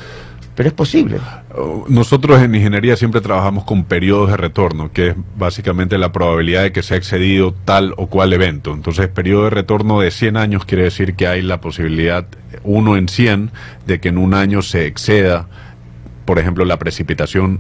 pero 0.61 0.69
es 0.69 0.75
posible. 0.75 1.17
Uh, 1.57 1.85
Nosotros 1.89 2.39
en 2.43 2.55
ingeniería 2.55 2.95
siempre 2.95 3.23
trabajamos 3.23 3.65
con 3.65 3.85
periodos 3.85 4.29
de 4.29 4.37
retorno, 4.37 4.93
que 4.93 5.09
es 5.09 5.15
básicamente 5.39 5.97
la 5.97 6.13
probabilidad 6.13 6.65
de 6.65 6.71
que 6.73 6.83
se 6.83 6.93
ha 6.93 6.97
excedido 6.99 7.55
tal 7.65 7.95
o 7.97 8.09
cual 8.09 8.35
evento. 8.35 8.75
Entonces, 8.75 9.09
periodo 9.09 9.45
de 9.45 9.51
retorno 9.51 10.01
de 10.03 10.11
100 10.11 10.37
años 10.37 10.67
quiere 10.67 10.85
decir 10.85 11.15
que 11.15 11.27
hay 11.27 11.41
la 11.41 11.63
posibilidad, 11.63 12.27
uno 12.63 12.99
en 12.99 13.09
100, 13.09 13.53
de 13.87 14.01
que 14.01 14.11
en 14.11 14.19
un 14.19 14.35
año 14.35 14.61
se 14.61 14.85
exceda, 14.85 15.47
por 16.27 16.39
ejemplo, 16.39 16.67
la 16.67 16.79
precipitación 16.79 17.59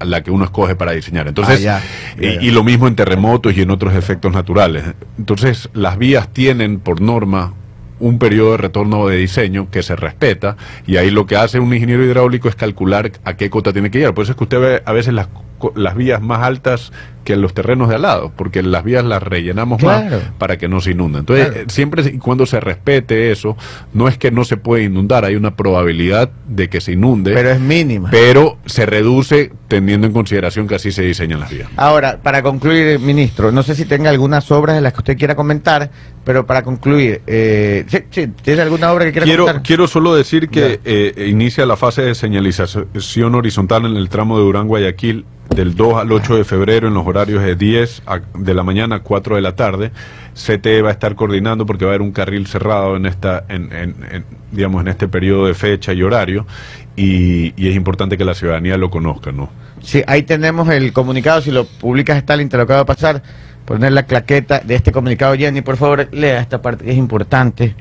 a 0.00 0.04
la 0.04 0.24
que 0.24 0.32
uno 0.32 0.46
escoge 0.46 0.74
para 0.74 0.90
diseñar. 0.90 1.28
Entonces, 1.28 1.60
Ah, 1.60 1.80
ya, 2.16 2.20
ya, 2.20 2.28
y- 2.28 2.34
ya. 2.34 2.42
y 2.42 2.50
lo 2.50 2.64
mismo 2.64 2.88
en 2.88 2.96
terremotos 2.96 3.56
y 3.56 3.62
en 3.62 3.70
otros 3.70 3.94
efectos 3.94 4.32
naturales. 4.32 4.82
Entonces, 5.16 5.68
las 5.74 5.96
vías 5.96 6.28
tienen 6.32 6.80
por 6.80 7.00
norma 7.00 7.52
un 7.98 8.18
periodo 8.18 8.52
de 8.52 8.56
retorno 8.58 9.06
de 9.06 9.16
diseño 9.16 9.70
que 9.70 9.82
se 9.82 9.96
respeta 9.96 10.56
y 10.86 10.96
ahí 10.96 11.10
lo 11.10 11.26
que 11.26 11.36
hace 11.36 11.60
un 11.60 11.72
ingeniero 11.72 12.04
hidráulico 12.04 12.48
es 12.48 12.54
calcular 12.54 13.12
a 13.24 13.36
qué 13.36 13.50
cota 13.50 13.72
tiene 13.72 13.90
que 13.90 13.98
llegar. 13.98 14.14
Por 14.14 14.24
eso 14.24 14.32
es 14.32 14.38
que 14.38 14.44
usted 14.44 14.60
ve 14.60 14.82
a 14.84 14.92
veces 14.92 15.14
las, 15.14 15.28
las 15.74 15.94
vías 15.94 16.20
más 16.20 16.42
altas 16.42 16.92
que 17.26 17.36
los 17.36 17.52
terrenos 17.52 17.88
de 17.90 17.96
al 17.96 18.02
lado, 18.02 18.32
porque 18.34 18.62
las 18.62 18.84
vías 18.84 19.04
las 19.04 19.22
rellenamos 19.22 19.80
Claro. 19.80 20.16
más 20.16 20.24
para 20.38 20.56
que 20.56 20.68
no 20.68 20.80
se 20.80 20.92
inunden. 20.92 21.20
Entonces, 21.20 21.46
Claro. 21.48 21.60
eh, 21.62 21.66
siempre 21.68 22.02
y 22.14 22.18
cuando 22.18 22.46
se 22.46 22.60
respete 22.60 23.32
eso, 23.32 23.56
no 23.92 24.06
es 24.08 24.16
que 24.16 24.30
no 24.30 24.44
se 24.44 24.56
puede 24.56 24.84
inundar, 24.84 25.24
hay 25.24 25.34
una 25.36 25.56
probabilidad 25.56 26.30
de 26.48 26.68
que 26.70 26.80
se 26.80 26.92
inunde, 26.92 27.34
Pero 27.34 27.50
es 27.50 27.60
mínima. 27.60 28.08
pero 28.10 28.56
se 28.64 28.86
reduce 28.86 29.50
teniendo 29.68 30.06
en 30.06 30.12
consideración 30.12 30.68
que 30.68 30.76
así 30.76 30.92
se 30.92 31.02
diseñan 31.02 31.40
las 31.40 31.50
vías. 31.50 31.68
Ahora, 31.76 32.18
para 32.22 32.42
concluir, 32.42 33.00
ministro, 33.00 33.50
no 33.50 33.62
sé 33.64 33.74
si 33.74 33.84
tenga 33.84 34.08
algunas 34.10 34.50
obras 34.52 34.76
de 34.76 34.80
las 34.82 34.92
que 34.92 35.00
usted 35.00 35.18
quiera 35.18 35.34
comentar, 35.34 35.90
pero 36.24 36.46
para 36.46 36.62
concluir, 36.62 37.20
eh, 37.26 37.84
sí, 37.88 37.98
sí, 38.10 38.28
¿tiene 38.42 38.62
alguna 38.62 38.92
obra 38.92 39.04
que 39.06 39.10
quiera 39.12 39.24
Quiero, 39.26 39.42
comentar? 39.44 39.62
quiero 39.64 39.86
solo 39.88 40.14
decir 40.14 40.48
que 40.48 40.78
eh, 40.84 41.26
inicia 41.28 41.66
la 41.66 41.76
fase 41.76 42.02
de 42.02 42.14
señalización 42.14 43.34
horizontal 43.34 43.84
en 43.86 43.96
el 43.96 44.08
tramo 44.08 44.38
de 44.38 44.44
Durán-Guayaquil 44.44 45.24
del 45.54 45.74
2 45.74 45.94
al 45.94 46.12
8 46.12 46.36
de 46.36 46.44
febrero 46.44 46.88
en 46.88 46.94
los 46.94 47.06
horarios 47.06 47.15
de 47.24 47.56
10 47.56 48.02
a- 48.06 48.20
de 48.38 48.52
la 48.54 48.62
mañana 48.62 48.96
a 48.96 49.00
4 49.00 49.36
de 49.36 49.42
la 49.42 49.54
tarde. 49.56 49.90
CTE 50.34 50.82
va 50.82 50.90
a 50.90 50.92
estar 50.92 51.14
coordinando 51.14 51.64
porque 51.64 51.84
va 51.86 51.92
a 51.92 51.94
haber 51.94 52.02
un 52.02 52.12
carril 52.12 52.46
cerrado 52.46 52.96
en 52.96 53.06
esta, 53.06 53.44
en, 53.48 53.72
en- 53.72 53.94
en, 54.12 54.24
digamos, 54.52 54.82
en 54.82 54.88
este 54.88 55.08
periodo 55.08 55.46
de 55.46 55.54
fecha 55.54 55.94
y 55.94 56.02
horario 56.02 56.46
y, 56.94 57.54
y 57.56 57.68
es 57.70 57.76
importante 57.76 58.18
que 58.18 58.24
la 58.24 58.34
ciudadanía 58.34 58.76
lo 58.76 58.90
conozca, 58.90 59.32
¿no? 59.32 59.48
Sí, 59.82 60.02
ahí 60.06 60.24
tenemos 60.24 60.68
el 60.68 60.92
comunicado, 60.92 61.40
si 61.40 61.50
lo 61.50 61.64
publicas 61.64 62.18
Stalin, 62.18 62.48
te 62.50 62.56
lo 62.58 62.64
acabo 62.64 62.80
de 62.80 62.84
pasar, 62.86 63.22
poner 63.64 63.92
la 63.92 64.04
claqueta 64.04 64.58
de 64.60 64.74
este 64.74 64.92
comunicado, 64.92 65.34
Jenny, 65.36 65.62
por 65.62 65.76
favor, 65.78 66.08
lea 66.12 66.40
esta 66.40 66.60
parte, 66.60 66.84
que 66.84 66.90
es 66.90 66.96
importante. 66.98 67.74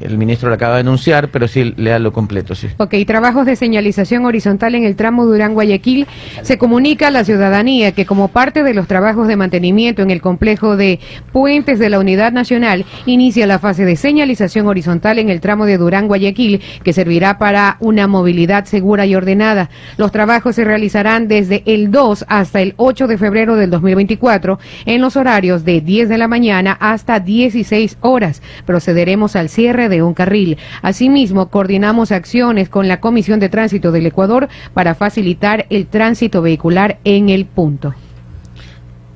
El 0.00 0.16
ministro 0.16 0.48
lo 0.48 0.54
acaba 0.54 0.74
de 0.74 0.80
anunciar, 0.80 1.28
pero 1.28 1.48
sí, 1.48 1.74
léalo 1.76 2.12
completo, 2.12 2.54
sí. 2.54 2.68
Ok, 2.76 2.94
trabajos 3.06 3.46
de 3.46 3.56
señalización 3.56 4.24
horizontal 4.24 4.74
en 4.74 4.84
el 4.84 4.94
tramo 4.94 5.26
Durán-Guayaquil. 5.26 6.06
Se 6.42 6.56
comunica 6.56 7.08
a 7.08 7.10
la 7.10 7.24
ciudadanía 7.24 7.92
que 7.92 8.06
como 8.06 8.28
parte 8.28 8.62
de 8.62 8.74
los 8.74 8.86
trabajos 8.86 9.26
de 9.26 9.36
mantenimiento 9.36 10.02
en 10.02 10.10
el 10.10 10.20
complejo 10.20 10.76
de 10.76 11.00
puentes 11.32 11.78
de 11.78 11.90
la 11.90 11.98
Unidad 11.98 12.32
Nacional, 12.32 12.84
inicia 13.06 13.46
la 13.46 13.58
fase 13.58 13.84
de 13.84 13.96
señalización 13.96 14.66
horizontal 14.66 15.18
en 15.18 15.30
el 15.30 15.40
tramo 15.40 15.66
de 15.66 15.78
Durán-Guayaquil, 15.78 16.62
que 16.82 16.92
servirá 16.92 17.38
para 17.38 17.76
una 17.80 18.06
movilidad 18.06 18.66
segura 18.66 19.06
y 19.06 19.14
ordenada. 19.14 19.70
Los 19.96 20.12
trabajos 20.12 20.56
se 20.56 20.64
realizarán 20.64 21.28
desde 21.28 21.62
el 21.66 21.90
2 21.90 22.26
hasta 22.28 22.60
el 22.60 22.74
8 22.76 23.06
de 23.08 23.18
febrero 23.18 23.56
del 23.56 23.70
2024 23.70 24.58
en 24.86 25.00
los 25.00 25.16
horarios 25.16 25.64
de 25.64 25.80
10 25.80 26.08
de 26.08 26.18
la 26.18 26.28
mañana 26.28 26.76
hasta 26.80 27.20
16 27.20 27.98
horas. 28.00 28.42
Procederemos 28.64 29.34
al 29.34 29.48
cierre 29.48 29.87
de 29.88 30.02
un 30.02 30.14
carril. 30.14 30.58
Asimismo, 30.82 31.48
coordinamos 31.48 32.12
acciones 32.12 32.68
con 32.68 32.88
la 32.88 33.00
Comisión 33.00 33.40
de 33.40 33.48
Tránsito 33.48 33.92
del 33.92 34.06
Ecuador 34.06 34.48
para 34.74 34.94
facilitar 34.94 35.66
el 35.70 35.86
tránsito 35.86 36.42
vehicular 36.42 36.98
en 37.04 37.28
el 37.28 37.46
punto. 37.46 37.94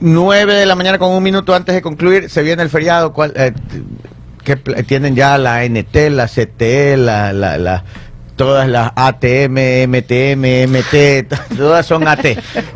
9 0.00 0.54
de 0.54 0.66
la 0.66 0.74
mañana 0.74 0.98
con 0.98 1.10
un 1.12 1.22
minuto 1.22 1.54
antes 1.54 1.74
de 1.74 1.82
concluir, 1.82 2.28
se 2.28 2.42
viene 2.42 2.62
el 2.62 2.68
feriado. 2.70 3.12
¿cuál, 3.12 3.32
eh, 3.36 3.52
que 4.44 4.56
tienen 4.56 5.14
ya 5.14 5.38
la 5.38 5.64
NT, 5.64 6.10
la 6.10 6.26
CTE, 6.26 6.96
la, 6.96 7.32
la, 7.32 7.56
la- 7.58 7.84
todas 8.36 8.68
las 8.68 8.92
ATM, 8.96 9.86
MTM, 9.88 10.66
MT, 10.68 11.28
todas 11.56 11.84
son 11.86 12.06
AT, 12.08 12.24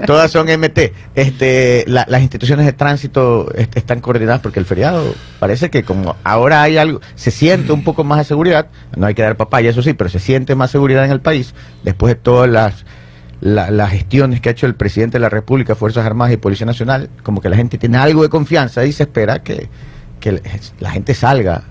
todas 0.06 0.30
son 0.30 0.48
MT. 0.48 0.92
Este, 1.14 1.84
la- 1.86 2.04
las 2.08 2.22
instituciones 2.22 2.66
de 2.66 2.72
tránsito 2.72 3.52
est- 3.54 3.76
están 3.76 4.00
coordinadas 4.00 4.40
porque 4.40 4.58
el 4.60 4.66
feriado 4.66 5.14
parece 5.40 5.70
que 5.70 5.82
como 5.82 6.16
ahora 6.24 6.62
hay 6.62 6.76
algo, 6.76 7.00
se 7.14 7.30
siente 7.30 7.72
un 7.72 7.84
poco 7.84 8.04
más 8.04 8.18
de 8.18 8.24
seguridad, 8.24 8.68
no 8.96 9.06
hay 9.06 9.14
que 9.14 9.22
dar 9.22 9.36
papaya, 9.36 9.70
eso 9.70 9.82
sí, 9.82 9.92
pero 9.94 10.10
se 10.10 10.18
siente 10.18 10.54
más 10.54 10.70
seguridad 10.70 11.04
en 11.04 11.10
el 11.10 11.20
país 11.20 11.54
después 11.82 12.14
de 12.14 12.20
todas 12.20 12.48
las 12.50 12.84
la- 13.40 13.70
las 13.70 13.90
gestiones 13.90 14.40
que 14.40 14.48
ha 14.48 14.52
hecho 14.52 14.66
el 14.66 14.74
presidente 14.74 15.16
de 15.16 15.20
la 15.20 15.28
República, 15.28 15.74
Fuerzas 15.74 16.06
Armadas 16.06 16.32
y 16.32 16.36
Policía 16.38 16.64
Nacional, 16.66 17.10
como 17.22 17.40
que 17.42 17.48
la 17.50 17.56
gente 17.56 17.76
tiene 17.76 17.98
algo 17.98 18.22
de 18.22 18.30
confianza 18.30 18.84
y 18.86 18.92
se 18.92 19.02
espera 19.02 19.42
que, 19.42 19.68
que 20.20 20.40
la 20.80 20.90
gente 20.90 21.12
salga 21.12 21.64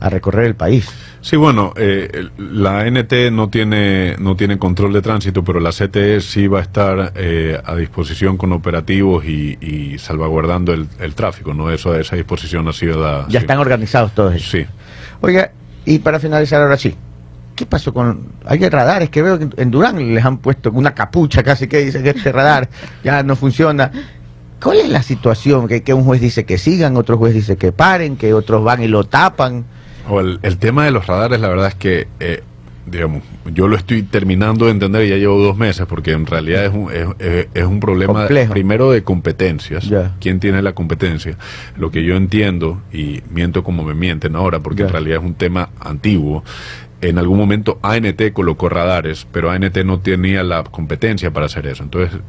a 0.00 0.08
recorrer 0.08 0.46
el 0.46 0.54
país. 0.54 0.88
Sí, 1.20 1.36
bueno, 1.36 1.72
eh, 1.76 2.28
la 2.38 2.90
NT 2.90 3.30
no 3.30 3.50
tiene 3.50 4.16
no 4.18 4.34
tiene 4.34 4.58
control 4.58 4.92
de 4.94 5.02
tránsito, 5.02 5.44
pero 5.44 5.60
la 5.60 5.70
CTE 5.70 6.20
sí 6.20 6.46
va 6.46 6.60
a 6.60 6.62
estar 6.62 7.12
eh, 7.14 7.60
a 7.62 7.76
disposición 7.76 8.36
con 8.36 8.52
operativos 8.52 9.24
y, 9.26 9.58
y 9.60 9.98
salvaguardando 9.98 10.72
el, 10.72 10.88
el 10.98 11.14
tráfico, 11.14 11.52
¿no? 11.52 11.70
Eso, 11.70 11.94
esa 11.94 12.16
disposición 12.16 12.66
ha 12.68 12.72
sido 12.72 13.00
dada. 13.00 13.26
Ya 13.28 13.40
sí. 13.40 13.44
están 13.44 13.58
organizados 13.58 14.12
todos 14.14 14.34
ellos. 14.34 14.50
Sí. 14.50 14.66
Oiga, 15.20 15.52
y 15.84 15.98
para 15.98 16.18
finalizar 16.18 16.62
ahora 16.62 16.78
sí, 16.78 16.94
¿qué 17.54 17.66
pasó 17.66 17.92
con... 17.92 18.28
Hay 18.46 18.58
radares 18.68 19.10
que 19.10 19.20
veo 19.20 19.38
que 19.38 19.48
en 19.56 19.70
Durán 19.70 20.14
les 20.14 20.24
han 20.24 20.38
puesto 20.38 20.70
una 20.72 20.94
capucha 20.94 21.42
casi 21.42 21.68
que 21.68 21.84
dice 21.84 22.02
que 22.02 22.10
este 22.10 22.32
radar 22.32 22.68
ya 23.04 23.22
no 23.22 23.36
funciona. 23.36 23.90
¿Cuál 24.62 24.78
es 24.78 24.88
la 24.88 25.02
situación? 25.02 25.68
Que, 25.68 25.82
que 25.82 25.92
un 25.92 26.04
juez 26.04 26.20
dice 26.20 26.44
que 26.44 26.56
sigan, 26.56 26.96
otro 26.96 27.18
juez 27.18 27.34
dice 27.34 27.56
que 27.56 27.72
paren, 27.72 28.16
que 28.16 28.32
otros 28.32 28.64
van 28.64 28.82
y 28.82 28.88
lo 28.88 29.04
tapan. 29.04 29.64
O 30.08 30.20
el, 30.20 30.38
el 30.42 30.58
tema 30.58 30.84
de 30.84 30.90
los 30.90 31.06
radares, 31.06 31.40
la 31.40 31.48
verdad 31.48 31.68
es 31.68 31.74
que, 31.74 32.08
eh, 32.20 32.42
digamos, 32.86 33.22
yo 33.52 33.68
lo 33.68 33.76
estoy 33.76 34.02
terminando 34.02 34.66
de 34.66 34.72
entender 34.72 35.04
y 35.04 35.10
ya 35.10 35.16
llevo 35.16 35.38
dos 35.38 35.56
meses, 35.56 35.86
porque 35.86 36.12
en 36.12 36.26
realidad 36.26 36.64
es 36.64 36.72
un, 36.72 36.90
es, 37.54 37.64
un 37.64 37.80
problema 37.80 38.14
Complejo. 38.14 38.52
primero 38.52 38.90
de 38.90 39.02
competencias. 39.02 39.88
¿Quién 40.20 40.40
tiene 40.40 40.62
la 40.62 40.72
competencia? 40.72 41.36
Lo 41.76 41.90
que 41.90 42.04
yo 42.04 42.16
entiendo, 42.16 42.80
y 42.92 43.22
miento 43.30 43.62
como 43.62 43.82
me 43.84 43.94
mienten 43.94 44.36
ahora, 44.36 44.60
porque 44.60 44.82
en 44.82 44.88
realidad 44.88 45.18
es 45.18 45.24
un 45.24 45.34
tema 45.34 45.70
antiguo. 45.80 46.44
En 47.00 47.18
algún 47.18 47.38
momento 47.38 47.78
ANT 47.82 48.20
colocó 48.32 48.68
radares, 48.68 49.26
pero 49.32 49.50
ANT 49.50 49.76
no 49.84 50.00
tenía 50.00 50.42
la 50.42 50.64
competencia 50.64 51.30
para 51.30 51.46
hacer 51.46 51.66
eso. 51.66 51.82
Entonces, 51.82 52.20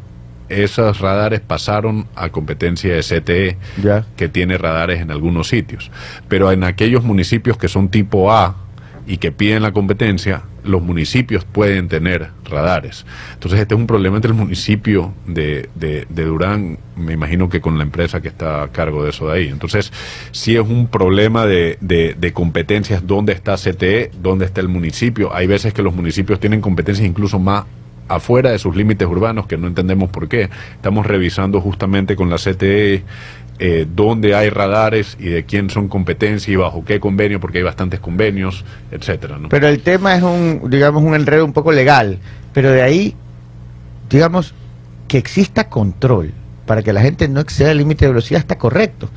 esos 0.52 1.00
radares 1.00 1.40
pasaron 1.40 2.08
a 2.16 2.30
competencia 2.30 2.94
de 2.94 3.02
CTE 3.02 3.58
Ya. 3.82 4.06
que 4.16 4.28
tiene 4.30 4.58
radares 4.58 5.02
en 5.02 5.12
algunos 5.12 5.48
sitios. 5.48 5.92
Pero 6.28 6.52
en 6.52 6.64
aquellos 6.64 7.04
municipios 7.04 7.58
que 7.58 7.68
son 7.68 7.90
tipo 7.90 8.32
A 8.32 8.56
y 9.08 9.18
que 9.18 9.32
piden 9.32 9.64
la 9.64 9.72
competencia, 9.72 10.44
los 10.64 10.84
municipios 10.84 11.44
pueden 11.44 11.88
tener 11.88 12.30
radares. 12.48 13.04
Entonces 13.34 13.60
este 13.60 13.74
es 13.74 13.80
un 13.82 13.88
problema 13.88 14.18
entre 14.18 14.30
el 14.30 14.38
municipio 14.38 15.12
de, 15.26 15.70
de- 15.74 16.06
de 16.08 16.24
Durán, 16.26 16.78
me 16.96 17.14
imagino 17.14 17.50
que 17.50 17.62
con 17.62 17.78
la 17.80 17.84
empresa 17.84 18.22
que 18.22 18.28
está 18.28 18.62
a 18.62 18.68
cargo 18.68 19.04
de 19.04 19.10
eso 19.10 19.28
de 19.28 19.34
ahí. 19.34 19.48
Entonces 19.48 19.92
sí 20.32 20.56
es 20.56 20.62
un 20.62 20.86
problema 20.88 21.48
de, 21.48 21.78
de- 21.82 22.14
de 22.14 22.32
competencias, 22.32 23.08
dónde 23.08 23.34
está 23.34 23.56
CTE, 23.58 24.12
dónde 24.22 24.46
está 24.46 24.62
el 24.62 24.68
municipio. 24.70 25.34
Hay 25.34 25.48
veces 25.48 25.74
que 25.74 25.82
los 25.82 25.96
municipios 25.96 26.40
tienen 26.40 26.62
competencias 26.62 27.08
incluso 27.08 27.40
más 27.40 27.64
afuera 28.08 28.52
de 28.52 28.60
sus 28.60 28.76
límites 28.76 29.08
urbanos, 29.08 29.48
que 29.48 29.58
no 29.58 29.68
entendemos 29.68 30.10
por 30.10 30.28
qué. 30.28 30.50
Estamos 30.76 31.06
revisando 31.06 31.62
justamente 31.62 32.16
con 32.16 32.30
la 32.30 32.38
CTE 32.38 33.04
eh, 33.60 33.86
dónde 33.94 34.34
hay 34.34 34.50
radares 34.50 35.16
y 35.20 35.26
de 35.26 35.46
quién 35.46 35.70
son 35.70 35.88
competencias 35.88 36.50
y 36.50 36.56
bajo 36.56 36.84
qué 36.84 37.00
convenio, 37.00 37.40
porque 37.40 37.60
hay 37.60 37.64
bastantes 37.64 38.00
convenios, 38.00 38.66
etcétera. 38.92 39.38
Pero 39.50 39.68
el 39.68 39.82
tema 39.82 40.16
es 40.16 40.24
un, 40.24 40.64
digamos, 40.68 41.04
un 41.04 41.14
enredo 41.14 41.46
un 41.46 41.54
poco 41.54 41.72
legal. 41.72 42.18
Pero 42.54 42.72
de 42.72 42.82
ahí, 42.82 43.16
digamos, 44.10 44.54
que 45.08 45.18
exista 45.18 45.70
control 45.70 46.32
para 46.66 46.82
que 46.82 46.92
la 46.92 47.02
gente 47.02 47.28
no 47.28 47.40
exceda 47.40 47.72
el 47.72 47.78
límite 47.78 48.06
de 48.06 48.12
velocidad 48.12 48.40
está 48.40 48.58
correcto. 48.58 49.10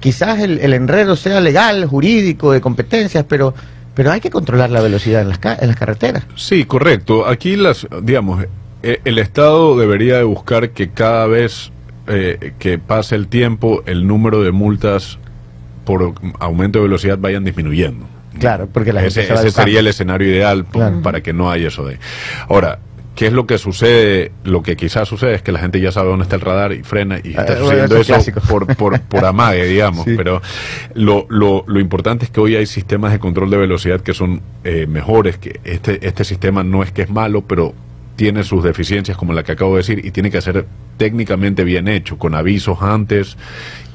Quizás 0.00 0.40
el, 0.40 0.58
el 0.58 0.74
enredo 0.74 1.14
sea 1.16 1.40
legal, 1.40 1.86
jurídico, 1.86 2.50
de 2.50 2.60
competencias, 2.60 3.24
pero, 3.28 3.54
pero 3.94 4.10
hay 4.12 4.20
que 4.20 4.30
controlar 4.30 4.70
la 4.70 4.80
velocidad 4.80 5.22
en 5.22 5.28
las, 5.28 5.38
ca- 5.38 5.56
en 5.60 5.68
las 5.68 5.76
carreteras. 5.76 6.24
Sí, 6.36 6.64
correcto. 6.64 7.26
Aquí 7.26 7.56
las, 7.56 7.86
digamos, 8.02 8.44
eh, 8.82 9.00
el 9.04 9.18
Estado 9.18 9.78
debería 9.78 10.16
de 10.16 10.24
buscar 10.24 10.70
que 10.70 10.90
cada 10.90 11.26
vez 11.26 11.70
eh, 12.08 12.52
que 12.58 12.78
pase 12.78 13.14
el 13.14 13.28
tiempo, 13.28 13.82
el 13.86 14.06
número 14.06 14.42
de 14.42 14.52
multas 14.52 15.18
por 15.84 16.14
aumento 16.40 16.78
de 16.78 16.84
velocidad 16.84 17.18
vayan 17.18 17.44
disminuyendo. 17.44 18.06
Claro, 18.38 18.68
porque 18.72 18.92
la 18.92 19.00
gente 19.02 19.20
ese, 19.20 19.28
se 19.28 19.32
va 19.32 19.38
ese 19.40 19.48
educando. 19.48 19.64
sería 19.66 19.80
el 19.80 19.86
escenario 19.86 20.28
ideal 20.28 20.64
Claro. 20.66 21.02
para 21.02 21.20
que 21.20 21.32
no 21.32 21.50
haya 21.50 21.68
eso 21.68 21.86
de. 21.86 21.98
Ahora, 22.48 22.78
¿qué 23.14 23.26
es 23.28 23.32
lo 23.32 23.46
que 23.46 23.58
sucede? 23.58 24.32
Lo 24.44 24.62
que 24.62 24.76
quizás 24.76 25.08
sucede 25.08 25.34
es 25.34 25.42
que 25.42 25.52
la 25.52 25.58
gente 25.60 25.80
ya 25.80 25.92
sabe 25.92 26.08
dónde 26.08 26.24
está 26.24 26.36
el 26.36 26.42
radar 26.42 26.72
y 26.72 26.82
frena 26.82 27.18
y 27.22 27.30
está 27.30 27.42
Ah, 27.42 27.46
bueno, 27.46 27.60
sucediendo 27.64 27.94
eso 27.96 28.00
es 28.00 28.08
eso 28.28 28.32
clásico. 28.32 28.40
por, 28.48 28.76
por, 28.76 29.00
por 29.02 29.24
amague, 29.24 29.64
digamos. 29.66 30.04
Sí. 30.04 30.14
Pero 30.16 30.42
lo, 30.94 31.26
lo, 31.28 31.64
lo 31.66 31.80
importante 31.80 32.24
es 32.24 32.30
que 32.30 32.40
hoy 32.40 32.56
hay 32.56 32.66
sistemas 32.66 33.12
de 33.12 33.18
control 33.18 33.50
de 33.50 33.56
velocidad 33.56 34.00
que 34.00 34.14
son 34.14 34.40
eh, 34.64 34.86
mejores, 34.86 35.38
que 35.38 35.60
este, 35.64 36.06
este 36.06 36.24
sistema 36.24 36.62
no 36.64 36.82
es 36.82 36.92
que 36.92 37.02
es 37.02 37.10
malo, 37.10 37.42
pero 37.42 37.74
tiene 38.16 38.44
sus 38.44 38.62
deficiencias 38.62 39.16
como 39.16 39.32
la 39.32 39.42
que 39.42 39.52
acabo 39.52 39.72
de 39.72 39.78
decir 39.78 40.04
y 40.04 40.10
tiene 40.10 40.30
que 40.30 40.40
ser 40.40 40.66
técnicamente 40.96 41.64
bien 41.64 41.88
hecho, 41.88 42.18
con 42.18 42.34
avisos 42.34 42.80
antes 42.80 43.36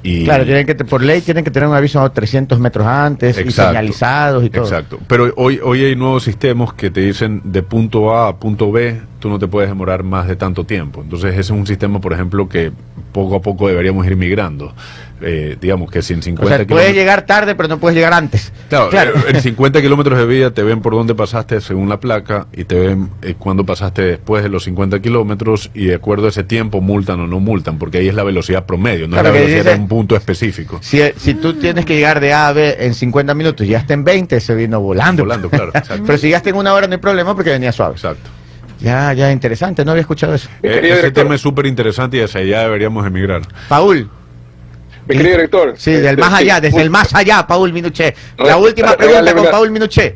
y 0.02 0.24
Claro, 0.24 0.46
tienen 0.46 0.66
que, 0.66 0.76
por 0.76 1.04
ley 1.04 1.22
tienen 1.22 1.44
que 1.44 1.52
tener 1.52 1.68
un 1.68 1.76
aviso 1.76 2.02
a 2.02 2.10
300 2.14 2.60
metros 2.60 2.88
antes 2.88 3.38
y 3.38 3.42
Exacto. 3.42 3.72
señalizados 3.72 4.46
y 4.46 4.50
todo. 4.50 4.64
Exacto. 4.64 5.00
Pero 5.08 5.34
hoy, 5.36 5.60
hoy 5.62 5.84
hay 5.84 5.96
nuevos 5.96 6.24
sistemas 6.24 6.74
que 6.74 6.90
te 6.90 7.02
dicen 7.02 7.42
de 7.44 7.64
punto 7.64 8.16
A 8.16 8.30
a 8.30 8.36
punto 8.38 8.72
B, 8.72 9.02
tú 9.20 9.30
no 9.30 9.40
te 9.40 9.48
puedes 9.48 9.70
demorar 9.70 10.04
más 10.04 10.28
de 10.28 10.36
tanto 10.36 10.64
tiempo. 10.64 11.02
Entonces 11.02 11.32
ese 11.32 11.42
es 11.42 11.50
un 11.50 11.68
sistema, 11.68 12.00
por 12.00 12.14
ejemplo, 12.14 12.48
que 12.48 12.72
poco 13.12 13.36
a 13.36 13.42
poco 13.42 13.68
deberíamos 13.68 14.06
ir 14.08 14.16
migrando. 14.16 14.74
Eh, 15.22 15.58
digamos 15.60 15.92
que 15.92 16.02
si 16.02 16.14
en 16.14 16.20
O 16.20 16.24
50 16.24 16.48
sea, 16.48 16.58
puedes 16.58 16.68
kilómetros... 16.68 16.96
llegar 16.96 17.26
tarde, 17.26 17.56
pero 17.56 17.68
no 17.70 17.78
puedes 17.80 17.96
llegar 17.96 18.14
antes. 18.14 18.52
Claro, 18.70 18.90
Claro. 18.90 19.12
eh, 19.18 19.24
en 19.34 19.42
50 19.42 19.82
kilómetros 19.82 20.18
de 20.18 20.26
vía 20.26 20.52
te 20.54 20.64
ven 20.64 20.82
por 20.82 20.94
dónde 20.94 21.16
pasaste 21.16 21.60
según 21.62 21.90
la 21.90 22.00
placa 22.00 22.48
y 22.54 22.64
te 22.64 22.76
ven 22.80 23.10
eh, 23.22 23.36
cuando 23.38 23.66
pasaste 23.66 24.02
después 24.04 24.44
de 24.44 24.50
los 24.50 24.64
50 24.64 25.00
kilómetros 25.02 25.72
y 25.74 25.86
de 25.86 25.96
acuerdo 25.96 26.28
a 26.28 26.30
ese 26.30 26.44
tiempo 26.44 26.82
multan 26.82 27.20
o 27.20 27.28
no 27.28 27.40
multan, 27.40 27.78
porque 27.78 27.98
ahí 28.00 28.08
es 28.08 28.16
la 28.16 28.24
velocidad 28.24 28.66
promedio, 28.66 29.08
no 29.08 29.14
Claro, 29.14 29.30
es 29.30 29.34
la 29.34 29.40
velocidad 29.40 29.64
dice- 29.64 29.76
de 29.76 29.82
un 29.82 29.88
punto 29.88 30.16
específico. 30.16 30.80
Si, 30.82 31.02
si 31.18 31.34
tú 31.34 31.54
tienes 31.54 31.86
que 31.86 31.96
llegar 31.96 32.20
de 32.20 32.34
A 32.34 32.48
a 32.48 32.54
B 32.54 32.78
en 32.80 32.94
50 32.94 33.34
minutos 33.34 33.66
y 33.66 33.70
ya 33.72 33.80
está 33.80 33.94
en 33.94 34.04
20, 34.04 34.40
se 34.40 34.56
vino 34.56 34.80
volando. 34.80 35.24
Volando, 35.24 35.50
claro, 35.50 35.72
exacto. 35.74 36.04
Pero 36.06 36.18
si 36.18 36.28
llegaste 36.28 36.50
en 36.52 36.56
una 36.56 36.74
hora 36.74 36.88
no 36.88 36.94
hay 36.94 37.00
problema 37.00 37.36
porque 37.36 37.50
venía 37.52 37.72
suave. 37.72 37.94
Exacto. 37.96 38.30
Ya, 38.82 39.12
ya, 39.12 39.30
interesante, 39.34 39.84
no 39.84 39.92
había 39.92 40.02
escuchado 40.02 40.34
eso. 40.36 40.48
Eh, 40.64 40.80
ese 40.98 41.12
tema 41.12 41.36
es 41.36 41.42
súper 41.42 41.66
interesante 41.66 42.16
y 42.16 42.22
hacia 42.22 42.40
allá 42.40 42.62
deberíamos 42.62 43.06
emigrar. 43.06 43.42
Paul, 43.68 44.10
Mi 45.10 45.15
querido 45.17 45.36
director. 45.38 45.74
sí, 45.76 45.91
del 45.91 46.06
este, 46.06 46.22
más 46.22 46.34
allá, 46.34 46.62
desde 46.62 46.82
el 46.82 46.89
más 46.89 47.13
allá, 47.15 47.45
Paul 47.48 47.74
Minuché. 47.74 48.13
La 48.38 48.58
última 48.58 48.91
re- 48.91 48.98
pregunta 48.98 49.34
con 49.34 49.45
Paul 49.50 49.72
Minuché. 49.72 50.15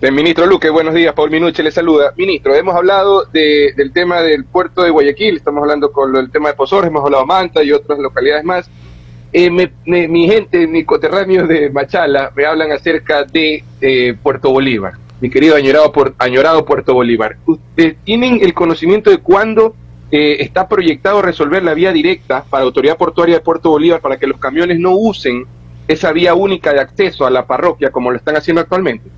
El 0.00 0.12
ministro 0.12 0.46
Luque, 0.46 0.70
buenos 0.70 0.94
días, 0.94 1.12
Paul 1.14 1.30
Minuche 1.30 1.62
le 1.62 1.70
saluda. 1.70 2.12
Ministro, 2.16 2.54
hemos 2.54 2.74
hablado 2.74 3.26
de- 3.26 3.72
del 3.76 3.92
tema 3.92 4.22
del 4.22 4.44
puerto 4.44 4.82
de 4.82 4.90
Guayaquil, 4.90 5.36
estamos 5.36 5.62
hablando 5.62 5.92
con 5.92 6.16
el 6.16 6.30
tema 6.30 6.48
de 6.48 6.54
Pozores, 6.54 6.88
hemos 6.88 7.04
hablado 7.04 7.22
de 7.22 7.26
Manta 7.28 7.62
y 7.62 7.70
otras 7.70 7.98
localidades 7.98 8.42
más. 8.44 8.68
Eh, 9.32 9.50
me- 9.50 9.70
me- 9.84 10.08
mi 10.08 10.26
gente, 10.26 10.66
mi 10.66 10.84
coterráneo 10.84 11.46
de 11.46 11.70
Machala, 11.70 12.32
me 12.34 12.46
hablan 12.46 12.72
acerca 12.72 13.24
de 13.24 13.62
eh, 13.80 14.14
Puerto 14.20 14.50
Bolívar, 14.50 14.94
mi 15.20 15.30
querido 15.30 15.54
añorado, 15.54 15.92
por, 15.92 16.14
añorado 16.18 16.64
Puerto 16.64 16.94
Bolívar. 16.94 17.36
¿Ustedes 17.46 17.94
tienen 18.04 18.40
el 18.42 18.52
conocimiento 18.54 19.10
de 19.10 19.18
cuándo 19.18 19.76
eh, 20.12 20.38
está 20.40 20.68
proyectado 20.68 21.22
resolver 21.22 21.62
la 21.62 21.74
vía 21.74 21.92
directa 21.92 22.44
para 22.48 22.62
la 22.62 22.66
Autoridad 22.66 22.96
Portuaria 22.96 23.36
de 23.36 23.40
Puerto 23.40 23.70
Bolívar 23.70 24.00
para 24.00 24.18
que 24.18 24.26
los 24.26 24.38
camiones 24.38 24.78
no 24.78 24.92
usen 24.92 25.46
esa 25.86 26.12
vía 26.12 26.34
única 26.34 26.72
de 26.72 26.80
acceso 26.80 27.26
a 27.26 27.30
la 27.30 27.46
parroquia 27.46 27.90
como 27.90 28.10
lo 28.10 28.16
están 28.16 28.36
haciendo 28.36 28.60
actualmente? 28.60 29.10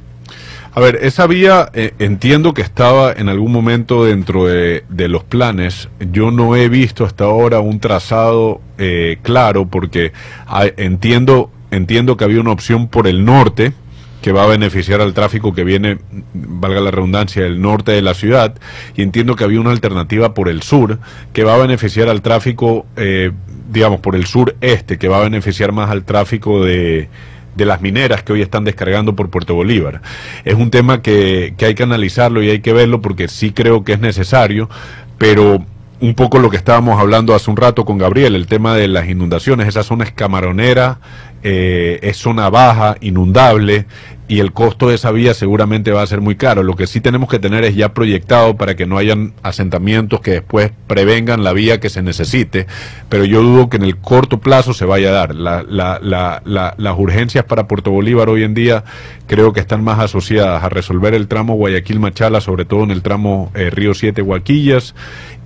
A 0.75 0.81
ver, 0.81 1.01
esa 1.03 1.27
vía 1.27 1.69
eh, 1.75 1.93
entiendo 1.99 2.55
que 2.55 2.63
estaba 2.63 3.13
en 3.13 3.29
algún 3.29 3.53
momento 3.53 4.07
dentro 4.07 4.47
de, 4.47 4.83
los 4.89 5.23
planes. 5.23 5.91
Yo 6.11 6.31
no 6.31 6.57
he 6.57 6.71
visto 6.71 7.05
hasta 7.05 7.25
ahora 7.25 7.61
un 7.61 7.79
trazado 7.79 8.61
eh, 8.79 9.19
claro 9.23 9.67
porque 9.67 10.13
ah, 10.47 10.65
entiendo, 10.79 11.51
entiendo 11.71 12.17
que 12.17 12.25
había 12.25 12.41
una 12.41 12.53
opción 12.53 12.89
por 12.89 13.07
el 13.07 13.25
norte 13.25 13.75
que 14.23 14.33
va 14.33 14.45
a 14.45 14.47
beneficiar 14.47 15.01
al 15.01 15.13
tráfico 15.13 15.53
que 15.53 15.65
viene, 15.65 15.99
valga 16.33 16.81
la 16.81 16.91
redundancia, 16.91 17.43
del 17.43 17.61
norte 17.61 17.93
de 17.93 18.01
la 18.01 18.15
ciudad, 18.15 18.55
y 18.97 19.03
entiendo 19.03 19.37
que 19.37 19.45
había 19.45 19.61
una 19.61 19.73
alternativa 19.73 20.33
por 20.33 20.49
el 20.49 20.63
sur 20.63 20.99
que 21.33 21.45
va 21.45 21.55
a 21.55 21.59
beneficiar 21.59 22.09
al 22.09 22.23
tráfico, 22.23 22.87
eh, 22.97 23.33
digamos, 23.71 24.01
por 24.01 24.17
el 24.17 24.25
sur 24.27 24.55
este, 24.61 24.97
que 24.97 25.09
va 25.09 25.19
a 25.19 25.23
beneficiar 25.23 25.73
más 25.73 25.91
al 25.91 26.05
tráfico 26.05 26.65
de, 26.65 27.09
de 27.57 27.67
las 27.67 27.83
mineras 27.83 28.23
que 28.23 28.33
hoy 28.33 28.43
están 28.43 28.65
descargando 28.65 29.17
por 29.17 29.29
Puerto 29.29 29.55
Bolívar. 29.55 30.01
Es 30.45 30.55
un 30.55 30.71
tema 30.71 31.03
que, 31.03 31.55
que 31.57 31.67
hay 31.67 31.75
que 31.75 31.83
analizarlo 31.83 32.43
y 32.43 32.51
hay 32.51 32.61
que 32.61 32.73
verlo 32.73 33.03
porque 33.03 33.29
sí 33.29 33.53
creo 33.53 33.83
que 33.85 33.95
es 33.95 34.01
necesario, 34.01 34.71
pero 35.19 35.65
un 36.01 36.15
poco 36.15 36.39
lo 36.39 36.51
que 36.51 36.57
estábamos 36.57 37.01
hablando 37.01 37.35
hace 37.35 37.51
un 37.51 37.57
rato 37.57 37.85
con 37.85 37.99
Gabriel, 37.99 38.35
el 38.35 38.47
tema 38.47 38.75
de 38.75 38.89
las 38.89 39.09
inundaciones, 39.09 39.69
esa 39.69 39.85
zona 39.85 40.05
es 40.05 40.13
camaronera 40.13 40.99
eh, 41.43 41.99
es 42.03 42.17
zona 42.17 42.51
baja, 42.51 42.97
inundable, 43.01 43.87
y 44.29 44.41
el 44.41 44.53
costo 44.53 44.89
de 44.89 44.95
esa 44.95 45.11
vía 45.11 45.35
seguramente 45.35 45.91
va 45.91 46.03
a 46.03 46.07
ser 46.07 46.21
muy 46.21 46.37
caro. 46.37 46.63
Lo 46.63 46.75
que 46.77 46.87
sí 46.87 47.01
tenemos 47.01 47.29
que 47.29 47.39
tener 47.39 47.65
es 47.65 47.75
ya 47.75 47.93
proyectado 47.93 48.57
para 48.57 48.77
que 48.77 48.87
no 48.87 48.97
hayan 48.97 49.35
asentamientos 49.43 50.21
que 50.21 50.31
después 50.31 50.71
prevengan 50.87 51.45
la 51.45 51.53
vía 51.53 51.81
que 51.81 51.91
se 51.91 52.03
necesite, 52.03 52.67
pero 53.09 53.25
yo 53.25 53.43
dudo 53.43 53.69
que 53.69 53.77
en 53.77 53.83
el 53.85 53.97
corto 53.99 54.39
plazo 54.41 54.73
se 54.75 54.85
vaya 54.87 55.11
a 55.11 55.13
dar. 55.13 55.35
La- 55.35 55.63
la- 55.69 55.99
la- 56.01 56.41
la- 56.45 56.75
las 56.79 56.99
urgencias 56.99 57.45
para 57.45 57.69
Puerto 57.69 57.91
Bolívar 57.91 58.29
hoy 58.31 58.43
en 58.45 58.55
día 58.55 58.85
creo 59.27 59.53
que 59.53 59.61
están 59.61 59.83
más 59.85 59.99
asociadas 59.99 60.63
a 60.63 60.69
resolver 60.69 61.15
el 61.15 61.27
tramo 61.29 61.55
Guayaquil-Machala, 61.57 62.41
sobre 62.41 62.65
todo 62.65 62.85
en 62.85 62.91
el 62.91 63.03
tramo 63.03 63.51
eh, 63.55 63.71
Río 63.71 63.95
7 63.95 64.21
Huaquillas, 64.23 64.95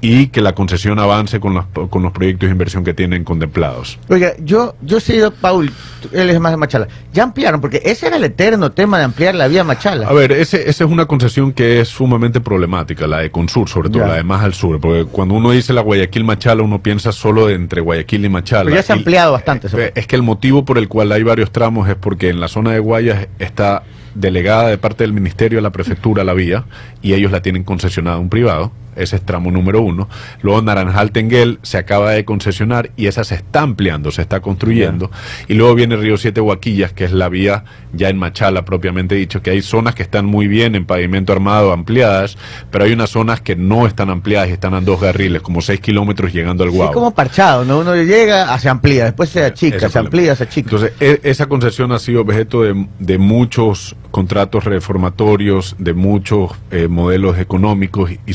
y 0.00 0.26
que 0.28 0.40
la 0.42 0.54
concesión 0.54 0.98
avance 0.98 1.40
con 1.40 1.54
los, 1.54 1.64
con 1.88 2.02
los 2.02 2.12
proyectos 2.12 2.48
de 2.48 2.52
inversión 2.52 2.84
que 2.84 2.94
tienen 2.94 3.24
contemplados. 3.24 3.98
Oiga, 4.08 4.32
yo, 4.40 4.74
yo 4.82 4.98
he 4.98 5.00
sido 5.00 5.30
Paul, 5.32 5.72
él 6.12 6.30
es 6.30 6.38
más 6.40 6.52
de 6.52 6.56
Machala. 6.58 6.88
Ya 7.12 7.22
ampliaron, 7.22 7.60
porque 7.60 7.80
ese 7.84 8.08
era 8.08 8.16
el 8.16 8.24
eterno 8.24 8.65
tema 8.72 8.98
de 8.98 9.04
ampliar 9.04 9.34
la 9.34 9.48
vía 9.48 9.64
Machala. 9.64 10.06
A 10.08 10.12
ver, 10.12 10.32
ese, 10.32 10.68
esa 10.68 10.84
es 10.84 10.90
una 10.90 11.06
concesión 11.06 11.52
que 11.52 11.80
es 11.80 11.88
sumamente 11.88 12.40
problemática, 12.40 13.06
la 13.06 13.18
de 13.18 13.30
Consur, 13.30 13.68
sobre 13.68 13.90
todo, 13.90 14.02
Ya. 14.02 14.08
la 14.08 14.14
de 14.14 14.22
más 14.24 14.42
al 14.44 14.54
sur, 14.54 14.80
porque 14.80 15.04
cuando 15.04 15.34
uno 15.34 15.50
dice 15.52 15.72
la 15.72 15.82
Guayaquil-Machala, 15.82 16.62
uno 16.62 16.82
piensa 16.82 17.12
solo 17.12 17.48
entre 17.50 17.80
Guayaquil 17.80 18.24
y 18.24 18.28
Machala. 18.28 18.64
Pero 18.64 18.76
ya 18.76 18.82
se 18.82 18.92
ha 18.92 18.96
Y- 18.96 18.98
ampliado 19.00 19.32
bastante. 19.32 19.68
Eh, 19.76 19.92
Es 19.94 20.06
que 20.06 20.16
el 20.16 20.22
motivo 20.22 20.64
por 20.64 20.78
el 20.78 20.88
cual 20.88 21.12
hay 21.12 21.22
varios 21.22 21.50
tramos 21.50 21.88
es 21.88 21.96
porque 21.96 22.28
en 22.28 22.40
la 22.40 22.48
zona 22.48 22.72
de 22.72 22.78
Guayas 22.78 23.28
está 23.38 23.82
delegada 24.14 24.68
de 24.68 24.78
parte 24.78 25.04
del 25.04 25.12
ministerio 25.12 25.58
a 25.58 25.62
la 25.62 25.70
prefectura 25.70 26.24
la 26.24 26.32
vía 26.32 26.64
y 27.02 27.12
ellos 27.12 27.30
la 27.32 27.42
tienen 27.42 27.64
concesionada 27.64 28.16
a 28.16 28.20
un 28.20 28.30
privado. 28.30 28.72
Ese 28.96 29.16
es 29.16 29.22
tramo 29.22 29.50
número 29.50 29.80
uno. 29.82 30.08
Luego 30.42 30.62
Naranjal 30.62 31.10
Tenguel 31.12 31.58
se 31.62 31.78
acaba 31.78 32.12
de 32.12 32.24
concesionar 32.24 32.90
y 32.96 33.06
esa 33.06 33.24
se 33.24 33.34
está 33.36 33.60
ampliando, 33.62 34.10
se 34.10 34.22
está 34.22 34.40
construyendo. 34.40 35.10
Y 35.48 35.54
luego 35.54 35.74
viene 35.74 35.96
Río 35.96 36.16
Siete 36.16 36.40
Huaquillas, 36.40 36.92
que 36.92 37.04
es 37.04 37.12
la 37.12 37.28
vía 37.28 37.64
ya 37.92 38.08
en 38.08 38.18
Machala 38.18 38.64
propiamente 38.64 39.14
dicho, 39.14 39.40
que 39.42 39.50
hay 39.50 39.62
zonas 39.62 39.94
que 39.94 40.02
están 40.02 40.26
muy 40.26 40.48
bien 40.48 40.74
en 40.74 40.84
pavimento 40.84 41.32
armado 41.32 41.72
ampliadas, 41.72 42.36
pero 42.70 42.84
hay 42.84 42.92
unas 42.92 43.10
zonas 43.10 43.40
que 43.40 43.56
no 43.56 43.86
están 43.86 44.10
ampliadas 44.10 44.48
y 44.50 44.52
están 44.52 44.74
a 44.74 44.80
dos 44.80 45.00
carriles, 45.00 45.40
como 45.42 45.60
seis 45.62 45.80
kilómetros 45.80 46.32
llegando 46.32 46.64
al 46.64 46.70
Sí, 46.70 46.76
Guau. 46.76 46.92
como 46.92 47.14
parchado, 47.14 47.64
¿no? 47.64 47.78
Uno 47.78 47.94
llega, 47.96 48.52
ah, 48.52 48.58
se 48.58 48.68
amplía, 48.68 49.04
después 49.04 49.30
se 49.30 49.44
achica, 49.44 49.78
se 49.78 49.86
problema. 49.88 50.06
amplía, 50.06 50.36
se 50.36 50.44
achica. 50.44 50.66
Entonces, 50.70 50.92
e- 51.00 51.20
esa 51.22 51.46
concesión 51.46 51.92
ha 51.92 51.98
sido 51.98 52.20
objeto 52.22 52.62
de, 52.62 52.86
de 52.98 53.18
muchos 53.18 53.96
contratos 54.10 54.64
reformatorios, 54.64 55.74
de 55.78 55.92
muchos 55.94 56.50
eh, 56.70 56.88
modelos 56.88 57.38
económicos 57.38 58.10
y, 58.10 58.20
y 58.26 58.32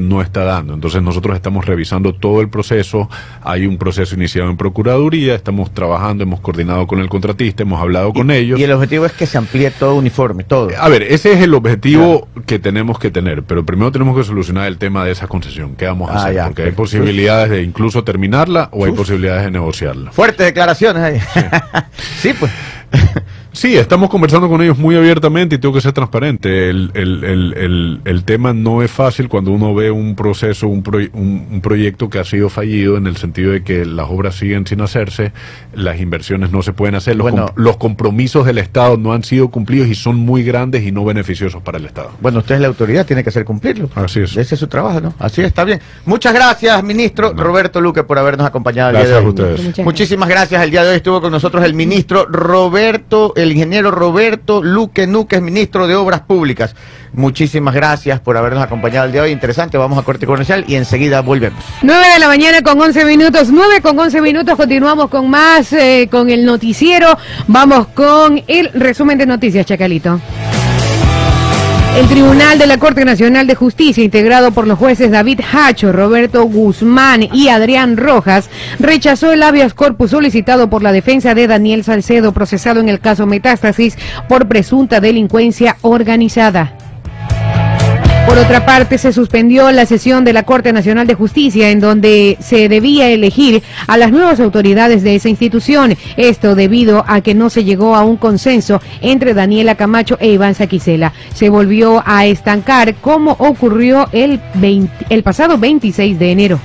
no 0.00 0.20
está 0.22 0.44
dando. 0.44 0.74
Entonces, 0.74 1.02
nosotros 1.02 1.34
estamos 1.36 1.64
revisando 1.66 2.14
todo 2.14 2.40
el 2.40 2.48
proceso. 2.48 3.08
Hay 3.42 3.66
un 3.66 3.78
proceso 3.78 4.14
iniciado 4.14 4.50
en 4.50 4.56
Procuraduría, 4.56 5.34
estamos 5.34 5.72
trabajando, 5.72 6.22
hemos 6.24 6.40
coordinado 6.40 6.86
con 6.86 7.00
el 7.00 7.08
contratista, 7.08 7.62
hemos 7.62 7.80
hablado 7.80 8.12
con 8.12 8.30
ellos. 8.30 8.58
y 8.60 8.64
el 8.64 8.72
objetivo 8.72 9.06
es 9.06 9.12
que 9.12 9.26
se 9.26 9.38
amplíe 9.38 9.70
todo 9.70 9.94
uniforme, 9.94 10.44
todo. 10.44 10.68
A 10.78 10.88
ver, 10.88 11.02
ese 11.02 11.32
es 11.32 11.40
el 11.40 11.54
objetivo 11.54 12.28
que 12.46 12.58
tenemos 12.58 12.98
que 12.98 13.10
tener, 13.10 13.42
pero 13.42 13.64
primero 13.64 13.90
tenemos 13.92 14.16
que 14.16 14.24
solucionar 14.24 14.66
el 14.66 14.78
tema 14.78 15.04
de 15.04 15.12
esa 15.12 15.26
concesión. 15.26 15.74
¿Qué 15.76 15.86
vamos 15.86 16.10
a 16.10 16.14
Ah, 16.14 16.16
hacer? 16.18 16.34
ya. 16.34 16.44
Porque 16.46 16.62
hay 16.64 16.72
posibilidades 16.72 17.50
de 17.50 17.62
incluso 17.62 18.04
terminarla 18.04 18.68
o 18.72 18.84
hay 18.84 18.92
posibilidades 18.92 19.44
de 19.44 19.50
negociarla. 19.50 20.12
Fuertes 20.12 20.46
declaraciones 20.46 21.02
ahí. 21.02 21.20
sí, 22.18 22.32
pues. 22.38 22.50
Sí, 23.56 23.74
estamos 23.74 24.10
conversando 24.10 24.50
con 24.50 24.60
ellos 24.60 24.76
muy 24.76 24.96
abiertamente 24.96 25.54
y 25.54 25.58
tengo 25.58 25.72
que 25.74 25.80
ser 25.80 25.92
transparente. 25.94 26.68
El, 26.68 26.90
el, 26.92 27.24
el, 27.24 27.54
el, 27.56 28.00
el 28.04 28.22
tema 28.24 28.52
no 28.52 28.82
es 28.82 28.90
fácil 28.90 29.30
cuando 29.30 29.50
uno 29.50 29.74
ve 29.74 29.90
un 29.90 30.14
proceso, 30.14 30.68
un, 30.68 30.84
proy- 30.84 31.08
un, 31.14 31.46
un 31.50 31.60
proyecto 31.62 32.10
que 32.10 32.18
ha 32.18 32.24
sido 32.24 32.50
fallido 32.50 32.98
en 32.98 33.06
el 33.06 33.16
sentido 33.16 33.52
de 33.52 33.64
que 33.64 33.86
las 33.86 34.10
obras 34.10 34.34
siguen 34.34 34.66
sin 34.66 34.82
hacerse, 34.82 35.32
las 35.72 35.98
inversiones 36.00 36.52
no 36.52 36.60
se 36.62 36.74
pueden 36.74 36.96
hacer, 36.96 37.16
los, 37.16 37.30
Bueno. 37.30 37.46
los 37.56 37.78
compromisos 37.78 38.44
del 38.44 38.58
Estado 38.58 38.98
no 38.98 39.14
han 39.14 39.24
sido 39.24 39.48
cumplidos 39.48 39.88
y 39.88 39.94
son 39.94 40.16
muy 40.16 40.42
grandes 40.44 40.84
y 40.84 40.92
no 40.92 41.06
beneficiosos 41.06 41.62
para 41.62 41.78
el 41.78 41.86
Estado. 41.86 42.10
Bueno, 42.20 42.40
usted 42.40 42.56
es 42.56 42.60
la 42.60 42.66
autoridad, 42.68 43.06
tiene 43.06 43.22
que 43.22 43.30
hacer 43.30 43.46
cumplirlo. 43.46 43.88
Así 43.94 44.20
es. 44.20 44.36
Ese 44.36 44.54
es 44.54 44.60
su 44.60 44.66
trabajo, 44.66 45.00
¿no? 45.00 45.14
Así 45.18 45.40
está 45.40 45.64
bien. 45.64 45.80
Muchas 46.04 46.34
gracias, 46.34 46.84
ministro 46.84 47.32
No. 47.32 47.42
Roberto 47.42 47.80
Luque, 47.80 48.02
por 48.04 48.18
habernos 48.18 48.46
acompañado 48.46 48.90
el 48.90 48.96
Gracias 48.96 49.12
día 49.12 49.18
de 49.20 49.24
a 49.24 49.26
hoy. 49.26 49.30
ustedes. 49.30 49.64
Muchas 49.66 49.84
Muchísimas 49.86 50.28
gracias. 50.28 50.62
El 50.62 50.70
día 50.70 50.84
de 50.84 50.90
hoy 50.90 50.96
estuvo 50.96 51.22
con 51.22 51.32
nosotros 51.32 51.64
el 51.64 51.72
ministro 51.72 52.26
Roberto, 52.26 52.85
el 52.86 53.50
ingeniero 53.50 53.90
Roberto 53.90 54.62
Luque 54.62 55.08
Núquez, 55.08 55.42
ministro 55.42 55.88
de 55.88 55.96
Obras 55.96 56.20
Públicas. 56.20 56.76
Muchísimas 57.12 57.74
gracias 57.74 58.20
por 58.20 58.36
habernos 58.36 58.62
acompañado 58.62 59.06
el 59.06 59.12
día 59.12 59.22
de 59.22 59.28
hoy. 59.28 59.32
Interesante, 59.32 59.76
vamos 59.76 59.98
a 59.98 60.02
corte 60.02 60.24
comercial 60.24 60.64
y 60.68 60.76
enseguida 60.76 61.20
volvemos. 61.20 61.64
9 61.82 62.06
de 62.14 62.18
la 62.20 62.28
mañana 62.28 62.62
con 62.62 62.80
11 62.80 63.04
minutos, 63.04 63.48
9 63.50 63.80
con 63.80 63.98
11 63.98 64.20
minutos, 64.20 64.56
continuamos 64.56 65.10
con 65.10 65.28
más, 65.28 65.72
eh, 65.72 66.08
con 66.10 66.30
el 66.30 66.44
noticiero, 66.44 67.18
vamos 67.48 67.88
con 67.88 68.40
el 68.46 68.70
resumen 68.72 69.18
de 69.18 69.26
noticias, 69.26 69.66
Chacalito. 69.66 70.20
El 71.96 72.08
Tribunal 72.08 72.58
de 72.58 72.66
la 72.66 72.76
Corte 72.76 73.06
Nacional 73.06 73.46
de 73.46 73.54
Justicia, 73.54 74.04
integrado 74.04 74.50
por 74.50 74.66
los 74.66 74.78
jueces 74.78 75.10
David 75.10 75.40
Hacho, 75.50 75.92
Roberto 75.92 76.44
Guzmán 76.44 77.26
y 77.32 77.48
Adrián 77.48 77.96
Rojas, 77.96 78.50
rechazó 78.78 79.32
el 79.32 79.42
habeas 79.42 79.72
corpus 79.72 80.10
solicitado 80.10 80.68
por 80.68 80.82
la 80.82 80.92
defensa 80.92 81.34
de 81.34 81.46
Daniel 81.46 81.84
Salcedo, 81.84 82.32
procesado 82.32 82.80
en 82.80 82.90
el 82.90 83.00
caso 83.00 83.24
Metástasis 83.24 83.96
por 84.28 84.46
presunta 84.46 85.00
delincuencia 85.00 85.78
organizada. 85.80 86.85
Por 88.26 88.38
otra 88.38 88.66
parte, 88.66 88.98
se 88.98 89.12
suspendió 89.12 89.70
la 89.70 89.86
sesión 89.86 90.24
de 90.24 90.32
la 90.32 90.42
Corte 90.42 90.72
Nacional 90.72 91.06
de 91.06 91.14
Justicia 91.14 91.70
en 91.70 91.78
donde 91.78 92.36
se 92.40 92.68
debía 92.68 93.08
elegir 93.08 93.62
a 93.86 93.96
las 93.96 94.10
nuevas 94.10 94.40
autoridades 94.40 95.04
de 95.04 95.14
esa 95.14 95.28
institución. 95.28 95.96
Esto 96.16 96.56
debido 96.56 97.04
a 97.06 97.20
que 97.20 97.34
no 97.34 97.50
se 97.50 97.62
llegó 97.62 97.94
a 97.94 98.04
un 98.04 98.16
consenso 98.16 98.80
entre 99.00 99.32
Daniela 99.32 99.76
Camacho 99.76 100.18
e 100.20 100.32
Iván 100.32 100.56
Saquicela. 100.56 101.12
Se 101.34 101.50
volvió 101.50 102.02
a 102.04 102.26
estancar 102.26 102.96
como 102.96 103.32
ocurrió 103.32 104.08
el, 104.10 104.40
20 104.54 105.06
el 105.08 105.22
pasado 105.22 105.56
26 105.56 106.18
de 106.18 106.32
enero. 106.32 106.60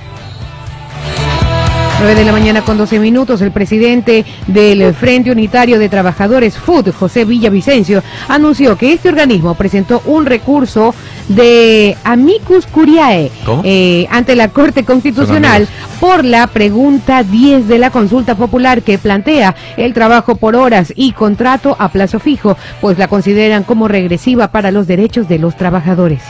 9 2.02 2.16
de 2.16 2.26
la 2.26 2.32
mañana 2.32 2.64
con 2.64 2.80
12 2.80 2.98
minutos, 2.98 3.42
el 3.44 3.52
presidente 3.52 4.26
del 4.48 4.92
Frente 4.96 5.30
Unitario 5.30 5.78
de 5.78 5.88
Trabajadores 5.88 6.58
FUD, 6.58 6.90
José 6.92 7.26
Villavicencio, 7.26 8.02
anunció 8.28 8.76
que 8.76 8.92
este 8.92 9.10
organismo 9.10 9.54
presentó 9.54 10.02
un 10.06 10.26
recurso 10.26 10.96
de 11.28 11.96
amicus 12.04 12.66
curiae 12.66 13.32
eh, 13.64 14.08
ante 14.10 14.36
la 14.36 14.48
Corte 14.48 14.84
Constitucional 14.84 15.68
por 16.00 16.26
la 16.26 16.48
pregunta 16.48 17.22
10 17.22 17.68
de 17.68 17.78
la 17.78 17.92
consulta 17.92 18.34
popular 18.34 18.82
que 18.82 18.98
plantea 18.98 19.56
el 19.78 19.94
trabajo 19.94 20.38
por 20.38 20.56
horas 20.56 20.92
y 20.96 21.12
contrato 21.12 21.76
a 21.78 21.90
plazo 21.90 22.20
fijo, 22.20 22.58
pues 22.82 22.98
la 22.98 23.10
consideran 23.10 23.62
como 23.62 23.88
regresiva 23.88 24.48
para 24.48 24.72
los 24.72 24.88
derechos 24.88 25.30
de 25.30 25.38
los 25.38 25.56
trabajadores. 25.56 26.24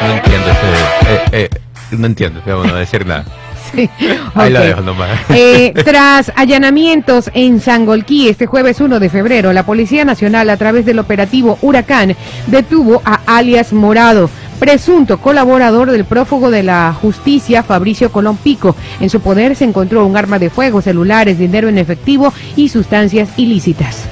No 0.00 0.12
entiendo 0.12 0.46
ese. 0.48 1.12
Eh, 1.12 1.20
eh, 1.32 1.48
no 1.90 2.06
entiendo, 2.06 2.40
pero 2.44 2.58
bueno, 2.58 2.76
decir 2.76 3.04
nada. 3.04 3.24
Sí, 3.74 3.88
Ahí 4.34 4.50
la 4.50 4.60
ok. 4.60 4.66
dejo 4.66 4.80
nomás. 4.82 5.10
Eh, 5.30 5.72
tras 5.84 6.32
allanamientos 6.36 7.30
en 7.34 7.60
Sangolquí 7.60 8.28
este 8.28 8.46
jueves 8.46 8.80
1 8.80 8.98
de 9.00 9.08
febrero, 9.10 9.52
la 9.52 9.64
Policía 9.64 10.04
Nacional 10.04 10.50
a 10.50 10.56
través 10.56 10.84
del 10.86 10.98
operativo 10.98 11.58
Huracán 11.62 12.16
detuvo 12.46 13.02
a 13.04 13.20
alias 13.26 13.72
Morado, 13.72 14.30
presunto 14.58 15.18
colaborador 15.18 15.90
del 15.90 16.04
prófugo 16.04 16.50
de 16.50 16.62
la 16.62 16.92
justicia 16.92 17.62
Fabricio 17.62 18.10
Colón 18.10 18.36
Pico. 18.36 18.74
En 19.00 19.10
su 19.10 19.20
poder 19.20 19.54
se 19.54 19.64
encontró 19.64 20.04
un 20.06 20.16
arma 20.16 20.38
de 20.38 20.50
fuego, 20.50 20.80
celulares, 20.80 21.38
dinero 21.38 21.68
en 21.68 21.78
efectivo 21.78 22.32
y 22.56 22.68
sustancias 22.70 23.28
ilícitas. 23.36 24.08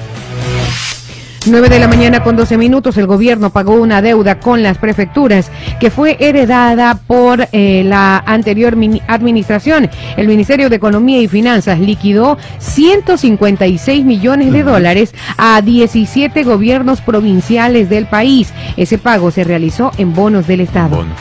9 1.48 1.68
de 1.68 1.78
la 1.78 1.86
mañana 1.88 2.22
con 2.22 2.36
12 2.36 2.56
minutos, 2.58 2.96
el 2.96 3.06
gobierno 3.06 3.50
pagó 3.50 3.74
una 3.74 4.02
deuda 4.02 4.40
con 4.40 4.62
las 4.62 4.78
prefecturas 4.78 5.50
que 5.80 5.90
fue 5.90 6.16
heredada 6.18 6.98
por 7.06 7.46
eh, 7.52 7.82
la 7.84 8.18
anterior 8.26 8.74
mini- 8.76 9.00
administración. 9.06 9.88
El 10.16 10.26
Ministerio 10.28 10.68
de 10.70 10.76
Economía 10.76 11.20
y 11.20 11.28
Finanzas 11.28 11.78
liquidó 11.78 12.36
156 12.58 14.04
millones 14.04 14.52
de 14.52 14.62
dólares 14.62 15.14
a 15.36 15.60
17 15.62 16.42
gobiernos 16.42 17.00
provinciales 17.00 17.88
del 17.88 18.06
país. 18.06 18.52
Ese 18.76 18.98
pago 18.98 19.30
se 19.30 19.44
realizó 19.44 19.92
en 19.98 20.14
bonos 20.14 20.46
del 20.46 20.60
Estado. 20.60 20.96
Bono. 20.96 21.14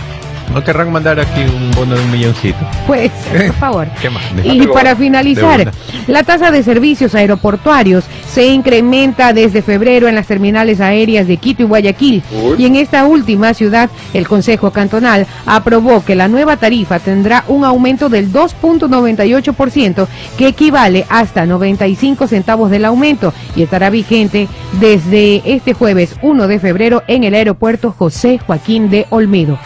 ¿No 0.56 0.64
querrán 0.64 0.90
mandar 0.90 1.20
aquí 1.20 1.42
un 1.42 1.70
bono 1.72 1.96
de 1.96 2.02
un 2.02 2.12
milloncito? 2.12 2.58
Pues, 2.88 3.12
por 3.32 3.54
favor. 3.56 3.88
¿Qué 4.02 4.10
más? 4.10 4.24
Y 4.42 4.66
para 4.68 4.96
finalizar, 4.96 5.70
la 6.08 6.24
tasa 6.24 6.50
de 6.50 6.64
servicios 6.64 7.14
aeroportuarios 7.14 8.06
se 8.32 8.46
incrementa 8.46 9.34
desde 9.34 9.62
febrero 9.62 10.08
en 10.08 10.16
las 10.16 10.28
terminales 10.28 10.80
aéreas 10.80 11.28
de 11.28 11.36
Quito 11.36 11.64
y 11.64 11.66
Guayaquil. 11.66 12.24
Uy. 12.32 12.56
Y 12.58 12.66
en 12.68 12.78
esta 12.78 13.04
última 13.04 13.54
ciudad, 13.54 13.90
el 14.14 14.30
Consejo 14.30 14.72
Cantonal 14.72 15.28
aprobó 15.46 16.06
que 16.06 16.16
la 16.16 16.30
nueva 16.30 16.56
tarifa 16.56 17.00
tendrá 17.00 17.44
un 17.50 17.66
aumento 17.66 18.08
del 18.08 18.32
2.98%, 18.32 20.08
que 20.38 20.48
equivale 20.48 21.06
hasta 21.10 21.46
95 21.46 22.28
centavos 22.28 22.72
del 22.72 22.86
aumento 22.86 23.34
y 23.58 23.64
estará 23.64 23.90
vigente 23.90 24.48
desde 24.80 25.42
este 25.54 25.74
jueves 25.74 26.16
1 26.22 26.48
de 26.48 26.60
febrero 26.62 27.04
en 27.08 27.26
el 27.26 27.36
aeropuerto 27.36 27.92
José 27.92 28.40
Joaquín 28.46 28.90
de 28.90 29.06
Olmedo. 29.10 29.60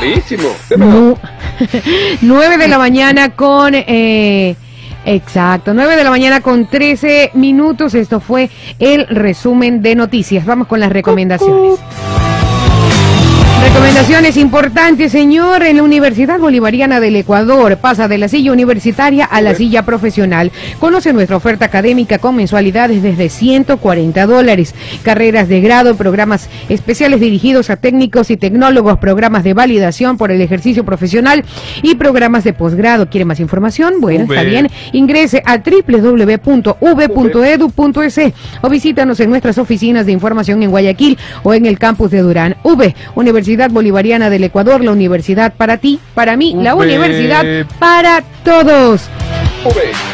Carísimo. 0.00 0.48
Nu- 0.78 1.18
9 2.22 2.56
de 2.58 2.68
la 2.68 2.78
mañana 2.78 3.30
con 3.36 3.74
eh, 3.74 4.56
Exacto, 5.04 5.72
9 5.74 5.96
de 5.96 6.04
la 6.04 6.10
mañana 6.10 6.40
con 6.40 6.66
13 6.68 7.32
minutos. 7.34 7.94
Esto 7.94 8.20
fue 8.20 8.48
el 8.78 9.06
resumen 9.08 9.82
de 9.82 9.94
noticias. 9.94 10.44
Vamos 10.46 10.66
con 10.68 10.80
las 10.80 10.90
recomendaciones. 10.92 11.78
Recomendaciones 13.62 14.38
importantes, 14.38 15.12
señor. 15.12 15.62
En 15.62 15.76
la 15.76 15.82
Universidad 15.82 16.38
Bolivariana 16.38 16.98
del 16.98 17.16
Ecuador 17.16 17.76
pasa 17.76 18.08
de 18.08 18.16
la 18.16 18.26
silla 18.28 18.52
universitaria 18.52 19.26
a 19.26 19.42
la 19.42 19.54
silla 19.54 19.84
profesional. 19.84 20.50
Conoce 20.78 21.12
nuestra 21.12 21.36
oferta 21.36 21.66
académica 21.66 22.18
con 22.18 22.36
mensualidades 22.36 23.02
desde 23.02 23.28
140 23.28 24.26
dólares. 24.26 24.74
Carreras 25.02 25.48
de 25.48 25.60
grado, 25.60 25.94
programas 25.94 26.48
especiales 26.70 27.20
dirigidos 27.20 27.68
a 27.68 27.76
técnicos 27.76 28.30
y 28.30 28.38
tecnólogos, 28.38 28.98
programas 28.98 29.44
de 29.44 29.52
validación 29.52 30.16
por 30.16 30.30
el 30.30 30.40
ejercicio 30.40 30.86
profesional 30.86 31.44
y 31.82 31.96
programas 31.96 32.44
de 32.44 32.54
posgrado. 32.54 33.10
¿Quiere 33.10 33.26
más 33.26 33.40
información? 33.40 34.00
Bueno, 34.00 34.24
V. 34.24 34.34
está 34.34 34.48
bien. 34.48 34.70
Ingrese 34.92 35.42
a 35.44 35.58
www.v.edu.es 35.58 36.80
o 38.62 38.70
visítanos 38.70 39.20
en 39.20 39.28
nuestras 39.28 39.58
oficinas 39.58 40.06
de 40.06 40.12
información 40.12 40.62
en 40.62 40.70
Guayaquil 40.70 41.18
o 41.42 41.52
en 41.52 41.66
el 41.66 41.78
campus 41.78 42.10
de 42.10 42.22
Durán. 42.22 42.56
V, 42.64 42.94
Universidad 43.14 43.49
Bolivariana 43.70 44.30
del 44.30 44.44
Ecuador, 44.44 44.82
la 44.82 44.92
universidad 44.92 45.52
para 45.54 45.78
ti, 45.78 45.98
para 46.14 46.36
mí, 46.36 46.54
la 46.58 46.74
universidad 46.74 47.66
para 47.78 48.22
todos. 48.44 49.08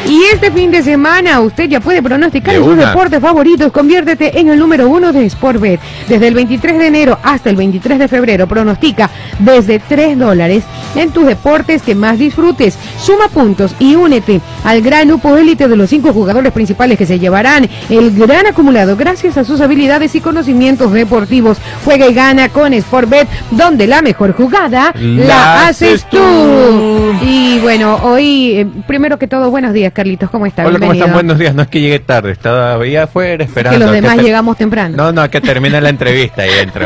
Y 0.07 0.23
este 0.33 0.51
fin 0.51 0.71
de 0.71 0.81
semana 0.83 1.39
usted 1.41 1.69
ya 1.69 1.79
puede 1.79 2.01
pronosticar 2.01 2.53
De 2.55 2.59
sus 2.59 2.67
una. 2.73 2.87
deportes 2.87 3.19
favoritos. 3.19 3.71
Conviértete 3.71 4.39
en 4.39 4.49
el 4.49 4.59
número 4.59 4.89
uno 4.89 5.11
de 5.13 5.29
Sportbet. 5.29 5.79
Desde 6.07 6.27
el 6.27 6.33
23 6.33 6.77
de 6.77 6.87
enero 6.87 7.17
hasta 7.23 7.49
el 7.49 7.55
23 7.55 7.99
de 7.99 8.07
febrero 8.07 8.47
pronostica 8.47 9.09
desde 9.39 9.79
3 9.79 10.17
dólares 10.17 10.63
en 10.95 11.11
tus 11.11 11.25
deportes 11.25 11.81
que 11.81 11.95
más 11.95 12.17
disfrutes. 12.19 12.77
Suma 12.99 13.27
puntos 13.29 13.75
y 13.79 13.95
únete 13.95 14.41
al 14.63 14.81
gran 14.81 15.07
grupo 15.07 15.35
élite 15.37 15.67
de 15.67 15.75
los 15.75 15.89
cinco 15.89 16.13
jugadores 16.13 16.51
principales 16.51 16.97
que 16.97 17.05
se 17.05 17.19
llevarán 17.19 17.67
el 17.89 18.11
gran 18.17 18.47
acumulado 18.47 18.95
gracias 18.95 19.37
a 19.37 19.43
sus 19.43 19.61
habilidades 19.61 20.15
y 20.15 20.21
conocimientos 20.21 20.91
deportivos. 20.93 21.57
Juega 21.85 22.07
y 22.07 22.13
gana 22.13 22.49
con 22.49 22.73
Sportbet, 22.73 23.27
donde 23.51 23.87
la 23.87 24.01
mejor 24.01 24.33
jugada 24.33 24.93
la, 24.95 25.25
La 25.25 25.67
haces 25.67 26.03
haces 26.03 26.09
tú. 26.09 26.17
tú. 26.17 27.13
Y 27.25 27.59
bueno, 27.59 27.95
hoy, 28.03 28.51
eh, 28.57 28.67
primero 28.85 29.17
que 29.17 29.27
todo, 29.27 29.36
buenos 29.45 29.73
días, 29.73 29.93
Carlitos. 29.93 30.29
¿Cómo 30.29 30.45
está? 30.45 30.65
Hola, 30.65 30.79
¿cómo 30.79 30.93
están? 30.93 31.13
Buenos 31.13 31.37
días. 31.37 31.53
No 31.55 31.61
es 31.61 31.67
que 31.67 31.79
llegue 31.79 31.99
tarde, 31.99 32.31
estaba 32.31 32.73
ahí 32.75 32.95
afuera 32.95 33.43
Es 33.43 33.49
esperando. 33.49 33.77
que 33.79 33.85
los 33.85 33.93
demás 33.93 34.17
llegamos 34.17 34.57
temprano. 34.57 34.97
No, 34.97 35.11
no, 35.11 35.29
que 35.29 35.39
termine 35.41 35.79
la 35.79 35.89
entrevista, 35.89 36.41
ahí 36.43 36.49
entro. 36.61 36.85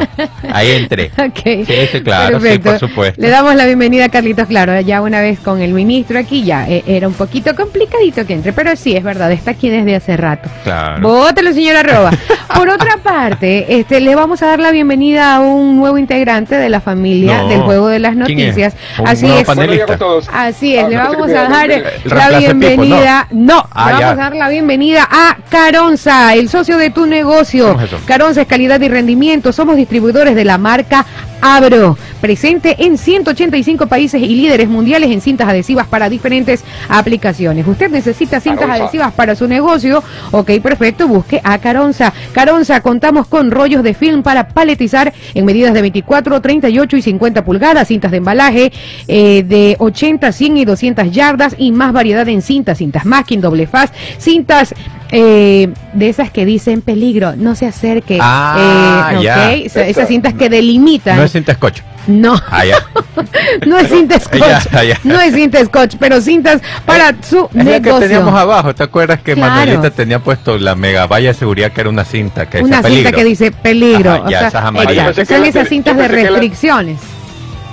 Ahí 0.51 0.71
entré. 0.71 1.11
Ok. 1.21 1.65
Sí, 1.65 1.87
sí, 1.91 2.01
claro, 2.01 2.37
sí, 2.39 2.43
Perfecto. 2.43 2.69
por 2.71 2.79
supuesto. 2.79 3.21
Le 3.21 3.29
damos 3.29 3.55
la 3.55 3.65
bienvenida 3.65 4.05
a 4.05 4.09
Carlitos, 4.09 4.47
claro, 4.47 4.79
ya 4.81 5.01
una 5.01 5.21
vez 5.21 5.39
con 5.39 5.61
el 5.61 5.71
ministro 5.73 6.19
aquí, 6.19 6.43
ya 6.43 6.67
eh, 6.67 6.83
era 6.87 7.07
un 7.07 7.13
poquito 7.13 7.55
complicadito 7.55 8.25
que 8.25 8.33
entre, 8.33 8.51
pero 8.53 8.75
sí, 8.75 8.95
es 8.95 9.03
verdad, 9.03 9.31
está 9.31 9.51
aquí 9.51 9.69
desde 9.69 9.95
hace 9.95 10.17
rato. 10.17 10.49
Claro. 10.63 11.01
Bótelo, 11.07 11.53
señora 11.53 11.79
Arroba. 11.81 12.11
Por 12.55 12.69
otra 12.69 12.97
parte, 12.97 13.77
este, 13.79 14.01
le 14.01 14.13
vamos 14.15 14.41
a 14.41 14.47
dar 14.47 14.59
la 14.59 14.71
bienvenida 14.71 15.35
a 15.35 15.39
un 15.39 15.77
nuevo 15.77 15.97
integrante 15.97 16.55
de 16.55 16.69
la 16.69 16.81
familia 16.81 17.43
No. 17.43 17.47
del 17.49 17.61
Juego 17.61 17.87
de 17.87 17.99
las 17.99 18.15
¿Quién 18.25 18.39
es? 18.39 18.47
Noticias. 18.47 18.73
Un 18.99 19.07
Así 19.07 19.25
nuevo 19.25 19.39
es. 19.39 19.45
panel- 19.47 19.57
Buenos 19.67 19.75
días 19.75 19.87
con 19.87 19.97
todos. 19.99 20.29
Así 20.33 20.75
es, 20.75 20.83
Ah, 20.83 20.89
le 20.89 20.95
no, 20.97 21.03
vamos 21.03 21.29
a 21.29 21.33
dar 21.49 21.69
iba 21.71 22.29
la 22.29 22.40
Pipo, 22.47 22.59
bienvenida. 22.59 23.27
No, 23.31 23.65
Ah, 23.71 23.85
le 23.87 23.91
vamos 23.93 23.99
ya. 24.01 24.11
a 24.11 24.15
dar 24.15 24.35
la 24.35 24.49
bienvenida 24.49 25.07
a 25.09 25.37
Caronza, 25.49 26.33
el 26.33 26.49
socio 26.49 26.77
de 26.77 26.89
tu 26.89 27.05
negocio. 27.05 27.69
¿Cómo 27.73 27.81
es? 27.81 27.91
Caronza 28.05 28.41
es 28.41 28.47
calidad 28.47 28.79
y 28.81 28.89
rendimiento. 28.89 29.51
Somos 29.53 29.75
distribuidores 29.75 30.35
de 30.35 30.45
la 30.45 30.57
marca 30.57 31.05
Abro, 31.41 31.97
presente 32.21 32.75
en 32.85 32.97
185 32.97 33.87
países 33.87 34.21
y 34.21 34.27
líderes 34.35 34.69
mundiales 34.69 35.09
en 35.11 35.19
cintas 35.21 35.49
adhesivas 35.49 35.87
para 35.87 36.07
diferentes 36.09 36.63
aplicaciones. 36.87 37.67
Usted 37.67 37.89
necesita 37.89 38.39
cintas 38.39 38.61
Caronza. 38.67 38.83
adhesivas 38.83 39.13
para 39.13 39.35
su 39.35 39.47
negocio. 39.47 40.03
Ok, 40.31 40.51
perfecto, 40.61 41.07
busque 41.07 41.41
a 41.43 41.57
Caronza. 41.57 42.13
Caronza, 42.31 42.81
contamos 42.81 43.27
con 43.27 43.51
rollos 43.51 43.83
de 43.83 43.93
film 43.93 44.21
para 44.23 44.47
paletizar 44.49 45.11
en 45.33 45.45
medidas 45.45 45.73
de 45.73 45.81
24, 45.81 46.39
38 46.41 46.97
y 46.97 47.01
50 47.01 47.43
pulgadas, 47.43 47.87
cintas 47.87 48.11
de 48.11 48.17
embalaje 48.17 48.71
eh, 49.07 49.43
de 49.43 49.75
80, 49.79 50.31
100 50.31 50.57
y 50.57 50.65
200 50.65 51.11
yardas 51.11 51.55
y 51.57 51.71
más 51.71 51.91
variedad 51.91 52.27
en 52.29 52.41
cintas, 52.41 52.77
cintas 52.77 53.05
masking, 53.05 53.41
doble 53.41 53.65
faz, 53.67 53.91
cintas 54.17 54.73
eh, 55.11 55.69
de 55.93 56.09
esas 56.09 56.31
que 56.31 56.45
dicen 56.45 56.81
peligro, 56.81 57.35
no 57.35 57.55
se 57.55 57.65
acerque. 57.65 58.17
Ah, 58.21 59.09
eh, 59.13 59.17
ok, 59.17 59.23
ya. 59.23 59.53
esa- 59.53 59.85
esas 59.87 60.07
cintas 60.07 60.33
que 60.35 60.47
delimitan. 60.49 61.17
No 61.17 61.23
es 61.23 61.31
cinta 61.31 61.53
scotch. 61.53 61.81
No, 62.07 62.35
Ah, 62.49 62.65
ya. 62.65 62.77
no 63.67 63.77
es 63.77 63.87
cinta 63.89 64.19
scotch. 64.19 64.41
Ya, 64.71 64.83
ya. 64.83 64.99
No 65.03 65.19
es 65.21 65.33
cinta 65.33 65.63
scotch, 65.63 65.95
pero 65.99 66.19
cintas 66.21 66.61
para 66.85 67.13
su 67.21 67.47
Es 67.53 67.55
la 67.55 67.63
que 67.63 67.79
negocio. 67.81 67.99
teníamos 68.07 68.33
abajo. 68.39 68.73
¿Te 68.75 68.83
acuerdas 68.83 69.21
que 69.21 69.33
Claro. 69.33 69.51
Manuelita 69.53 69.89
tenía 69.91 70.19
puesto 70.19 70.57
la 70.57 70.75
mega 70.75 71.05
valla 71.07 71.29
de 71.29 71.33
seguridad 71.35 71.71
que 71.71 71.81
era 71.81 71.89
una 71.89 72.03
cinta 72.05 72.49
que 72.49 72.59
Una 72.61 72.77
decía 72.77 72.89
cinta 72.89 73.09
peligro? 73.11 73.17
que 73.17 73.23
dice 73.23 73.51
peligro. 73.51 74.11
Ajá, 74.13 74.23
o 74.25 74.29
ya, 74.29 74.39
sea, 74.39 74.47
esas 74.49 74.65
amarillas. 74.65 75.07
exacto, 75.09 75.35
son 75.35 75.45
esas 75.45 75.67
cintas 75.69 75.97
de 75.97 76.07
restricciones. 76.07 76.97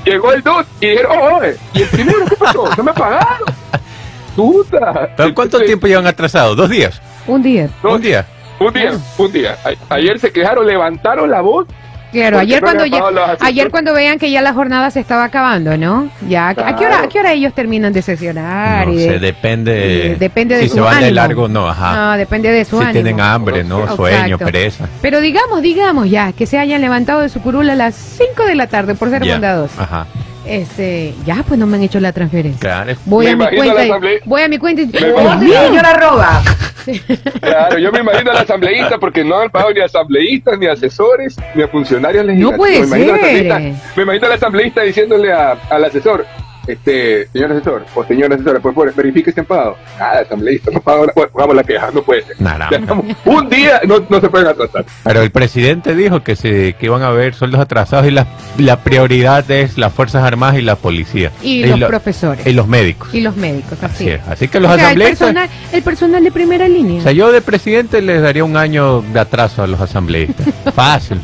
Llegó 0.05 0.33
el 0.33 0.43
2 0.43 0.67
y 0.81 0.87
dijeron, 0.89 1.13
oh, 1.19 1.37
oye, 1.39 1.57
¿y 1.73 1.83
el 1.83 1.89
primero 1.89 2.19
qué 2.29 2.37
pasó? 2.37 2.69
No 2.77 2.83
me 2.85 2.93
pagaron. 2.93 3.47
Puta. 4.37 5.11
¿Pero 5.17 5.35
cuánto 5.35 5.43
Entonces, 5.57 5.67
tiempo 5.67 5.87
llevan 5.87 6.07
atrasados? 6.07 6.57
¿Dos 6.57 6.69
días? 6.69 7.01
Un 7.27 7.43
día. 7.43 7.69
¿Un 7.83 8.01
día? 8.03 8.27
Un 8.61 8.73
día, 8.73 8.93
un 9.19 9.33
día. 9.33 9.57
A- 9.65 9.95
ayer 9.95 10.19
se 10.19 10.33
quejaron, 10.33 10.67
levantaron 10.67 11.31
la 11.31 11.41
voz. 11.41 11.67
Claro, 12.15 12.39
ayer 12.39 12.61
cuando 12.63 12.87
ya, 12.87 13.03
ayer 13.41 13.71
cuando 13.71 13.93
vean 13.93 14.19
que 14.19 14.31
ya 14.31 14.41
la 14.41 14.55
jornada 14.55 14.91
se 14.91 15.01
estaba 15.01 15.25
acabando, 15.25 15.77
¿no? 15.77 16.09
Ya, 16.29 16.49
¿a 16.49 16.55
qué 16.77 16.87
hora, 16.87 17.03
a 17.03 17.09
qué 17.09 17.19
hora 17.21 17.33
ellos 17.33 17.53
terminan 17.55 17.93
de 17.93 18.03
sesionar? 18.03 18.87
No 18.87 18.93
y 18.93 18.97
de- 18.97 19.05
sé, 19.09 19.19
depende. 19.19 20.17
depende 20.19 20.57
de 20.57 20.63
si 20.63 20.69
su 20.71 20.75
se 20.77 20.81
van 20.81 21.01
de 21.01 21.11
largo, 21.11 21.49
no, 21.49 21.69
ajá. 21.69 21.95
No, 21.95 22.17
depende 22.17 22.51
de 22.51 22.65
su 22.65 22.77
si 22.79 22.83
ánimo. 22.85 22.93
tienen 22.93 23.21
hambre, 23.21 23.65
¿no? 23.65 23.81
Exacto. 23.81 23.97
Sueño, 23.97 24.39
pereza. 24.39 24.89
Pero 25.03 25.21
digamos, 25.21 25.61
digamos 25.63 26.09
ya, 26.09 26.33
que 26.33 26.47
se 26.47 26.59
hayan 26.59 26.81
levantado 26.81 27.21
de 27.21 27.29
su 27.29 27.41
curula 27.43 27.73
a 27.75 27.77
las 27.77 27.95
5 27.95 28.45
de 28.47 28.55
la 28.55 28.67
tarde, 28.69 28.95
por 28.95 29.11
ser 29.11 29.21
bondadosos. 29.27 29.79
Ajá. 29.79 30.07
Este, 30.47 31.15
ya 31.25 31.43
pues 31.47 31.59
no 31.59 31.67
me 31.67 31.77
han 31.77 31.83
hecho 31.85 32.01
la 32.01 32.13
transferencia. 32.13 32.61
Claro. 32.61 32.99
Voy 33.07 33.27
a 33.27 33.37
mi 33.37 33.47
cuenta, 33.57 33.75
la 33.75 33.87
y- 33.87 34.19
voy 34.25 34.43
a 34.43 34.49
mi 34.49 34.59
cuenta 34.59 34.83
y 34.83 34.85
imagino- 34.85 35.67
señora 35.67 35.91
arroba. 35.91 36.43
Claro, 37.41 37.79
yo 37.79 37.91
me 37.93 38.01
imagino 38.01 38.31
a 38.31 38.35
la 38.35 38.41
asambleísta 38.41 38.99
porque 38.99 39.25
no 39.25 39.39
han 39.39 39.49
pagado 39.49 39.73
ni 39.73 39.81
a 39.81 39.87
asambleístas, 39.87 40.59
ni 40.59 40.67
a 40.67 40.73
asesores, 40.73 41.35
ni 41.55 41.63
a 41.63 41.69
funcionarios 41.69 42.27
legislativos. 42.27 42.59
puede 42.59 42.87
me 42.87 43.11
a 43.11 43.17
la 43.17 43.59
ser. 43.59 43.73
me 43.97 44.03
imagino 44.03 44.27
a 44.27 44.29
la 44.29 44.35
asambleísta 44.35 44.83
diciéndole 44.83 45.33
a- 45.33 45.57
al 45.71 45.85
asesor, 45.85 46.27
este, 46.67 47.29
señor 47.33 47.53
asesor, 47.53 47.85
o 47.95 48.05
señora 48.05 48.35
asesora, 48.35 48.61
por 48.61 48.75
favor, 48.75 48.95
verifique 48.95 49.31
este 49.31 49.43
pago. 49.43 49.77
Nada, 49.99 50.21
asambleísta, 50.21 50.71
no 50.73 50.81
pago, 50.81 51.07
bueno, 51.15 51.31
pongamos 51.33 51.57
la 51.57 51.65
queja, 51.65 51.91
no 51.93 52.03
puede 52.03 52.23
ser. 52.23 52.41
Nada. 52.41 52.69
Ya 52.71 52.79
estamos- 52.79 53.05
un 53.25 53.49
día 53.49 53.81
no, 53.87 54.05
no 54.09 54.21
se 54.21 54.29
pueden 54.29 54.47
atrasar. 54.49 54.85
Pero 55.05 55.23
el 55.23 55.31
presidente 55.31 55.95
dijo 55.95 56.23
que 56.23 56.37
se 56.37 56.75
que 56.75 56.87
iban 56.87 57.03
a 57.03 57.09
haber 57.09 57.35
sueldos 57.35 57.61
atrasados 57.61 58.07
y 58.07 58.11
la, 58.11 58.27
la 58.59 58.81
prioridad 58.83 59.49
es 59.51 59.77
las 59.79 59.93
Fuerzas 59.93 60.25
Armadas 60.25 60.57
y 60.59 60.63
la 60.63 60.77
policía. 60.77 61.31
Y 61.43 61.65
los 61.67 61.79
lo- 61.81 61.89
profesores. 61.89 62.47
Y 62.47 62.53
los 62.53 62.67
médicos. 62.67 63.09
Y 63.15 63.21
los 63.21 63.37
médicos, 63.37 63.79
así, 63.83 63.95
Así 64.05 64.09
es. 64.09 64.21
es. 64.23 64.29
Así 64.29 64.49
que 64.49 64.61
los 64.61 64.71
O 64.71 64.75
sea, 64.75 64.93
el 64.93 65.03
asambleístas... 65.03 65.19
personal, 65.29 65.49
el 65.73 65.83
personal 65.83 66.25
de 66.25 66.33
primera 66.33 66.69
línea. 66.69 67.01
O 67.01 67.03
sea, 67.03 67.13
yo 67.13 67.31
de 67.33 67.41
presidente 67.43 68.01
les 68.03 68.23
daría 68.23 68.45
un 68.45 68.57
año 68.57 69.03
de 69.03 69.21
atraso 69.21 69.63
a 69.63 69.67
los 69.67 69.81
asambleístas. 69.81 70.47
Fácil. 70.75 71.21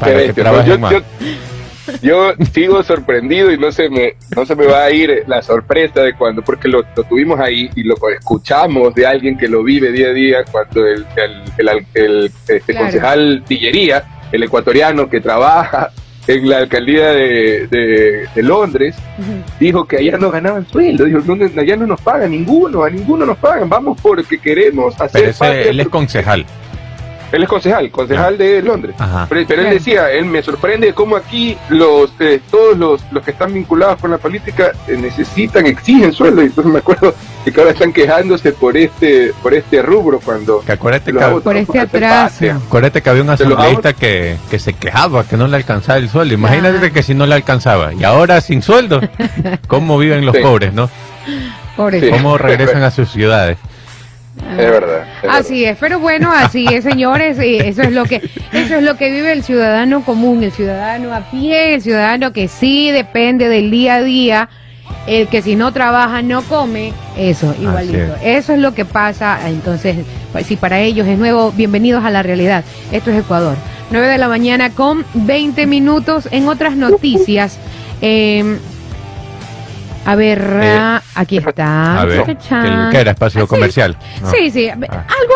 Para 0.00 0.12
Qué 0.12 0.18
que 0.18 0.26
bestia, 0.26 0.44
trabajen 0.44 0.72
yo, 0.72 0.78
más. 0.78 0.92
yo- 0.92 1.02
yo 2.02 2.32
sigo 2.52 2.82
sorprendido 2.82 3.52
y 3.52 3.58
no 3.58 3.70
se 3.72 3.88
me 3.88 4.14
no 4.34 4.44
se 4.46 4.54
me 4.56 4.66
va 4.66 4.84
a 4.84 4.90
ir 4.90 5.24
la 5.26 5.42
sorpresa 5.42 6.02
de 6.02 6.14
cuando, 6.14 6.42
porque 6.42 6.68
lo, 6.68 6.82
lo 6.96 7.02
tuvimos 7.04 7.38
ahí 7.40 7.70
y 7.74 7.82
lo 7.82 7.94
escuchamos 8.10 8.94
de 8.94 9.06
alguien 9.06 9.36
que 9.36 9.48
lo 9.48 9.62
vive 9.62 9.92
día 9.92 10.08
a 10.08 10.12
día, 10.12 10.44
cuando 10.50 10.86
el, 10.86 11.04
el, 11.16 11.86
el, 11.94 12.30
este, 12.48 12.60
Claro. 12.72 12.86
concejal 12.86 13.44
Tillería, 13.46 14.04
el 14.32 14.42
ecuatoriano 14.42 15.08
que 15.08 15.20
trabaja 15.20 15.90
en 16.26 16.48
la 16.48 16.56
alcaldía 16.58 17.10
de, 17.10 17.66
de- 17.66 18.26
de 18.34 18.42
Londres, 18.42 18.96
dijo 19.60 19.84
que 19.86 19.98
allá 19.98 20.16
no 20.16 20.30
ganaban 20.30 20.66
sueldo, 20.66 21.04
dijo, 21.04 21.20
"No, 21.26 21.36
allá 21.60 21.76
no 21.76 21.86
nos 21.86 22.00
pagan 22.00 22.30
ninguno, 22.30 22.82
a 22.82 22.88
ninguno 22.88 23.26
nos 23.26 23.36
pagan, 23.36 23.68
vamos 23.68 23.98
porque 24.00 24.38
queremos 24.38 24.98
hacer 24.98 25.20
Pero 25.20 25.30
ese- 25.52 25.68
él 25.68 25.80
es 25.80 25.88
concejal. 25.88 26.46
Él 27.34 27.42
es 27.42 27.48
concejal, 27.48 27.90
concejal 27.90 28.38
de 28.38 28.62
Londres. 28.62 28.94
Ajá. 28.98 29.26
Pero, 29.28 29.44
pero 29.46 29.62
él 29.62 29.70
decía, 29.70 30.10
él 30.10 30.24
me 30.26 30.42
sorprende 30.42 30.92
cómo 30.94 31.16
aquí 31.16 31.56
los 31.68 32.10
eh, 32.20 32.40
todos 32.50 32.76
los, 32.78 33.02
los 33.12 33.24
que 33.24 33.30
están 33.32 33.52
vinculados 33.52 34.00
con 34.00 34.10
la 34.10 34.18
política 34.18 34.72
eh, 34.88 34.96
necesitan, 34.96 35.66
exigen 35.66 36.12
sueldo. 36.12 36.42
Y 36.42 36.46
entonces 36.46 36.72
me 36.72 36.78
acuerdo 36.78 37.14
que 37.44 37.60
ahora 37.60 37.72
están 37.72 37.92
quejándose 37.92 38.52
por 38.52 38.76
este 38.76 39.32
por 39.42 39.52
este 39.52 39.82
rubro 39.82 40.18
cuando 40.24 40.60
Que 40.60 40.72
acuérdate 40.72 41.12
que, 41.12 41.22
autos 41.22 41.42
Por 41.42 41.56
este 41.56 41.78
atraso. 41.80 42.44
acuérdate 42.66 43.02
que 43.02 43.10
había 43.10 43.22
un 43.22 43.30
asambleísta 43.30 43.92
que, 43.92 44.36
que 44.50 44.58
se 44.58 44.72
quejaba 44.72 45.24
que 45.24 45.36
no 45.36 45.46
le 45.46 45.56
alcanzaba 45.56 45.98
el 45.98 46.08
sueldo. 46.08 46.34
Imagínate 46.34 46.90
que 46.92 47.02
si 47.02 47.14
no 47.14 47.26
le 47.26 47.34
alcanzaba. 47.34 47.92
Y 47.92 48.02
ahora 48.04 48.40
sin 48.40 48.62
sueldo, 48.62 49.00
¿cómo 49.68 49.98
viven 49.98 50.24
los 50.24 50.34
Sí. 50.34 50.40
pobres, 50.42 50.72
no? 50.72 50.88
Pobre. 51.76 52.00
Sí. 52.00 52.10
¿Cómo 52.10 52.38
regresan 52.38 52.82
a 52.84 52.90
sus 52.90 53.10
ciudades? 53.10 53.58
Es 54.40 54.56
verdad. 54.56 55.04
es 55.22 55.30
Así 55.30 55.64
es, 55.64 55.76
pero 55.78 56.00
bueno, 56.00 56.30
así 56.32 56.66
es, 56.66 56.84
señores, 56.84 57.38
y 57.42 57.56
eso 57.56 57.82
es 57.82 57.92
lo 57.92 58.04
que 58.04 58.16
eso 58.52 58.74
es 58.76 58.82
lo 58.82 58.96
que 58.96 59.10
vive 59.10 59.32
el 59.32 59.42
ciudadano 59.44 60.04
común, 60.04 60.42
el 60.42 60.52
ciudadano 60.52 61.14
a 61.14 61.20
pie, 61.30 61.74
el 61.74 61.82
ciudadano 61.82 62.32
que 62.32 62.48
sí 62.48 62.90
depende 62.90 63.48
del 63.48 63.70
día 63.70 63.96
a 63.96 64.02
día, 64.02 64.48
el 65.06 65.28
que 65.28 65.40
si 65.40 65.54
no 65.54 65.72
trabaja 65.72 66.22
no 66.22 66.42
come, 66.42 66.92
eso, 67.16 67.54
igualito. 67.60 67.96
es. 67.96 68.44
Eso 68.44 68.52
es 68.54 68.58
lo 68.58 68.74
que 68.74 68.84
pasa, 68.84 69.38
entonces, 69.48 69.96
pues, 70.32 70.46
si 70.46 70.56
para 70.56 70.80
ellos 70.80 71.06
es 71.06 71.18
nuevo, 71.18 71.52
bienvenidos 71.52 72.04
a 72.04 72.10
la 72.10 72.22
realidad. 72.22 72.64
Esto 72.90 73.10
es 73.10 73.18
Ecuador. 73.20 73.56
9 73.90 74.06
de 74.08 74.18
la 74.18 74.28
mañana 74.28 74.70
con 74.70 75.04
20 75.14 75.66
minutos 75.66 76.28
en 76.32 76.48
otras 76.48 76.76
noticias. 76.76 77.58
eh, 78.00 78.58
a 80.06 80.14
ver, 80.14 80.58
Eh, 80.62 80.98
aquí 81.14 81.38
está. 81.38 82.00
A 82.00 82.04
ver. 82.04 82.24
¿qué 82.90 82.98
era 83.00 83.12
espacio 83.12 83.40
Ah, 83.42 83.44
sí. 83.44 83.48
comercial? 83.48 83.96
No. 84.22 84.30
Sí, 84.30 84.50
sí, 84.50 84.68
Ah. 84.68 84.74
algo, 84.74 85.34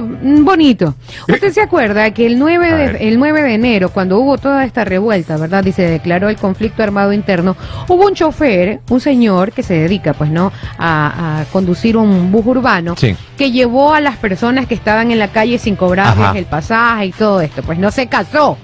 algo 0.00 0.08
mm, 0.22 0.44
bonito. 0.44 0.94
Usted 1.28 1.52
se 1.52 1.60
acuerda 1.62 2.10
que 2.12 2.26
el 2.26 2.38
9, 2.38 2.66
A 2.70 2.74
ver. 2.76 2.98
de, 2.98 3.08
el 3.08 3.18
9 3.18 3.42
de 3.42 3.54
enero, 3.54 3.88
cuando 3.90 4.18
hubo 4.18 4.38
toda 4.38 4.64
esta 4.64 4.84
revuelta, 4.84 5.36
¿verdad? 5.36 5.64
Y 5.64 5.72
se 5.72 5.82
declaró 5.88 6.28
el 6.28 6.36
conflicto 6.36 6.82
armado 6.82 7.12
interno, 7.12 7.56
hubo 7.88 8.06
un 8.06 8.14
chofer, 8.14 8.80
un 8.90 9.00
señor 9.00 9.52
que 9.52 9.62
se 9.62 9.74
dedica, 9.74 10.12
pues, 10.14 10.30
¿no? 10.30 10.52
A, 10.78 11.40
a 11.40 11.44
conducir 11.46 11.96
un 11.96 12.30
bus 12.32 12.46
urbano, 12.46 12.94
Sí. 12.96 13.16
que 13.36 13.50
llevó 13.50 13.94
a 13.94 14.00
las 14.00 14.16
personas 14.16 14.66
que 14.66 14.74
estaban 14.74 15.10
en 15.10 15.18
la 15.18 15.28
calle 15.28 15.58
sin 15.58 15.76
cobrarles 15.76 16.24
Ajá. 16.26 16.38
el 16.38 16.46
pasaje 16.46 17.06
y 17.06 17.12
todo 17.12 17.40
esto. 17.40 17.62
Pues 17.62 17.78
no 17.78 17.90
se 17.90 18.06
casó, 18.06 18.56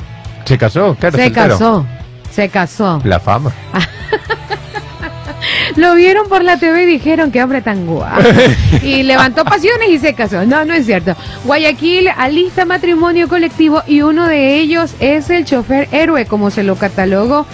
¿Se 0.45 0.57
casó? 0.59 0.97
Claro, 0.99 1.17
se 1.17 1.25
soltero. 1.25 1.49
casó, 1.53 1.87
se 2.31 2.49
casó. 2.49 3.01
La 3.05 3.21
fama. 3.21 3.53
Lo 5.77 5.95
vieron 5.95 6.29
por 6.29 6.43
la 6.43 6.59
TV 6.59 6.83
y 6.83 6.87
dijeron 6.87 7.31
que 7.31 7.43
hombre 7.43 7.63
tan 7.63 7.87
guapo. 7.87 8.23
Y 8.83 9.03
levantó 9.03 9.45
pasiones 9.45 9.91
y 9.91 9.99
se 9.99 10.15
casó. 10.15 10.47
No, 10.47 10.65
no 10.65 10.75
es 10.75 10.87
cierto. 10.87 11.15
Guayaquil 11.45 12.09
alista 12.09 12.65
matrimonio 12.65 13.29
colectivo 13.29 13.83
y 13.87 14.03
uno 14.03 14.27
de 14.27 14.57
ellos 14.57 14.95
es 15.01 15.29
el 15.31 15.45
chofer 15.45 15.89
héroe, 15.93 16.27
como 16.27 16.51
se 16.51 16.63
lo 16.63 16.77
catalogó. 16.77 17.47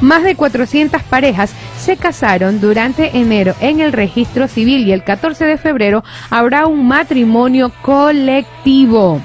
Más 0.00 0.22
de 0.22 0.36
400 0.36 1.02
parejas 1.02 1.52
se 1.80 1.96
casaron 1.96 2.60
durante 2.60 3.18
enero 3.18 3.54
en 3.60 3.80
el 3.80 3.92
registro 3.92 4.46
civil 4.46 4.86
y 4.86 4.92
el 4.92 5.02
14 5.02 5.44
de 5.44 5.58
febrero 5.58 6.04
habrá 6.30 6.66
un 6.66 6.86
matrimonio 6.86 7.72
colectivo. 7.82 9.20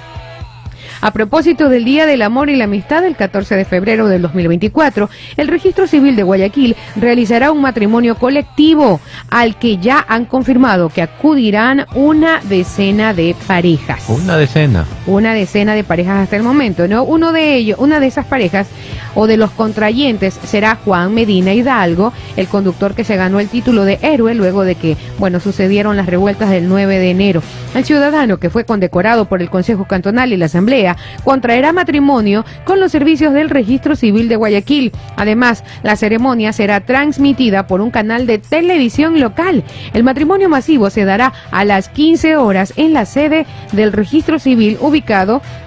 A 1.04 1.12
propósito 1.12 1.68
del 1.68 1.84
Día 1.84 2.06
del 2.06 2.22
Amor 2.22 2.50
y 2.50 2.56
la 2.56 2.64
Amistad, 2.64 3.04
el 3.04 3.18
14 3.18 3.58
de 3.58 3.66
febrero 3.66 4.08
del 4.08 4.22
2024, 4.22 5.10
el 5.36 5.50
Registro 5.50 5.86
Civil 5.86 6.16
de 6.16 6.24
Guayaquil 6.24 6.78
realizará 6.96 7.52
un 7.52 7.60
matrimonio 7.60 8.16
colectivo 8.16 9.02
al 9.30 9.60
que 9.60 9.80
ya 9.80 10.06
han 10.08 10.24
confirmado 10.24 10.88
que 10.88 11.02
acudirán 11.02 11.88
una 11.94 12.40
decena 12.44 13.14
de 13.14 13.36
parejas. 13.48 14.08
Una 14.08 14.38
decena. 14.38 14.86
Una 15.06 15.34
decena 15.34 15.76
de 15.76 15.84
parejas 15.84 16.24
hasta 16.24 16.36
el 16.36 16.44
momento, 16.44 16.88
¿no? 16.88 17.04
Uno 17.04 17.32
de 17.32 17.56
ellos, 17.56 17.78
una 17.80 18.00
de 18.00 18.08
esas 18.08 18.26
parejas 18.26 18.68
o 19.16 19.28
de 19.28 19.38
los 19.38 19.52
contrayentes 19.52 20.40
será 20.46 20.78
Juan 20.84 21.14
Medina 21.14 21.54
Hidalgo, 21.54 22.14
el 22.36 22.48
conductor 22.48 22.96
que 22.96 23.04
se 23.04 23.16
ganó 23.16 23.40
el 23.40 23.50
título 23.50 23.86
de 23.86 24.00
héroe 24.02 24.34
luego 24.34 24.64
de 24.64 24.76
que, 24.76 24.98
bueno, 25.20 25.40
sucedieron 25.40 25.98
las 25.98 26.08
revueltas 26.08 26.50
del 26.50 26.68
9 26.68 27.00
de 27.00 27.12
enero. 27.12 27.44
El 27.76 27.86
ciudadano 27.86 28.38
que 28.38 28.50
fue 28.50 28.66
condecorado 28.66 29.26
por 29.26 29.42
el 29.42 29.50
Consejo 29.50 29.86
Cantonal 29.86 30.34
y 30.34 30.38
la 30.38 30.46
Asamblea 30.46 30.96
contraerá 31.24 31.74
matrimonio 31.74 32.46
con 32.66 32.80
los 32.80 32.92
servicios 32.92 33.34
del 33.34 33.50
Registro 33.50 33.96
Civil 33.96 34.30
de 34.30 34.36
Guayaquil. 34.36 34.92
Además, 35.16 35.64
la 35.84 35.96
ceremonia 35.96 36.54
será 36.54 36.82
transmitida 36.82 37.68
por 37.68 37.82
un 37.82 37.92
canal 37.92 38.28
de 38.28 38.38
televisión 38.38 39.20
local. 39.20 39.64
El 39.94 40.04
matrimonio 40.04 40.50
masivo 40.50 40.90
se 40.90 41.06
dará 41.06 41.34
a 41.52 41.66
las 41.66 41.90
15 41.90 42.38
horas 42.38 42.74
en 42.76 42.94
la 42.94 43.06
sede 43.06 43.46
del 43.72 43.92
Registro 43.92 44.40
Civil 44.40 44.78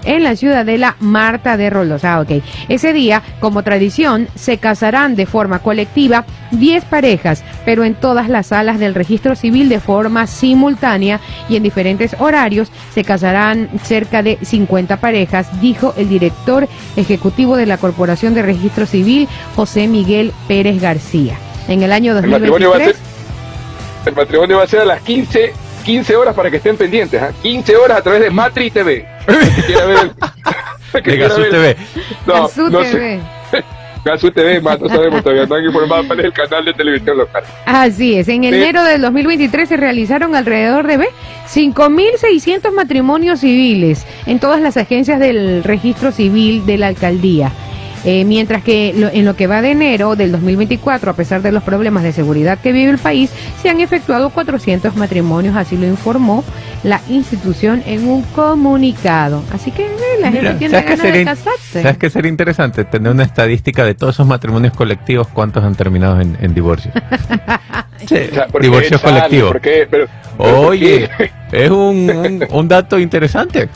en 0.05 0.23
la 0.23 0.37
ciudadela 0.37 0.97
Marta 1.01 1.57
de 1.57 1.71
Rolos. 1.71 2.05
Ah, 2.05 2.21
ok. 2.21 2.43
Ese 2.69 2.93
día, 2.93 3.23
como 3.41 3.63
tradición, 3.63 4.29
se 4.35 4.59
casarán 4.59 5.17
de 5.17 5.27
forma 5.27 5.59
colectiva 5.59 6.25
10 6.53 6.85
parejas, 6.85 7.43
pero 7.65 7.85
en 7.85 7.95
todas 7.95 8.29
las 8.29 8.49
salas 8.49 8.79
del 8.79 8.95
Registro 8.95 9.35
Civil 9.35 9.69
de 9.69 9.81
forma 9.81 10.27
simultánea 10.27 11.21
y 11.49 11.57
en 11.57 11.63
diferentes 11.63 12.17
horarios 12.19 12.71
se 12.95 13.05
casarán 13.05 13.69
cerca 13.83 14.23
de 14.23 14.39
50 14.43 14.99
parejas, 14.99 15.61
dijo 15.61 15.95
el 15.97 16.09
director 16.09 16.69
ejecutivo 16.97 17.57
de 17.57 17.67
la 17.67 17.79
Corporación 17.79 18.35
de 18.35 18.43
Registro 18.43 18.87
Civil, 18.87 19.29
José 19.55 19.89
Miguel 19.89 20.33
Pérez 20.47 20.81
García. 20.81 21.37
En 21.69 21.83
el 21.83 21.93
año 21.93 22.17
El 22.17 22.29
matrimonio, 22.29 22.71
va 22.71 22.77
a 22.77 22.79
2023 22.79 22.97
ser, 22.97 24.09
el 24.09 24.15
matrimonio 24.15 24.57
va 24.59 24.63
a 24.63 24.67
ser 24.69 24.81
a 24.81 24.85
las 24.85 25.03
15, 25.03 25.53
15 25.85 26.17
horas 26.17 26.35
para 26.35 26.51
que 26.51 26.59
estén 26.59 26.77
pendientes. 26.77 27.21
¿ah? 27.21 27.33
15 27.43 27.77
horas 27.77 27.99
a 27.99 28.03
través 28.03 28.21
de 28.21 28.31
Matri 28.31 28.71
TV. 28.71 29.16
Quiera 29.67 29.87
ver 29.87 29.99
el- 29.99 30.11
el 30.95 31.03
que 31.03 31.11
De 31.11 31.17
quiera 31.17 31.29
Gazú 31.29 31.41
ver- 31.43 31.51
TV. 31.51 31.77
No, 32.27 32.33
Gazú 32.43 32.71
no 32.71 32.79
TV. 32.81 32.91
sé. 33.51 33.65
Gazú 34.05 34.31
TV, 34.31 34.61
más 34.61 34.79
no 34.81 34.89
sabemos 34.89 35.21
todavía. 35.23 35.47
No 35.47 35.57
han 35.57 35.65
informado 35.65 36.07
cuál 36.07 36.21
es 36.21 36.27
el 36.27 36.33
canal 36.33 36.65
de 36.65 36.73
televisión 36.75 37.19
local. 37.19 37.43
Así 37.65 38.15
es, 38.15 38.29
en 38.29 38.43
Sí. 38.43 38.49
enero 38.49 38.85
del 38.85 39.01
2023 39.03 39.69
se 39.69 39.77
realizaron 39.77 40.37
alrededor 40.37 40.87
de 40.87 40.97
¿ve? 40.99 41.09
5.600 41.49 42.73
matrimonios 42.73 43.41
civiles 43.41 44.07
en 44.27 44.39
todas 44.39 44.61
las 44.61 44.77
agencias 44.77 45.19
del 45.19 45.65
registro 45.65 46.13
civil 46.13 46.65
de 46.67 46.79
la 46.79 46.87
alcaldía. 46.87 47.51
Eh, 48.09 48.25
mientras 48.25 48.63
que 48.63 48.95
lo- 48.97 49.09
en 49.09 49.25
lo 49.25 49.35
que 49.35 49.47
va 49.49 49.61
de 49.63 49.73
enero 49.73 50.15
del 50.17 50.31
2024, 50.33 51.11
a 51.11 51.15
pesar 51.15 51.43
de 51.43 51.51
los 51.53 51.63
problemas 51.65 52.05
de 52.05 52.13
seguridad 52.13 52.57
que 52.59 52.71
vive 52.73 52.91
el 52.93 52.99
país, 52.99 53.31
se 53.61 53.69
han 53.69 53.81
efectuado 53.81 54.31
400 54.31 54.95
matrimonios, 54.97 55.57
así 55.57 55.77
lo 55.77 55.87
informó 55.89 56.45
la 56.85 57.01
institución 57.09 57.83
en 57.85 58.07
un 58.09 58.23
comunicado. 58.23 59.43
Así 59.53 59.73
que 59.73 59.83
eh, 59.87 59.91
la 60.21 60.31
Mira, 60.31 60.43
gente 60.51 60.59
tiene 60.59 60.71
¿sabes 60.75 60.87
qué 60.87 60.97
ganas 60.97 61.13
de 61.19 61.25
casarse. 61.25 61.83
¿Sabes 61.83 61.99
qué 61.99 62.11
sería 62.11 62.29
interesante? 62.31 62.85
Tener 62.85 63.11
una 63.13 63.25
estadística 63.25 63.85
de 63.85 63.95
todos 63.95 64.15
esos 64.15 64.27
matrimonios 64.27 64.73
colectivos, 64.75 65.27
cuántos 65.29 65.65
han 65.65 65.75
terminado 65.75 66.21
en, 66.21 66.37
en 66.41 66.55
divorcio. 66.55 66.91
Sí, 68.07 68.15
O 68.31 68.35
sea, 68.35 68.47
¿por 68.49 68.61
qué, 68.61 68.67
divorcios 68.67 69.01
colectivos. 69.01 69.53
¿Por 69.53 69.61
qué? 69.63 69.89
Pero- 69.91 70.07
pero 70.37 70.55
¿por 70.55 70.67
Oye, 70.67 71.09
es 71.51 71.71
un, 71.71 72.11
un, 72.11 72.47
un 72.51 72.69
dato 72.69 72.99
interesante. 72.99 73.71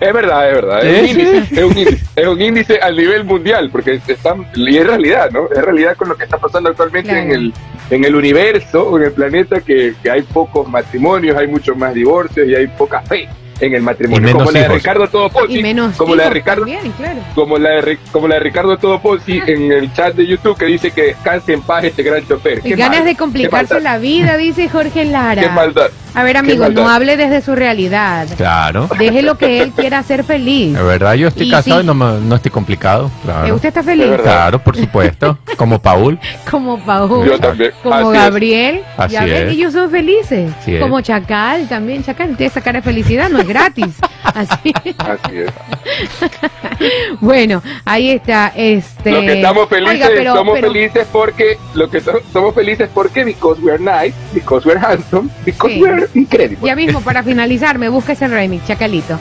Es 0.00 0.12
verdad, 0.12 0.48
es 0.48 0.54
verdad. 0.54 0.82
Sí, 0.82 0.88
es, 0.88 1.14
un 1.14 1.20
índice, 1.20 1.60
es, 1.60 1.64
un 1.64 1.78
índice, 1.78 2.04
es 2.16 2.26
un 2.26 2.42
índice 2.42 2.78
a 2.82 2.90
nivel 2.90 3.24
mundial, 3.24 3.70
porque 3.70 4.00
están, 4.06 4.46
y 4.54 4.76
es 4.76 4.86
realidad, 4.86 5.30
¿no? 5.30 5.48
Es 5.50 5.62
realidad 5.62 5.96
con 5.96 6.08
lo 6.08 6.16
que 6.16 6.24
está 6.24 6.36
pasando 6.38 6.68
actualmente 6.68 7.10
Claro. 7.10 7.24
en, 7.24 7.32
el, 7.32 7.52
en 7.90 8.04
el 8.04 8.14
universo, 8.14 8.88
o 8.88 8.98
en 8.98 9.04
el 9.04 9.12
planeta, 9.12 9.60
que, 9.60 9.94
que 10.02 10.10
hay 10.10 10.22
pocos 10.22 10.68
matrimonios, 10.68 11.36
hay 11.36 11.46
muchos 11.46 11.76
más 11.76 11.94
divorcios 11.94 12.46
y 12.46 12.54
hay 12.54 12.66
poca 12.66 13.00
fe. 13.02 13.28
En 13.60 13.74
el 13.74 13.80
Y 13.80 13.84
matrimonio. 13.84 14.32
Como 14.32 14.50
la 14.50 14.58
de 14.60 14.64
hijos. 14.66 14.76
Ricardo 14.76 15.08
Todo 15.08 15.28
Pozzi, 15.30 15.58
Y 15.58 15.62
menos 15.62 15.96
como 15.96 16.14
la 16.14 16.24
de 16.24 16.28
hijos 16.28 16.34
Ricardo, 16.34 16.60
también, 16.66 16.92
claro. 16.92 17.20
como 17.34 17.58
la 17.58 17.70
de, 17.70 17.82
Ri- 17.82 17.98
como 18.12 18.28
la 18.28 18.34
de 18.34 18.40
Ricardo 18.40 18.76
Todo 18.78 19.00
Pozzi 19.00 19.42
en 19.46 19.72
el 19.72 19.92
chat 19.92 20.14
de 20.14 20.26
YouTube 20.26 20.56
que 20.58 20.66
dice 20.66 20.90
que 20.90 21.02
descanse 21.02 21.52
en 21.52 21.62
paz 21.62 21.84
este 21.84 22.02
gran 22.02 22.26
chofer. 22.26 22.58
Y 22.58 22.70
Qué 22.70 22.76
ganas 22.76 22.98
mal, 22.98 23.06
de 23.06 23.16
complicarse 23.16 23.80
la 23.80 23.98
vida, 23.98 24.36
dice 24.36 24.68
Jorge 24.68 25.04
Lara. 25.04 25.42
Qué 25.42 25.48
maldad. 25.48 25.88
A 26.14 26.22
ver, 26.22 26.32
Qué 26.32 26.38
amigo, 26.38 26.68
no 26.70 26.88
hable 26.88 27.18
desde 27.18 27.42
su 27.42 27.54
realidad. 27.54 28.26
Claro. 28.38 28.88
Deje 28.98 29.20
lo 29.20 29.36
que 29.36 29.60
él 29.62 29.72
quiera 29.72 29.98
hacer 29.98 30.24
feliz. 30.24 30.72
De 30.74 30.82
verdad, 30.82 31.12
yo 31.12 31.28
estoy 31.28 31.48
Y 31.48 31.50
casado 31.50 31.80
sí. 31.80 31.84
y 31.84 31.86
no, 31.86 31.94
no 31.94 32.34
estoy 32.36 32.50
complicado. 32.50 33.10
Claro. 33.22 33.54
¿Usted 33.54 33.68
está 33.68 33.82
feliz? 33.82 34.06
Claro, 34.22 34.58
por 34.58 34.76
supuesto. 34.76 35.38
Como 35.58 35.78
Paul. 35.78 36.18
Como 36.50 36.78
Paul, 36.82 37.26
Yo 37.26 37.38
también. 37.38 37.70
como 37.82 37.94
Así 37.96 38.06
es. 38.08 38.12
Gabriel. 38.22 38.80
Así 38.96 39.12
ya 39.14 39.24
ven, 39.24 39.48
es. 39.48 39.52
ellos 39.54 39.72
son 39.74 39.90
felices. 39.90 40.50
Así 40.58 40.76
es. 40.76 40.80
Como 40.80 41.00
Chacal 41.02 41.68
también. 41.68 42.02
Chacal 42.02 42.28
tiene 42.36 42.46
esa 42.46 42.62
cara 42.62 42.78
de 42.80 42.82
felicidad, 42.82 43.28
no 43.28 43.38
es 43.46 43.48
gratis. 43.48 43.94
Así. 44.24 44.72
Así 44.98 45.36
es. 45.38 45.50
Bueno, 47.20 47.62
ahí 47.84 48.10
está. 48.10 48.52
Este... 48.54 49.10
Lo 49.10 49.20
que 49.20 49.32
estamos 49.34 49.68
felices, 49.68 49.94
Oiga, 49.94 50.08
pero- 50.14 50.34
somos 50.34 50.54
pero- 50.56 50.72
felices 50.72 51.06
porque, 51.10 51.58
lo 51.74 51.88
que 51.90 52.00
so- 52.00 52.20
somos 52.32 52.54
felices 52.54 52.90
porque, 52.92 53.24
because 53.24 53.60
we're 53.62 53.78
nice, 53.82 54.14
because 54.34 54.68
we're 54.68 54.78
handsome, 54.84 55.28
because 55.44 55.72
Sí. 55.74 55.80
we're 55.80 56.08
incredible. 56.14 56.66
Ya 56.66 56.76
mismo, 56.76 57.00
para 57.00 57.22
finalizar, 57.22 57.78
me 57.78 57.88
busca 57.88 58.12
ese 58.12 58.28
remix, 58.28 58.66
Chacalito. 58.66 59.18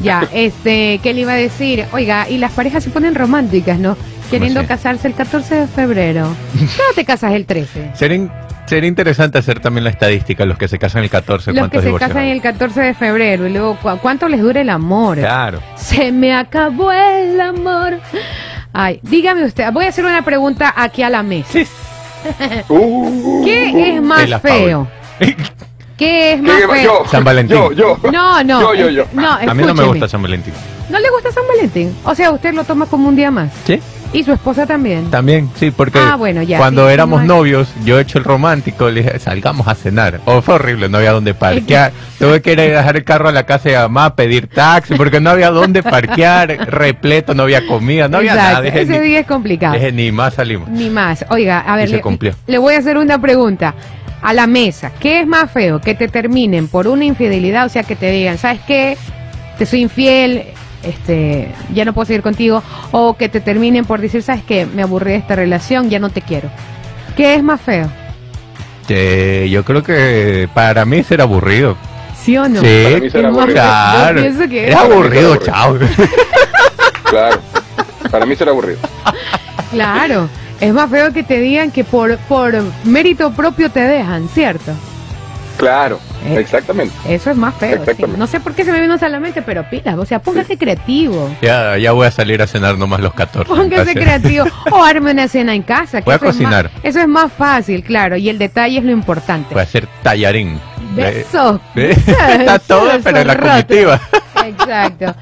Ya, 0.00 0.28
este, 0.32 1.00
¿qué 1.02 1.14
le 1.14 1.22
iba 1.22 1.32
a 1.32 1.36
decir? 1.36 1.86
Oiga, 1.92 2.28
y 2.28 2.36
las 2.38 2.52
parejas 2.52 2.84
se 2.84 2.90
ponen 2.90 3.14
románticas, 3.14 3.78
¿no? 3.78 3.96
Queriendo 4.30 4.64
casarse 4.66 5.08
el 5.08 5.14
14 5.14 5.54
de 5.62 5.66
febrero. 5.66 6.28
¿Cuándo 6.54 6.94
te 6.94 7.04
casas 7.04 7.32
el 7.32 7.46
13? 7.46 7.92
Sería, 7.94 8.16
in- 8.16 8.30
sería 8.70 8.88
interesante 8.88 9.36
hacer 9.38 9.60
también 9.60 9.84
la 9.84 9.90
estadística, 9.90 10.46
los 10.46 10.56
que 10.56 10.66
se 10.68 10.78
casan 10.78 11.02
el 11.02 11.10
14, 11.10 11.50
Los 11.52 11.54
que 11.54 11.60
cuántos 11.78 11.84
se 11.84 11.98
casan 11.98 12.24
el 12.24 12.40
14 12.40 12.80
de 12.80 12.94
febrero 12.94 13.46
y 13.46 13.52
luego, 13.52 13.76
¿cu- 13.76 13.98
¿cuánto 14.00 14.28
les 14.28 14.40
dura 14.40 14.60
el 14.62 14.70
amor? 14.70 15.18
Claro. 15.18 15.60
Se 15.76 16.10
me 16.12 16.34
acabó 16.34 16.90
el 16.92 17.38
amor. 17.40 17.98
Ay, 18.72 19.00
dígame 19.02 19.44
usted, 19.44 19.70
voy 19.72 19.84
a 19.84 19.88
hacer 19.88 20.04
una 20.04 20.22
pregunta 20.22 20.72
aquí 20.76 21.02
a 21.02 21.10
la 21.10 21.22
mesa. 21.22 21.58
Uh, 22.68 23.44
¿Qué 23.44 23.96
es 23.96 24.02
más 24.02 24.40
feo? 24.40 24.88
¿Qué 25.98 26.32
es 26.34 26.42
más 26.42 26.60
¿Qué- 26.60 26.66
feo? 26.68 27.04
San 27.10 27.24
Valentín. 27.24 27.56
Yo, 27.56 27.72
yo. 27.72 27.98
No, 28.10 28.42
no. 28.42 28.60
Yo, 28.60 28.74
yo, 28.74 28.88
yo. 28.90 29.04
No, 29.12 29.32
A 29.32 29.52
mí 29.54 29.62
no 29.62 29.74
me 29.74 29.84
gusta 29.84 30.08
San 30.08 30.22
Valentín. 30.22 30.54
¿No 30.88 30.98
le 30.98 31.10
gusta 31.10 31.30
San 31.30 31.44
Valentín? 31.46 31.94
O 32.04 32.14
sea, 32.14 32.30
usted 32.30 32.54
lo 32.54 32.64
toma 32.64 32.86
como 32.86 33.08
un 33.08 33.16
día 33.16 33.30
más. 33.30 33.50
¿Sí? 33.64 33.80
Y 34.12 34.24
su 34.24 34.32
esposa 34.32 34.66
también. 34.66 35.08
También, 35.10 35.48
sí, 35.54 35.70
porque 35.70 36.00
Ah, 36.00 36.16
bueno, 36.16 36.42
ya, 36.42 36.58
cuando 36.58 36.88
sí, 36.88 36.92
éramos 36.94 37.18
no 37.18 37.22
hay- 37.22 37.28
novios, 37.38 37.68
yo 37.84 37.98
he 37.98 38.02
hecho 38.02 38.18
el 38.18 38.24
romántico, 38.24 38.90
le 38.90 39.02
dije, 39.02 39.18
salgamos 39.20 39.68
a 39.68 39.76
cenar. 39.76 40.20
O 40.24 40.42
fue 40.42 40.56
horrible, 40.56 40.88
no 40.88 40.98
había 40.98 41.12
dónde 41.12 41.32
parquear. 41.32 41.92
Tuve 42.18 42.42
que 42.42 42.52
ir 42.52 42.60
a 42.60 42.64
dejar 42.64 42.96
el 42.96 43.04
carro 43.04 43.28
a 43.28 43.32
la 43.32 43.44
casa 43.46 43.68
de 43.68 43.76
mamá, 43.76 44.16
pedir 44.16 44.48
taxi, 44.48 44.94
porque 44.96 45.20
no 45.20 45.30
había 45.30 45.50
dónde 45.50 45.84
parquear, 45.84 46.48
repleto, 46.70 47.34
no 47.34 47.44
había 47.44 47.64
comida, 47.68 48.08
no 48.08 48.18
había 48.18 48.34
nada. 48.34 48.60
Dije, 48.60 48.80
Ese 48.82 48.98
ni, 49.00 49.06
día 49.06 49.20
es 49.20 49.26
complicado. 49.28 49.74
dije, 49.74 49.92
ni 49.92 50.10
más 50.10 50.34
salimos. 50.34 50.68
Ni 50.68 50.90
más. 50.90 51.24
Oiga, 51.30 51.60
a 51.60 51.76
ver, 51.76 51.88
le, 51.88 52.02
le 52.48 52.58
voy 52.58 52.74
a 52.74 52.78
hacer 52.78 52.98
una 52.98 53.20
pregunta. 53.20 53.74
A 54.22 54.34
la 54.34 54.46
mesa, 54.46 54.90
¿qué 55.00 55.20
es 55.20 55.26
más 55.26 55.50
feo? 55.50 55.80
Que 55.80 55.94
te 55.94 56.08
terminen 56.08 56.68
por 56.68 56.88
una 56.88 57.04
infidelidad, 57.06 57.64
o 57.64 57.68
sea, 57.70 57.84
que 57.84 57.96
te 57.96 58.10
digan, 58.10 58.36
¿sabes 58.38 58.60
qué? 58.66 58.98
Te 59.56 59.64
soy 59.64 59.80
infiel, 59.80 60.42
este, 60.82 61.52
ya 61.74 61.84
no 61.84 61.92
puedo 61.92 62.06
seguir 62.06 62.22
contigo, 62.22 62.62
o 62.92 63.14
que 63.16 63.28
te 63.28 63.40
terminen 63.40 63.84
por 63.84 64.00
decir, 64.00 64.22
¿sabes 64.22 64.42
qué? 64.44 64.66
Me 64.66 64.82
aburrí 64.82 65.12
de 65.12 65.18
esta 65.18 65.36
relación, 65.36 65.90
ya 65.90 65.98
no 65.98 66.10
te 66.10 66.22
quiero. 66.22 66.48
¿Qué 67.16 67.34
es 67.34 67.42
más 67.42 67.60
feo? 67.60 67.88
Eh, 68.88 69.48
yo 69.50 69.64
creo 69.64 69.82
que 69.82 70.48
para 70.54 70.84
mí 70.84 71.02
será 71.02 71.24
aburrido. 71.24 71.76
¿Sí 72.22 72.36
o 72.36 72.48
no? 72.48 72.60
Sí, 72.60 72.84
Para 72.84 72.98
mí 73.00 73.10
será 73.10 73.28
Es 73.28 73.34
más 73.34 73.42
aburrido. 73.42 73.62
feo. 73.62 73.62
claro. 73.62 74.20
Yo 74.22 74.48
que 74.48 74.68
es 74.68 74.74
Para 74.74 74.88
mí 74.88 74.90
será 74.90 74.94
aburrido, 74.94 75.32
aburrido. 75.32 75.36
chao. 75.46 75.78
Claro. 77.10 77.40
Para 78.10 78.26
mí 78.26 78.36
será 78.36 78.50
aburrido. 78.52 78.78
Claro, 79.72 80.28
es 80.60 80.72
más 80.72 80.90
feo 80.90 81.12
que 81.12 81.22
te 81.22 81.38
digan 81.40 81.70
que 81.70 81.82
por, 81.84 82.16
por 82.18 82.52
mérito 82.84 83.32
propio 83.32 83.70
te 83.70 83.80
dejan, 83.80 84.28
¿cierto? 84.28 84.72
Claro, 85.60 85.98
Eh. 86.26 86.36
exactamente. 86.40 86.94
Eso 87.08 87.30
es 87.30 87.36
más 87.36 87.54
feo. 87.54 87.82
sí. 87.84 88.04
No 88.16 88.26
sé 88.26 88.40
por 88.40 88.54
qué 88.54 88.64
se 88.64 88.72
me 88.72 88.80
vino 88.80 88.96
a 89.00 89.08
la 89.08 89.20
mente, 89.20 89.42
pero 89.42 89.68
pilas, 89.70 89.96
o 89.98 90.04
sea, 90.04 90.18
póngase 90.20 90.56
creativo. 90.58 91.30
Ya, 91.42 91.76
ya 91.78 91.92
voy 91.92 92.06
a 92.06 92.10
salir 92.10 92.42
a 92.42 92.46
cenar 92.46 92.76
nomás 92.78 93.00
los 93.00 93.14
14. 93.14 93.48
Póngase 93.48 93.94
creativo. 93.94 94.46
O 94.72 94.82
arme 94.84 95.12
una 95.12 95.28
cena 95.28 95.54
en 95.54 95.62
casa. 95.62 96.00
que 96.00 96.04
Voy 96.06 96.14
a 96.14 96.16
eso 96.16 96.26
es 96.26 96.32
cocinar. 96.32 96.64
más- 96.72 96.84
eso 96.84 97.00
es 97.00 97.08
más 97.08 97.32
fácil, 97.32 97.82
claro. 97.84 98.16
Y 98.16 98.28
el 98.28 98.38
detalle 98.38 98.78
es 98.78 98.84
lo 98.84 98.90
importante. 98.90 99.54
Voy 99.54 99.60
a 99.60 99.64
hacer 99.64 99.86
tallarín. 100.02 100.58
Beso. 100.94 101.60
Eh, 101.76 101.94
Está 102.06 102.58
todo, 102.58 102.90
pero 103.02 103.18
en 103.18 103.26
la 103.26 103.36
comitiva. 103.38 104.00
Exacto. 104.44 105.14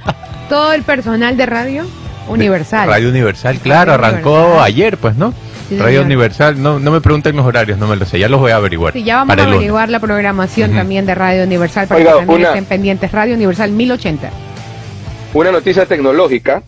Todo 0.49 0.73
el 0.73 0.83
personal 0.83 1.37
de 1.37 1.47
radio 1.47 1.87
universal. 2.29 2.89
Radio 2.89 3.09
Universal, 3.09 3.59
claro, 3.59 3.97
Radio 3.97 4.07
arrancó 4.17 4.35
Universal. 4.35 4.65
ayer, 4.65 4.97
pues, 4.99 5.17
¿no? 5.17 5.33
Sí, 5.69 5.77
Radio 5.77 5.89
señor. 6.01 6.05
Universal, 6.07 6.63
no, 6.63 6.79
no 6.79 6.91
me 6.91 7.01
pregunten 7.01 7.37
los 7.37 7.45
horarios, 7.47 7.79
no 7.79 7.87
me 7.87 7.97
lo 7.97 8.05
sé, 8.07 8.19
ya 8.19 8.29
los 8.29 8.41
voy 8.41 8.53
a 8.53 8.57
averiguar. 8.57 8.93
Sí, 8.95 9.03
ya 9.05 9.17
vamos 9.17 9.37
para 9.37 9.49
a 9.49 9.53
averiguar 9.53 9.89
la 9.91 10.01
programación 10.01 10.73
también 10.75 11.05
de 11.07 11.15
Radio 11.15 11.45
Universal 11.45 11.87
para 11.89 11.99
Oiga, 12.01 12.13
que 12.13 12.19
también 12.21 12.39
una- 12.41 12.49
estén 12.49 12.65
pendientes. 12.65 13.13
Radio 13.13 13.35
Universal 13.35 13.71
1080. 13.73 14.31
Una 15.35 15.53
noticia 15.53 15.85
tecnológica. 15.87 16.63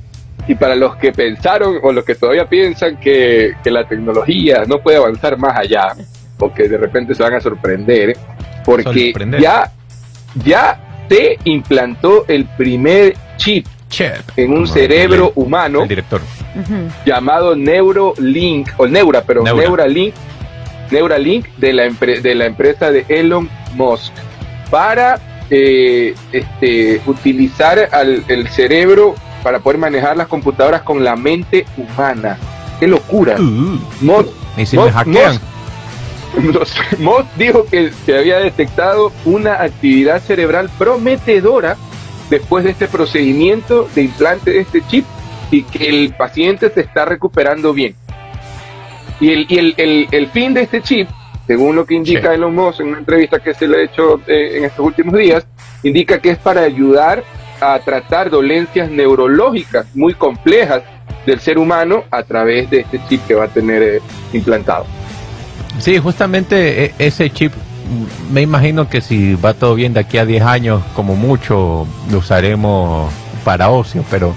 Y 0.49 0.55
para 0.57 0.75
los 0.75 0.97
que 0.97 1.13
pensaron 1.13 1.77
o 1.83 1.93
los 1.93 2.03
que 2.05 2.15
todavía 2.17 2.49
piensan 2.49 2.97
que, 2.99 3.53
que 3.63 3.71
la 3.71 3.87
tecnología 3.87 4.65
no 4.67 4.79
puede 4.79 4.97
avanzar 4.97 5.37
más 5.39 5.57
allá, 5.57 5.95
o 6.39 6.53
que 6.53 6.67
de 6.69 6.77
repente 6.79 7.15
se 7.15 7.23
van 7.23 7.35
a 7.35 7.41
sorprender, 7.41 8.17
porque 8.65 9.11
Sorprender. 9.13 9.41
ya, 9.41 9.71
ya 10.45 10.81
se 11.09 11.39
implantó 11.45 12.25
el 12.27 12.47
primer 12.47 13.15
chip 13.37 13.67
Chip. 13.91 14.09
en 14.37 14.53
un 14.53 14.67
cerebro 14.67 15.27
el- 15.37 15.43
humano 15.45 15.83
El 15.83 15.89
director. 15.89 16.21
Llamado 17.07 17.55
Neurolink, 17.57 18.69
o 18.77 18.87
Neura, 18.87 19.23
pero 19.27 19.43
Neura. 19.43 19.63
Neuralink, 19.63 20.15
Neuralink 20.91 21.47
de 21.57 21.73
la, 21.73 21.83
de 21.89 22.35
la 22.35 22.47
empresa 22.47 22.91
de 22.91 23.05
Elon 23.09 23.49
Musk, 23.75 24.13
para 24.71 25.19
eh, 25.51 26.15
este, 26.33 27.01
utilizar 27.07 27.89
al, 27.93 28.25
el 28.29 28.49
cerebro 28.49 29.15
para 29.43 29.59
poder 29.61 29.79
manejar 29.79 30.17
las 30.17 30.27
computadoras 30.29 30.83
con 30.83 31.03
la 31.03 31.17
mente 31.17 31.67
humana. 31.77 32.37
¡Qué 32.79 32.87
locura! 32.87 33.37
Uh, 33.39 33.79
Musk, 34.01 34.29
y 34.57 34.67
si 34.67 34.77
Mo- 34.77 34.87
me 34.87 34.93
hackean. 34.93 35.39
Musk- 36.37 36.99
Musk 36.99 37.27
dijo 37.37 37.65
que 37.67 37.91
se 38.05 38.17
había 38.19 38.39
detectado 38.39 39.13
una 39.25 39.63
actividad 39.63 40.21
cerebral 40.23 40.71
prometedora 40.79 41.77
después 42.29 42.63
de 42.65 42.71
este 42.71 42.87
procedimiento 42.87 43.89
de 43.95 44.03
implante 44.03 44.51
de 44.53 44.61
este 44.61 44.83
chip 44.87 45.05
y 45.51 45.63
que 45.63 45.89
el 45.89 46.15
paciente 46.15 46.71
se 46.71 46.81
está 46.81 47.05
recuperando 47.05 47.73
bien. 47.73 47.95
Y 49.21 49.31
el, 49.31 49.47
y 49.49 49.59
el, 49.59 49.75
el- 49.77 50.09
el 50.11 50.27
fin 50.29 50.55
de 50.55 50.63
este 50.63 50.81
chip, 50.81 51.09
según 51.47 51.77
lo 51.77 51.85
que 51.85 51.95
indica 51.95 52.29
Sí. 52.31 52.35
Elon 52.37 52.55
Musk 52.55 52.81
en 52.81 52.89
una 52.89 52.99
entrevista 52.99 53.39
que 53.41 53.53
se 53.55 53.67
le 53.69 53.79
ha 53.79 53.83
hecho 53.85 54.21
eh, 54.27 54.59
en 54.59 54.65
estos 54.65 54.85
últimos 54.87 55.15
días, 55.15 55.45
indica 55.83 56.19
que 56.21 56.31
es 56.31 56.39
para 56.39 56.63
ayudar 56.63 57.23
a 57.61 57.79
tratar 57.81 58.31
dolencias 58.31 58.91
neurológicas 58.91 59.87
muy 59.95 60.15
complejas 60.15 60.83
del 61.27 61.39
ser 61.41 61.59
humano 61.59 62.05
a 62.11 62.23
través 62.23 62.71
de 62.71 62.81
este 62.81 62.99
chip 63.09 63.21
que 63.27 63.35
va 63.35 63.45
a 63.45 63.49
tener 63.49 63.83
eh, 63.83 64.01
implantado. 64.33 64.87
Sí, 65.79 65.99
justamente 65.99 66.85
e- 66.87 66.95
ese 66.99 67.29
chip, 67.31 67.53
me 68.33 68.41
imagino 68.41 68.89
que 68.89 69.01
si 69.03 69.35
va 69.35 69.53
todo 69.53 69.75
bien 69.75 69.93
de 69.93 70.01
aquí 70.01 70.17
a 70.17 70.25
10 70.25 70.43
años, 70.43 70.83
como 70.95 71.17
mucho, 71.17 71.87
lo 72.11 72.19
usaremos 72.19 73.13
para 73.41 73.71
ocio, 73.71 74.05
pero 74.11 74.35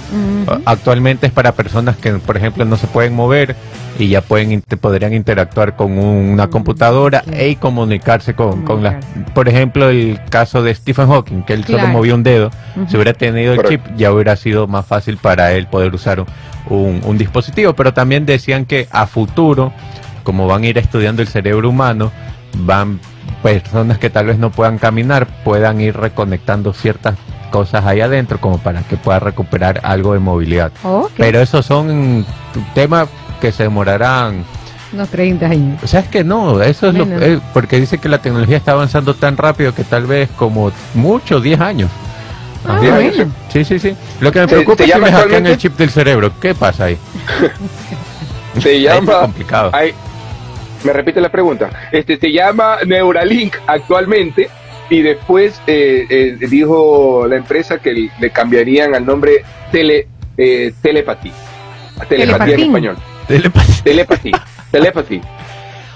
actualmente 0.66 1.28
es 1.28 1.32
para 1.34 1.52
personas 1.54 1.98
que, 1.98 2.12
por 2.14 2.38
ejemplo, 2.38 2.66
no 2.66 2.78
se 2.78 2.88
pueden 2.88 3.14
mover 3.16 3.56
y 4.00 4.08
ya 4.10 4.22
pueden 4.22 4.62
podrían 4.82 5.14
interactuar 5.14 5.76
con 5.76 5.98
un- 5.98 6.32
una 6.32 6.48
computadora 6.50 7.24
sí. 7.26 7.32
e 7.36 7.56
comunicarse 7.58 8.34
con, 8.34 8.64
con 8.64 8.82
las... 8.82 9.04
Por 9.36 9.48
ejemplo, 9.50 9.90
el 9.90 10.20
caso 10.30 10.64
de 10.64 10.74
Stephen 10.74 11.08
Hawking, 11.08 11.44
que 11.44 11.54
él 11.54 11.64
solo 11.66 11.88
movió 11.88 12.16
un 12.16 12.24
dedo, 12.24 12.50
Ujú. 12.76 12.88
si 12.90 12.96
hubiera 12.96 13.14
tenido 13.14 13.54
el 13.54 13.64
chip, 13.64 13.82
ya 13.96 14.12
hubiera 14.12 14.36
sido 14.36 14.66
más 14.68 14.86
fácil 14.86 15.18
para 15.18 15.54
él 15.54 15.68
poder 15.68 15.94
usar 15.94 16.20
un, 16.22 16.28
un- 16.70 17.02
un 17.06 17.18
dispositivo. 17.18 17.74
Pero 17.74 17.94
también 17.94 18.26
decían 18.26 18.66
que 18.66 18.88
a 18.92 19.06
futuro, 19.06 19.72
como 20.24 20.48
van 20.48 20.64
a 20.64 20.68
ir 20.68 20.78
estudiando 20.80 21.22
el 21.22 21.28
cerebro 21.28 21.70
humano, 21.70 22.12
van 22.58 23.00
personas 23.44 24.00
que 24.00 24.10
tal 24.10 24.26
vez 24.26 24.40
no 24.40 24.50
puedan 24.50 24.80
caminar, 24.80 25.28
puedan 25.44 25.80
ir 25.82 25.96
reconectando 25.96 26.74
ciertas 26.74 27.16
cosas 27.52 27.86
ahí 27.86 28.02
adentro 28.02 28.40
como 28.40 28.58
para 28.58 28.82
que 28.82 28.98
pueda 28.98 29.20
recuperar 29.20 29.80
algo 29.84 30.14
de 30.14 30.20
movilidad. 30.20 30.72
Pero 31.18 31.40
esos 31.40 31.64
son 31.66 32.26
temas 32.74 33.08
que 33.40 33.52
se 33.52 33.64
demorarán. 33.64 34.44
unos 34.94 35.10
30 35.10 35.46
años. 35.46 35.84
O 35.84 35.88
sea, 35.88 36.00
es 36.00 36.08
que 36.08 36.24
no, 36.24 36.62
eso 36.62 36.88
es 36.88 36.96
lo 36.96 37.04
eh, 37.06 37.40
porque 37.54 37.80
dice 37.80 38.00
que 38.00 38.10
la 38.10 38.18
tecnología 38.20 38.58
está 38.58 38.72
avanzando 38.72 39.14
tan 39.14 39.38
rápido 39.38 39.76
que 39.76 39.84
tal 39.84 40.08
vez 40.08 40.30
como 40.36 40.72
mucho 40.96 41.40
10 41.40 41.60
años. 41.60 41.90
Ah, 42.66 42.80
Diez 42.80 42.94
bueno. 42.94 43.10
años. 43.10 43.28
Sí, 43.50 43.66
sí, 43.66 43.78
sí. 43.78 43.94
Lo 44.22 44.32
que 44.32 44.40
me 44.40 44.48
preocupa 44.48 44.84
es 44.86 44.92
que 44.94 45.00
me 45.00 45.12
hackean 45.12 45.46
el 45.48 45.58
chip 45.58 45.78
del 45.78 45.90
cerebro. 45.90 46.32
¿Qué 46.40 46.56
pasa 46.56 46.86
ahí? 46.86 46.98
Se 48.62 48.80
llama 48.82 49.20
complicado. 49.22 49.70
Ay, 49.74 49.94
me 50.84 50.94
repite 50.94 51.20
la 51.22 51.30
pregunta. 51.30 51.70
Este 51.92 52.18
se 52.18 52.32
llama 52.32 52.78
Neuralink 52.86 53.56
actualmente 53.68 54.50
y 54.90 55.02
después 55.02 55.62
eh, 55.68 56.06
eh, 56.10 56.38
dijo 56.50 57.26
la 57.28 57.36
empresa 57.38 57.80
que 57.80 58.10
le 58.20 58.30
cambiarían 58.32 58.94
al 58.96 59.06
nombre 59.06 59.44
tele, 59.72 60.08
eh, 60.38 60.74
telepatía. 60.82 61.32
Telepatía 62.10 62.56
en 62.56 62.62
español. 62.62 62.98
Telepatía. 63.28 63.76
Telepatía. 63.84 64.44
Telepatía. 64.72 65.22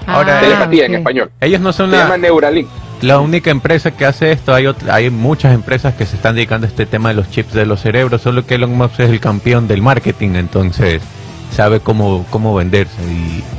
Ahora, 0.06 0.38
Ah, 0.38 0.42
Telepatía 0.42 0.86
en 0.86 0.96
español. 0.96 1.32
Ellos 1.42 1.60
no 1.60 1.74
son 1.74 1.90
Se 1.92 1.98
la, 1.98 2.04
llama 2.04 2.18
Neuralink. 2.18 2.68
la 3.02 3.20
única 3.20 3.52
empresa 3.52 3.92
que 3.92 4.06
hace 4.06 4.32
esto. 4.32 4.54
Hay, 4.54 4.66
otra- 4.68 4.96
hay 4.96 5.10
muchas 5.10 5.54
empresas 5.54 5.96
que 5.96 6.06
se 6.06 6.16
están 6.16 6.36
dedicando 6.36 6.66
a 6.66 6.70
este 6.70 6.86
tema 6.86 7.10
de 7.10 7.16
los 7.16 7.30
chips 7.30 7.54
de 7.54 7.66
los 7.66 7.82
cerebros. 7.82 8.22
Solo 8.22 8.46
que 8.46 8.56
Elon 8.56 8.72
Musk 8.78 9.00
es 9.02 9.10
el 9.10 9.20
campeón 9.20 9.68
del 9.68 9.82
marketing, 9.82 10.36
entonces 10.36 11.02
sabe 11.54 11.82
cómo, 11.82 12.26
cómo 12.30 12.56
venderse. 12.56 12.96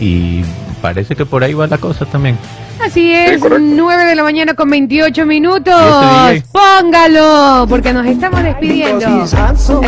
Y, 0.01 0.05
y 0.05 0.45
parece 0.81 1.16
que 1.16 1.26
por 1.26 1.45
ahí 1.45 1.55
va 1.55 1.66
la 1.66 1.79
cosa 1.79 2.07
también. 2.07 2.39
Así 2.85 3.12
es, 3.12 3.41
correcto. 3.41 3.64
9 3.66 4.05
de 4.05 4.14
la 4.14 4.22
mañana 4.22 4.55
con 4.55 4.70
28 4.70 5.26
minutos. 5.26 5.74
Póngalo, 6.53 7.66
porque 7.68 7.93
nos 7.93 8.07
estamos 8.07 8.43
despidiendo. 8.43 9.24
Eso, 9.24 9.81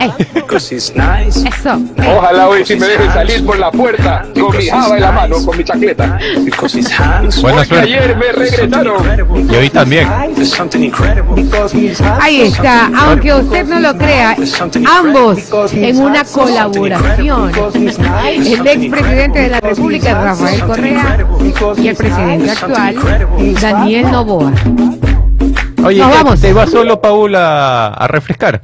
ey, 0.00 0.12
Because 0.34 0.74
he's 0.74 0.92
nice. 0.94 1.46
eso. 1.48 1.80
ey. 1.96 2.08
Ojalá 2.16 2.48
hoy 2.48 2.64
sí 2.64 2.76
me 2.76 2.86
dejen 2.86 3.12
salir 3.12 3.44
por 3.46 3.58
la 3.58 3.70
puerta 3.70 4.26
con 4.38 4.56
mi 4.56 4.66
java 4.66 4.96
en 4.96 5.02
la 5.02 5.12
mano, 5.12 5.36
con 5.44 5.56
mi 5.56 5.64
chacleta. 5.64 6.18
Because 6.44 6.78
he's 6.78 6.90
handsome. 6.90 7.42
Buena 7.42 7.64
suerte. 7.64 7.84
ayer 7.94 8.16
me 8.16 8.32
regresaron. 8.32 9.50
Y 9.50 9.54
hoy 9.54 9.70
también. 9.70 10.08
Ahí 12.20 12.42
está, 12.42 12.90
aunque 12.96 13.34
usted 13.34 13.66
no 13.66 13.80
lo 13.80 13.96
crea, 13.96 14.36
ambos 14.98 15.38
en 15.72 15.98
una 16.00 16.24
colaboración. 16.24 17.52
El 18.26 18.66
expresidente 18.66 19.38
de 19.40 19.48
la 19.48 19.60
República, 19.60 20.14
Rafael 20.22 20.62
Correa, 20.64 21.18
y 21.76 21.88
el 21.88 21.96
presidente 21.96 22.31
actual, 22.40 22.96
Daniel 23.60 24.10
Novoa. 24.10 24.52
Oye, 25.84 25.98
Nos 25.98 26.08
¿qué? 26.10 26.14
vamos. 26.16 26.40
¿te 26.40 26.48
ibas 26.50 26.70
solo, 26.70 27.00
Paul, 27.00 27.34
a, 27.34 27.88
a 27.88 28.06
refrescar? 28.08 28.62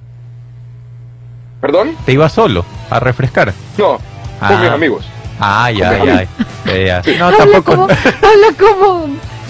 ¿Perdón? 1.60 1.90
¿Te 2.04 2.12
ibas 2.12 2.32
solo 2.32 2.64
a 2.90 3.00
refrescar? 3.00 3.52
No, 3.76 3.98
Ah. 4.40 4.48
con 4.48 4.60
mis 4.62 4.70
amigos. 4.70 5.04
Ah, 5.40 5.70
ya, 5.72 5.98
Con 5.98 6.06
mis 6.06 6.16
ya. 6.16 6.26
ya, 6.66 7.02
ya. 7.02 7.18
No, 7.18 7.24
Habla 7.26 7.38
tampoco. 7.38 7.72
como, 7.72 7.82
habla 7.84 8.48
como, 8.58 9.06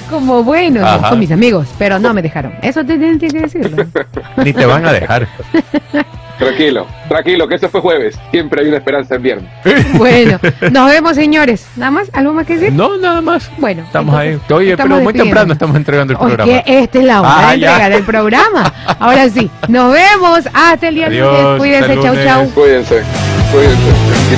como 0.08 0.42
bueno, 0.44 0.84
Ajá. 0.86 1.10
con 1.10 1.18
mis 1.18 1.30
amigos, 1.30 1.68
pero 1.78 1.98
no 1.98 2.14
me 2.14 2.22
dejaron. 2.22 2.54
Eso 2.62 2.84
te 2.84 2.96
tienes 2.98 3.18
que 3.20 3.28
decirlo. 3.40 3.84
Ni 4.38 4.52
te 4.54 4.64
van 4.64 4.86
a 4.86 4.92
dejar. 4.92 5.28
Tranquilo, 6.38 6.86
tranquilo, 7.08 7.48
que 7.48 7.56
eso 7.56 7.68
fue 7.68 7.80
jueves. 7.80 8.16
Siempre 8.30 8.62
hay 8.62 8.68
una 8.68 8.76
esperanza 8.76 9.16
en 9.16 9.22
viernes. 9.22 9.50
Bueno, 9.94 10.38
nos 10.70 10.88
vemos, 10.90 11.16
señores. 11.16 11.66
¿Nada 11.76 11.90
más? 11.90 12.10
¿Algo 12.12 12.32
más 12.32 12.46
que 12.46 12.56
decir? 12.56 12.72
No, 12.72 12.96
nada 12.96 13.20
más. 13.20 13.50
Bueno, 13.58 13.82
Estamos 13.82 14.14
entonces, 14.22 14.40
ahí. 14.50 14.56
Oye, 14.56 14.70
estamos 14.72 14.92
pero 14.92 15.04
muy 15.04 15.12
temprano 15.12 15.52
estamos 15.52 15.76
entregando 15.76 16.12
el 16.12 16.18
Oye, 16.20 16.26
programa. 16.36 16.62
que 16.62 16.78
esta 16.80 16.98
es 16.98 17.04
la 17.04 17.20
hora 17.20 17.48
Ah, 17.48 17.52
de 17.52 17.58
ya. 17.58 17.68
entregar 17.72 17.92
el 17.92 18.04
programa. 18.04 18.72
Ahora 19.00 19.28
sí, 19.30 19.50
nos 19.68 19.92
vemos. 19.92 20.40
Hasta 20.54 20.88
el 20.88 20.94
día 20.94 21.06
Adiós, 21.06 21.42
lunes. 21.42 21.58
Cuídense, 21.58 21.94
chau, 21.94 22.06
lunes. 22.06 22.24
chau. 22.24 22.50
Cuídense, 22.50 23.02
cuídense. 23.52 24.36